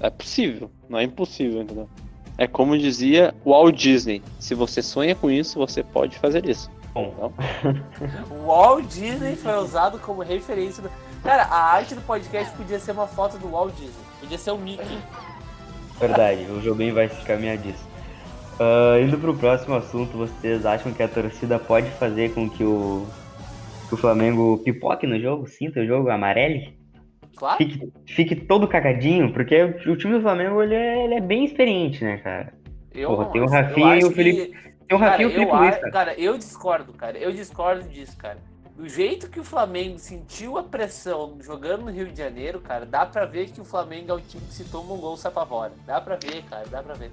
É 0.02 0.10
possível, 0.10 0.70
não 0.90 1.00
é 1.00 1.04
impossível, 1.04 1.62
entendeu? 1.62 1.90
É 2.38 2.48
como 2.48 2.78
dizia 2.78 3.34
o 3.46 3.52
Walt 3.52 3.76
Disney: 3.76 4.22
se 4.40 4.56
você 4.56 4.82
sonha 4.82 5.16
com 5.16 5.30
isso, 5.30 5.60
você 5.60 5.84
pode 5.84 6.18
fazer 6.18 6.48
isso. 6.48 6.70
Bom. 6.94 7.32
O 8.30 8.48
Walt 8.48 8.86
Disney 8.86 9.36
foi 9.36 9.56
usado 9.58 9.98
como 10.00 10.22
referência. 10.22 10.84
Do... 10.84 10.92
Cara, 11.24 11.44
a 11.44 11.74
arte 11.74 11.96
do 11.96 12.02
podcast 12.02 12.56
podia 12.56 12.80
ser 12.80 12.92
uma 12.92 13.08
foto 13.08 13.38
do 13.38 13.50
Walt 13.50 13.74
Disney. 13.76 14.04
Podia 14.20 14.38
ser 14.38 14.52
o 14.52 14.58
Mickey. 14.58 15.00
Verdade, 16.00 16.46
o 16.52 16.62
Jobim 16.62 16.92
vai 16.92 17.08
se 17.10 17.24
caminhar 17.24 17.58
disso. 17.58 17.88
Ah, 18.60 19.00
indo 19.00 19.18
pro 19.18 19.36
próximo 19.36 19.76
assunto, 19.76 20.18
vocês 20.18 20.66
acham 20.66 20.94
que 20.94 21.02
a 21.02 21.08
torcida 21.08 21.58
pode 21.58 21.90
fazer 21.92 22.34
com 22.34 22.50
que 22.50 22.64
o, 22.64 23.06
que 23.88 23.96
o 23.96 23.98
Flamengo 23.98 24.60
pipoque 24.60 25.08
no 25.08 25.20
jogo, 25.20 25.48
sinta 25.48 25.80
o 25.80 25.86
jogo, 25.86 26.10
amarele? 26.10 26.78
Claro. 27.36 27.58
fique, 27.58 27.92
fique 28.06 28.36
todo 28.36 28.68
cagadinho, 28.68 29.34
porque 29.34 29.62
o, 29.64 29.96
time 29.98 30.14
do 30.14 30.22
Flamengo 30.22 30.62
ele 30.62 30.76
é, 30.76 31.04
ele 31.06 31.16
é 31.16 31.22
bem 31.22 31.46
experiente, 31.46 32.04
né, 32.04 32.18
cara? 32.18 32.54
Eu 32.94 33.10
Porra, 33.10 33.24
não 33.26 33.32
tem 33.32 33.42
o. 33.42 33.48
Rafinha 33.48 33.96
e 34.00 34.04
o 34.06 34.12
Felipe- 34.12 34.46
que- 34.48 34.74
Tem 34.88 34.98
o 34.98 35.00
Cara, 35.00 35.12
Rafinha 35.12 35.28
e 35.28 35.32
o 35.32 35.32
eu, 35.32 35.34
Felipe 35.36 35.56
Luiz, 35.58 35.76
cara. 35.78 35.92
cara, 35.92 36.14
eu 36.20 36.38
discordo, 36.38 36.94
cara. 36.94 37.18
Eu 37.18 37.32
discordo 37.32 37.88
disso, 37.90 38.16
cara. 38.18 38.38
Do 38.76 38.88
jeito 38.90 39.30
que 39.30 39.40
o 39.40 39.44
Flamengo 39.44 39.98
sentiu 40.00 40.58
a 40.58 40.64
pressão 40.64 41.38
jogando 41.42 41.86
no 41.86 41.92
Rio 41.92 42.08
de 42.08 42.18
Janeiro, 42.18 42.60
cara, 42.60 42.86
dá 42.86 43.06
pra 43.06 43.26
ver 43.26 43.50
que 43.50 43.62
o 43.62 43.64
Flamengo 43.66 44.12
é 44.12 44.14
o 44.16 44.20
time 44.22 44.44
que 44.46 44.54
se 44.54 44.64
toma 44.66 44.94
um 44.94 44.98
gol 44.98 45.16
se 45.18 45.28
apavora. 45.28 45.72
Dá 45.86 46.02
pra 46.02 46.16
ver, 46.16 46.44
cara, 46.50 46.66
dá 46.70 46.82
pra 46.84 46.94
ver. 46.96 47.12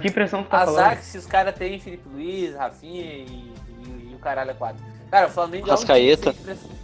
Que 0.00 0.10
pressão 0.10 0.42
tu 0.42 0.48
tá 0.50 0.58
Azar 0.62 0.74
falando? 0.74 0.98
que 0.98 1.04
se 1.04 1.16
os 1.18 1.26
caras 1.26 1.54
têm 1.54 1.78
Felipe 1.80 2.08
Luiz, 2.08 2.54
Rafinha 2.54 3.02
e, 3.02 3.22
e- 3.24 4.10
e 4.10 4.14
o 4.14 4.18
caralho 4.18 4.50
é 4.50 4.54
quatro. 4.54 4.84
Cara, 5.10 5.26
o 5.28 5.30
Flamengo 5.30 5.68
Rascaeta. 5.68 6.28
é 6.28 6.30
um 6.30 6.32
time 6.32 6.34
que 6.34 6.44
sente 6.44 6.58
pressão. 6.60 6.75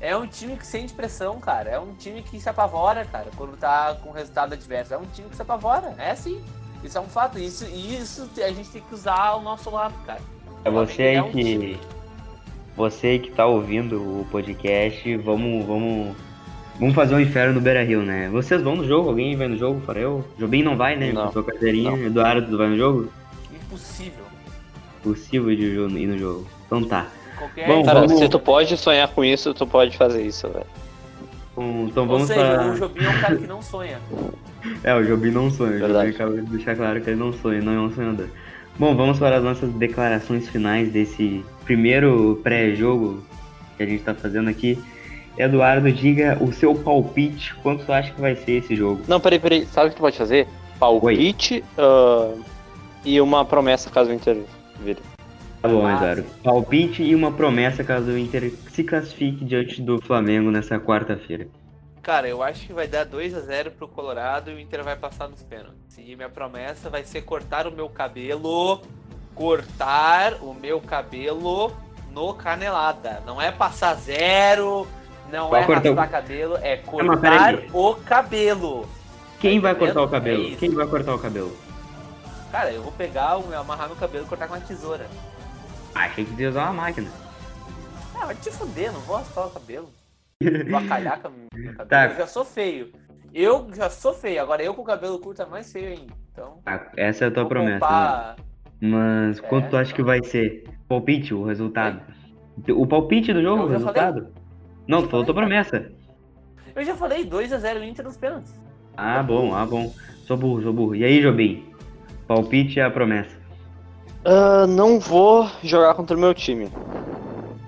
É 0.00 0.16
um 0.16 0.26
time 0.26 0.56
que 0.56 0.66
sente 0.66 0.92
pressão, 0.92 1.40
cara. 1.40 1.70
É 1.70 1.78
um 1.78 1.92
time 1.94 2.22
que 2.22 2.40
se 2.40 2.48
apavora, 2.48 3.04
cara, 3.04 3.26
quando 3.36 3.56
tá 3.56 3.96
com 4.02 4.10
resultado 4.10 4.52
adverso. 4.52 4.94
É 4.94 4.98
um 4.98 5.06
time 5.06 5.28
que 5.28 5.36
se 5.36 5.42
apavora. 5.42 5.94
É 5.98 6.12
assim. 6.12 6.40
Isso 6.84 6.96
é 6.96 7.00
um 7.00 7.08
fato. 7.08 7.38
Isso, 7.38 7.64
isso 7.66 8.28
a 8.36 8.52
gente 8.52 8.70
tem 8.70 8.82
que 8.82 8.94
usar 8.94 9.18
ao 9.18 9.42
nosso 9.42 9.68
lado, 9.70 9.94
cara. 10.06 10.20
É 10.64 10.70
O 10.70 10.72
você 10.72 11.14
é 11.14 11.22
um 11.22 11.32
que. 11.32 11.42
time. 11.42 11.80
Você 12.76 13.06
aí 13.08 13.18
que 13.18 13.32
tá 13.32 13.44
ouvindo 13.44 13.96
o 13.96 14.26
podcast, 14.30 15.16
vamos, 15.16 15.66
vamos. 15.66 16.16
Vamos 16.78 16.94
fazer 16.94 17.16
um 17.16 17.20
inferno 17.20 17.54
no 17.54 17.60
Beira 17.60 17.82
Rio, 17.82 18.02
né? 18.02 18.28
Vocês 18.28 18.62
vão 18.62 18.76
no 18.76 18.86
jogo? 18.86 19.08
Alguém 19.08 19.34
vai 19.34 19.48
no 19.48 19.56
jogo? 19.56 19.80
Fora 19.80 19.98
eu? 19.98 20.24
Jobim 20.38 20.62
não 20.62 20.76
vai, 20.76 20.94
né? 20.94 21.10
Não. 21.10 21.26
Com 21.26 21.32
sua 21.32 21.44
carteirinha. 21.44 21.90
Não. 21.90 22.06
Eduardo, 22.06 22.48
tu 22.48 22.56
vai 22.56 22.68
no 22.68 22.76
jogo? 22.76 23.08
Impossível. 23.52 24.24
Possível 25.02 25.56
de 25.56 25.62
ir 25.64 26.06
no 26.06 26.16
jogo. 26.16 26.46
Então 26.66 26.84
tá. 26.84 27.08
Qualquer 27.38 27.66
Bom, 27.66 27.84
cara, 27.84 28.00
vamos- 28.00 28.18
se 28.18 28.28
tu 28.28 28.38
pode 28.38 28.76
sonhar 28.76 29.08
com 29.08 29.24
isso, 29.24 29.54
tu 29.54 29.66
pode 29.66 29.96
fazer 29.96 30.22
isso, 30.22 30.48
velho. 30.48 30.66
Então, 31.52 31.84
então 31.88 32.02
Ou 32.04 32.08
vamos 32.08 32.26
seja, 32.28 32.40
pra... 32.40 32.66
o 32.66 32.74
Jobim 32.76 33.04
é 33.04 33.08
um 33.08 33.20
cara 33.20 33.36
que 33.36 33.46
não 33.46 33.62
sonha. 33.62 33.98
É, 34.82 34.92
o 34.92 35.04
Jobim 35.04 35.30
não 35.30 35.50
sonha. 35.52 35.70
O 35.70 35.78
Jobim 35.78 35.86
Verdade. 35.92 36.10
acaba 36.10 36.34
de 36.34 36.42
deixar 36.42 36.74
claro 36.74 37.00
que 37.00 37.08
ele 37.08 37.18
não 37.18 37.32
sonha, 37.32 37.62
não 37.62 37.72
é 37.72 37.80
um 37.80 37.92
sonhador. 37.92 38.26
Bom, 38.76 38.94
vamos 38.94 39.16
para 39.18 39.36
as 39.36 39.42
nossas 39.42 39.70
declarações 39.72 40.48
finais 40.48 40.90
desse 40.90 41.44
primeiro 41.64 42.40
pré-jogo 42.42 43.22
que 43.76 43.82
a 43.84 43.86
gente 43.86 44.00
está 44.00 44.14
fazendo 44.14 44.50
aqui. 44.50 44.76
Eduardo, 45.38 45.90
diga 45.92 46.36
o 46.40 46.52
seu 46.52 46.74
palpite, 46.74 47.54
quanto 47.62 47.84
tu 47.84 47.92
acha 47.92 48.12
que 48.12 48.20
vai 48.20 48.34
ser 48.34 48.52
esse 48.52 48.74
jogo? 48.74 49.02
Não, 49.06 49.20
peraí, 49.20 49.38
peraí. 49.38 49.64
Sabe 49.66 49.86
o 49.86 49.90
que 49.90 49.96
tu 49.96 50.00
pode 50.00 50.18
fazer? 50.18 50.48
Palpite 50.78 51.64
uh, 51.78 52.38
e 53.04 53.20
uma 53.20 53.44
promessa 53.44 53.88
caso 53.88 54.10
o 54.10 54.12
Inter 54.12 54.38
vire. 54.80 55.00
Tá 55.60 55.68
bom, 55.68 55.90
Eduardo. 55.90 56.24
Palpite 56.42 57.02
e 57.02 57.14
uma 57.14 57.32
promessa 57.32 57.82
caso 57.82 58.10
o 58.12 58.18
Inter 58.18 58.52
se 58.70 58.84
classifique 58.84 59.44
diante 59.44 59.82
do 59.82 60.00
Flamengo 60.00 60.50
nessa 60.50 60.78
quarta-feira. 60.78 61.48
Cara, 62.02 62.28
eu 62.28 62.42
acho 62.42 62.66
que 62.66 62.72
vai 62.72 62.86
dar 62.86 63.04
2 63.04 63.34
a 63.34 63.40
0 63.40 63.72
pro 63.72 63.88
Colorado 63.88 64.50
e 64.50 64.54
o 64.54 64.58
Inter 64.60 64.82
vai 64.84 64.96
passar 64.96 65.28
nos 65.28 65.42
pênaltis. 65.42 65.98
E 65.98 66.14
minha 66.16 66.28
promessa 66.28 66.88
vai 66.88 67.02
ser 67.04 67.22
cortar 67.22 67.66
o 67.66 67.72
meu 67.72 67.88
cabelo. 67.88 68.80
Cortar 69.34 70.34
o 70.42 70.54
meu 70.54 70.80
cabelo 70.80 71.72
no 72.12 72.32
canelada. 72.34 73.22
Não 73.26 73.40
é 73.42 73.50
passar 73.52 73.94
zero, 73.94 74.86
não 75.30 75.50
Vai 75.50 75.62
é 75.62 75.66
cortar 75.66 75.90
o- 75.90 75.94
raspar 75.94 76.08
cabelo, 76.22 76.56
é 76.56 76.76
mas 76.76 76.84
cortar 76.86 77.20
peraí. 77.20 77.70
o 77.72 77.94
cabelo. 77.94 78.88
Quem 79.40 79.60
vai 79.60 79.72
entendendo? 79.72 79.94
cortar 79.94 80.02
o 80.02 80.08
cabelo? 80.08 80.52
É. 80.52 80.56
Quem 80.56 80.70
vai 80.70 80.86
cortar 80.86 81.14
o 81.14 81.18
cabelo? 81.18 81.56
Cara, 82.50 82.70
eu 82.72 82.82
vou 82.82 82.92
pegar, 82.92 83.36
o- 83.38 83.54
amarrar 83.54 83.86
meu 83.88 83.96
cabelo 83.96 84.24
e 84.24 84.28
cortar 84.28 84.48
com 84.48 84.54
uma 84.54 84.60
tesoura. 84.60 85.06
Achei 85.94 86.24
que 86.24 86.42
ia 86.42 86.48
usar 86.50 86.64
uma 86.64 86.72
máquina. 86.82 87.10
Ah, 88.20 88.26
vai 88.26 88.34
te 88.34 88.50
fuder, 88.50 88.92
não 88.92 89.00
vou 89.00 89.16
raspar 89.16 89.46
o 89.46 89.50
cabelo. 89.50 89.90
Vou 90.40 90.78
o 90.78 90.82
meu 90.82 90.90
cabelo. 91.18 91.86
Tá. 91.88 92.06
Eu 92.10 92.16
já 92.16 92.26
sou 92.26 92.44
feio. 92.44 92.92
Eu 93.34 93.68
já 93.74 93.90
sou 93.90 94.14
feio, 94.14 94.40
agora 94.40 94.62
eu 94.62 94.72
com 94.72 94.82
o 94.82 94.84
cabelo 94.84 95.18
curto 95.18 95.42
é 95.42 95.46
mais 95.46 95.72
feio 95.72 95.88
ainda. 95.88 96.12
Então, 96.32 96.60
Ah, 96.64 96.86
essa 96.96 97.24
é 97.24 97.28
a 97.28 97.30
tua 97.30 97.46
promessa. 97.46 97.78
poupar- 97.80 98.36
Mas 98.80 99.40
quanto 99.40 99.66
É. 99.66 99.68
tu 99.70 99.76
acha 99.76 99.92
que 99.92 100.02
vai 100.02 100.22
ser? 100.22 100.64
Palpite, 100.88 101.34
o 101.34 101.44
resultado. 101.44 102.00
O 102.70 102.86
palpite 102.86 103.32
do 103.32 103.42
jogo, 103.42 103.64
o 103.64 103.68
resultado? 103.68 104.28
Não, 104.86 105.02
tu 105.02 105.08
falou 105.08 105.26
tua 105.26 105.34
promessa. 105.34 105.90
Eu 106.74 106.84
já 106.84 106.94
falei 106.94 107.24
2x0 107.24 107.82
Inter 107.82 108.04
nos 108.04 108.16
pênaltis. 108.16 108.54
Ah, 108.96 109.22
bom, 109.22 109.52
ah, 109.54 109.66
bom. 109.66 109.92
Sou 110.24 110.36
burro, 110.36 110.62
sou 110.62 110.72
burro. 110.72 110.94
E 110.94 111.04
aí, 111.04 111.20
Jobim? 111.20 111.66
Palpite 112.28 112.78
é 112.78 112.84
a 112.84 112.90
promessa. 112.90 113.36
Ah, 114.30 114.66
não 114.66 115.00
vou 115.00 115.50
jogar 115.62 115.94
contra 115.94 116.16
o 116.16 116.20
meu 116.20 116.34
time. 116.34 116.68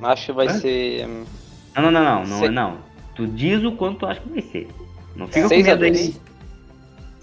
Acho 0.02 0.26
que 0.26 0.32
vai 0.32 0.46
Hã? 0.48 0.60
ser. 0.60 1.06
Não, 1.74 1.84
não, 1.84 1.90
não, 1.90 2.04
não, 2.04 2.24
não, 2.26 2.38
Se- 2.38 2.44
é 2.46 2.50
não. 2.50 2.76
Tu 3.14 3.26
diz 3.26 3.62
o 3.64 3.72
quanto 3.72 4.00
tu 4.00 4.06
acha 4.06 4.20
que 4.20 4.28
vai 4.28 4.42
ser. 4.42 4.68
Não 5.16 5.26
fica 5.26 5.42
com 5.42 5.48
Seis 5.48 5.66
a 5.66 5.70
medo 5.70 5.84
aí. 5.84 5.90
dois. 5.92 6.20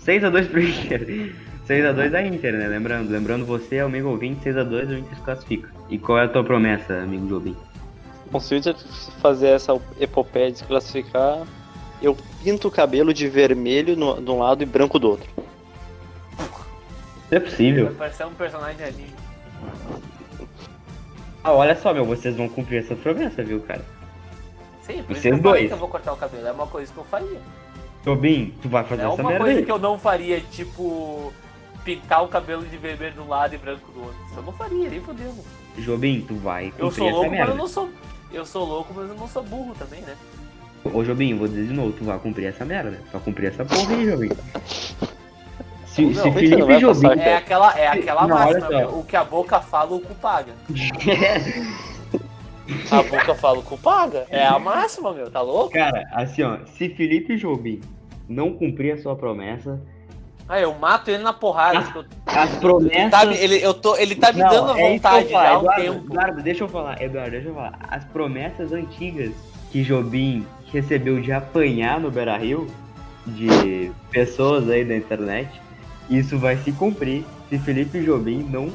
6x2 0.05 0.49
pro 0.49 0.61
Inter. 0.61 1.35
6x2 1.67 2.09
da 2.09 2.25
Inter, 2.25 2.53
né? 2.53 2.67
Lembrando, 2.67 3.09
lembrando 3.11 3.45
você, 3.45 3.79
amigo 3.79 4.09
ouvinte, 4.09 4.49
6x2 4.49 4.89
o 4.89 4.93
Inter 4.97 5.15
se 5.15 5.21
classifica. 5.21 5.69
E 5.89 5.97
qual 5.99 6.17
é 6.17 6.23
a 6.23 6.27
tua 6.29 6.43
promessa, 6.43 6.93
amigo 6.99 7.27
Jobim? 7.27 7.55
Bom, 8.31 8.39
se 8.39 8.55
o 8.55 8.57
Inter 8.57 8.75
fazer 9.21 9.49
essa 9.49 9.79
epopeia 9.99 10.51
de 10.51 10.59
se 10.59 10.63
classificar, 10.63 11.43
eu 12.01 12.17
pinto 12.43 12.67
o 12.67 12.71
cabelo 12.71 13.13
de 13.13 13.27
vermelho 13.27 13.95
no, 13.95 14.19
de 14.21 14.31
um 14.31 14.39
lado 14.39 14.63
e 14.63 14.65
branco 14.65 14.97
do 14.97 15.09
outro. 15.09 15.29
Não 15.37 15.45
é 17.31 17.39
Vai 17.39 17.41
possível. 17.41 17.93
parecer 17.97 18.25
um 18.25 18.33
personagem 18.33 18.85
ali. 18.85 19.05
Ah, 21.43 21.53
olha 21.53 21.75
só, 21.75 21.93
meu, 21.93 22.03
vocês 22.05 22.35
vão 22.35 22.49
cumprir 22.49 22.79
essa 22.83 22.95
promessa, 22.95 23.43
viu, 23.43 23.59
cara? 23.61 23.81
Sim, 24.81 25.03
por 25.03 25.11
isso 25.13 25.21
Vocês 25.21 25.21
que 25.21 25.27
eu 25.29 25.37
falei 25.43 25.59
dois. 25.61 25.67
que 25.67 25.73
eu 25.73 25.77
vou 25.77 25.87
cortar 25.89 26.13
o 26.13 26.17
cabelo. 26.17 26.47
É 26.47 26.51
uma 26.51 26.67
coisa 26.67 26.91
que 26.91 26.97
eu 26.97 27.03
faria. 27.05 27.39
Jobim, 28.03 28.53
tu 28.61 28.69
vai 28.69 28.83
fazer 28.83 29.01
é 29.03 29.05
essa 29.05 29.13
uma 29.21 29.29
merda 29.29 29.43
coisa 29.45 29.59
aí. 29.59 29.65
que 29.65 29.71
eu 29.71 29.79
não 29.79 29.97
faria, 29.99 30.39
tipo, 30.41 31.33
pintar 31.83 32.23
o 32.23 32.27
cabelo 32.27 32.63
de 32.65 32.77
vermelho 32.77 33.13
de 33.13 33.19
um 33.19 33.27
lado 33.27 33.53
e 33.55 33.57
branco 33.57 33.91
do 33.91 33.99
outro. 34.01 34.17
Isso 34.29 34.37
eu 34.39 34.43
não 34.43 34.53
faria, 34.53 34.89
nem 34.89 35.01
fodendo. 35.01 35.35
Jobim, 35.77 36.25
tu 36.27 36.35
vai 36.35 36.67
Eu 36.77 36.87
cumprir 36.89 36.91
sou 36.95 37.07
essa 37.07 37.15
louco, 37.15 37.29
mas 37.29 37.37
merda. 37.37 37.51
eu 37.51 37.57
não 37.57 37.67
sou. 37.67 37.89
Eu 38.31 38.45
sou 38.45 38.65
louco, 38.65 38.93
mas 38.95 39.09
eu 39.09 39.15
não 39.15 39.27
sou 39.27 39.43
burro 39.43 39.73
também, 39.77 40.01
né? 40.01 40.15
Ô, 40.83 41.03
Jobim, 41.03 41.31
eu 41.31 41.37
vou 41.37 41.47
dizer 41.47 41.67
de 41.67 41.73
novo, 41.73 41.91
tu 41.93 42.03
vai 42.03 42.17
cumprir 42.19 42.45
essa 42.47 42.63
merda. 42.65 42.99
Tu 43.05 43.11
vai 43.11 43.21
cumprir 43.21 43.47
essa 43.47 43.63
porra 43.65 43.93
aí, 43.95 44.05
Jobim. 44.05 44.29
Se, 45.97 46.05
Não, 46.05 46.13
se 46.13 46.31
Felipe 46.31 46.77
Jobim... 46.79 47.07
É 47.19 47.37
aquela, 47.37 47.75
é 47.75 47.87
aquela 47.87 48.27
Não, 48.27 48.37
máxima. 48.37 48.87
O 48.89 49.03
que 49.03 49.15
a 49.15 49.23
boca 49.23 49.59
fala, 49.59 49.95
o 49.95 49.99
cu 49.99 50.13
paga. 50.13 50.51
A 52.91 53.01
boca 53.01 53.33
fala, 53.33 53.59
o 53.59 53.63
cu 53.63 53.77
paga. 53.77 54.25
É 54.29 54.45
a 54.45 54.59
máxima, 54.59 55.13
meu. 55.13 55.31
Tá 55.31 55.41
louco? 55.41 55.71
Cara, 55.71 56.05
assim, 56.11 56.43
ó, 56.43 56.57
se 56.65 56.89
Felipe 56.89 57.37
Jobim 57.37 57.79
não 58.27 58.53
cumprir 58.53 58.93
a 58.93 58.97
sua 59.01 59.15
promessa, 59.15 59.79
Ah, 60.49 60.59
eu 60.59 60.73
mato 60.75 61.09
ele 61.09 61.23
na 61.23 61.31
porrada. 61.33 61.79
Ah, 61.79 61.83
tipo, 61.83 62.05
as 62.25 62.51
ele, 62.51 62.59
promessas... 62.59 63.11
tá, 63.11 63.25
me- 63.25 63.37
ele, 63.37 63.65
eu 63.65 63.73
tô, 63.73 63.95
ele 63.95 64.15
tá 64.15 64.31
me 64.33 64.41
Não, 64.41 64.49
dando 64.49 64.77
é 64.77 64.81
eu 64.85 64.89
vontade 64.93 65.29
já 65.29 65.49
há 65.49 65.57
um 65.57 65.61
Eduardo, 65.61 65.81
tempo. 65.81 66.05
Eduardo, 66.11 66.43
deixa 66.43 66.63
eu 66.63 66.67
falar, 66.69 67.01
Eduardo, 67.01 67.31
deixa 67.31 67.47
eu 67.47 67.55
falar. 67.55 67.79
As 67.89 68.03
promessas 68.05 68.71
antigas 68.71 69.31
que 69.71 69.81
Jobim 69.81 70.45
recebeu 70.71 71.19
de 71.21 71.31
apanhar 71.31 71.99
no 71.99 72.11
Beira 72.11 72.37
Rio, 72.37 72.67
de 73.25 73.91
pessoas 74.11 74.69
aí 74.69 74.85
da 74.85 74.95
internet, 74.95 75.49
isso 76.09 76.37
vai 76.37 76.57
se 76.57 76.71
cumprir 76.71 77.23
se 77.49 77.57
Felipe 77.59 77.99
Jobim 77.99 78.45
não 78.49 78.69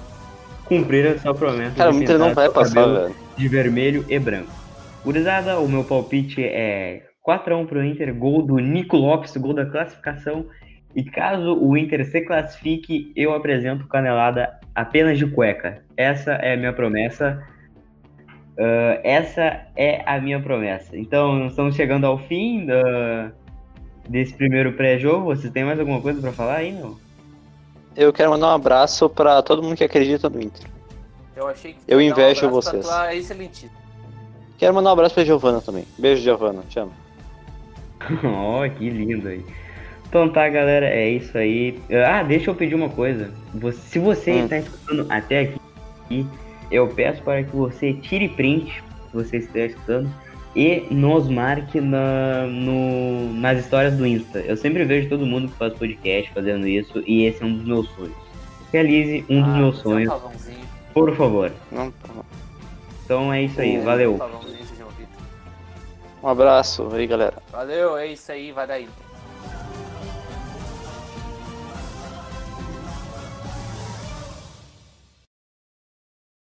cumprir 0.64 1.06
a 1.06 1.18
sua 1.18 1.34
promessa. 1.34 1.76
Cara, 1.76 1.90
de 1.90 1.98
o 1.98 2.02
Inter 2.02 2.18
não 2.18 2.34
vai 2.34 2.48
passar, 2.50 2.86
velho. 2.86 3.14
De 3.36 3.48
vermelho 3.48 4.04
e 4.08 4.18
branco. 4.18 4.50
Gurizada, 5.04 5.58
o 5.58 5.68
meu 5.68 5.84
palpite 5.84 6.42
é 6.44 7.02
4x1 7.26 7.66
pro 7.66 7.84
Inter, 7.84 8.14
gol 8.14 8.42
do 8.42 8.58
Nico 8.58 8.96
Lopes, 8.96 9.36
gol 9.36 9.54
da 9.54 9.66
classificação. 9.66 10.46
E 10.94 11.02
caso 11.02 11.58
o 11.58 11.76
Inter 11.76 12.04
se 12.06 12.20
classifique, 12.20 13.12
eu 13.16 13.34
apresento 13.34 13.86
canelada 13.88 14.58
apenas 14.74 15.18
de 15.18 15.26
cueca. 15.26 15.82
Essa 15.96 16.32
é 16.32 16.54
a 16.54 16.56
minha 16.56 16.72
promessa. 16.72 17.42
Ah, 18.58 19.00
essa 19.02 19.66
é 19.76 20.02
a 20.06 20.20
minha 20.20 20.40
promessa. 20.40 20.96
Então, 20.96 21.46
estamos 21.46 21.74
chegando 21.74 22.06
ao 22.06 22.18
fim 22.18 22.66
da- 22.66 23.32
desse 24.08 24.34
primeiro 24.34 24.72
pré-jogo. 24.72 25.24
Vocês 25.26 25.52
têm 25.52 25.64
mais 25.64 25.80
alguma 25.80 26.00
coisa 26.00 26.20
pra 26.20 26.32
falar 26.32 26.56
aí, 26.56 26.72
meu? 26.72 26.96
Eu 27.96 28.12
quero 28.12 28.30
mandar 28.30 28.46
um 28.48 28.54
abraço 28.54 29.08
pra 29.08 29.42
todo 29.42 29.62
mundo 29.62 29.76
que 29.76 29.84
acredita 29.84 30.28
no 30.28 30.40
Inter. 30.40 30.66
Eu 31.36 31.48
achei 31.48 31.72
que 31.72 31.78
Eu 31.88 31.98
um 31.98 32.00
invejo 32.00 32.40
pra 32.40 32.48
vocês. 32.48 32.84
tua 32.86 33.14
excelentíssima. 33.14 33.72
Quero 34.58 34.74
mandar 34.74 34.90
um 34.90 34.92
abraço 34.92 35.14
pra 35.14 35.24
Giovana 35.24 35.60
também. 35.60 35.84
Beijo, 35.98 36.22
Giovana. 36.22 36.62
Te 36.68 36.78
amo. 36.78 36.92
oh, 38.24 38.68
que 38.78 38.88
lindo 38.88 39.28
aí. 39.28 39.44
Então 40.08 40.28
tá, 40.28 40.48
galera, 40.48 40.86
é 40.86 41.08
isso 41.10 41.36
aí. 41.36 41.80
Ah, 42.06 42.22
deixa 42.22 42.50
eu 42.50 42.54
pedir 42.54 42.74
uma 42.74 42.88
coisa. 42.88 43.30
Se 43.90 43.98
você 43.98 44.32
Hum. 44.32 44.44
está 44.44 44.58
escutando 44.58 45.06
até 45.10 45.40
aqui, 45.40 46.26
eu 46.70 46.86
peço 46.88 47.22
para 47.22 47.42
que 47.42 47.54
você 47.56 47.94
tire 47.94 48.28
print, 48.28 48.82
se 49.10 49.14
você 49.14 49.38
estiver 49.38 49.66
escutando, 49.66 50.10
e 50.54 50.86
nos 50.90 51.28
marque 51.28 51.80
na, 51.80 52.46
no- 52.46 53.32
nas 53.34 53.58
histórias 53.60 53.96
do 53.96 54.06
Insta. 54.06 54.40
Eu 54.40 54.56
sempre 54.56 54.84
vejo 54.84 55.08
todo 55.08 55.24
mundo 55.26 55.48
que 55.48 55.56
faz 55.56 55.72
podcast 55.74 56.30
fazendo 56.32 56.66
isso, 56.66 57.02
e 57.06 57.24
esse 57.24 57.42
é 57.42 57.46
um 57.46 57.54
dos 57.56 57.64
meus 57.66 57.88
sonhos. 57.90 58.14
Realize 58.72 59.24
um 59.28 59.40
dos 59.42 59.50
Ah, 59.50 59.56
meus 59.56 59.76
fazer 59.76 59.88
um 59.88 59.92
sonhos, 59.92 60.08
pavãozinho, 60.12 60.58
por 60.94 61.16
favor. 61.16 61.52
Não- 61.70 61.92
Então 63.04 63.32
é 63.32 63.42
isso 63.42 63.60
aí, 63.60 63.78
Um 63.78 63.82
valeu. 63.84 64.14
um. 64.14 64.52
Um 66.24 66.28
abraço 66.28 66.88
aí, 66.94 67.06
galera. 67.06 67.34
Valeu, 67.50 67.96
é 67.96 68.06
isso 68.06 68.30
aí, 68.30 68.52
vai 68.52 68.66
Inter. 68.80 69.11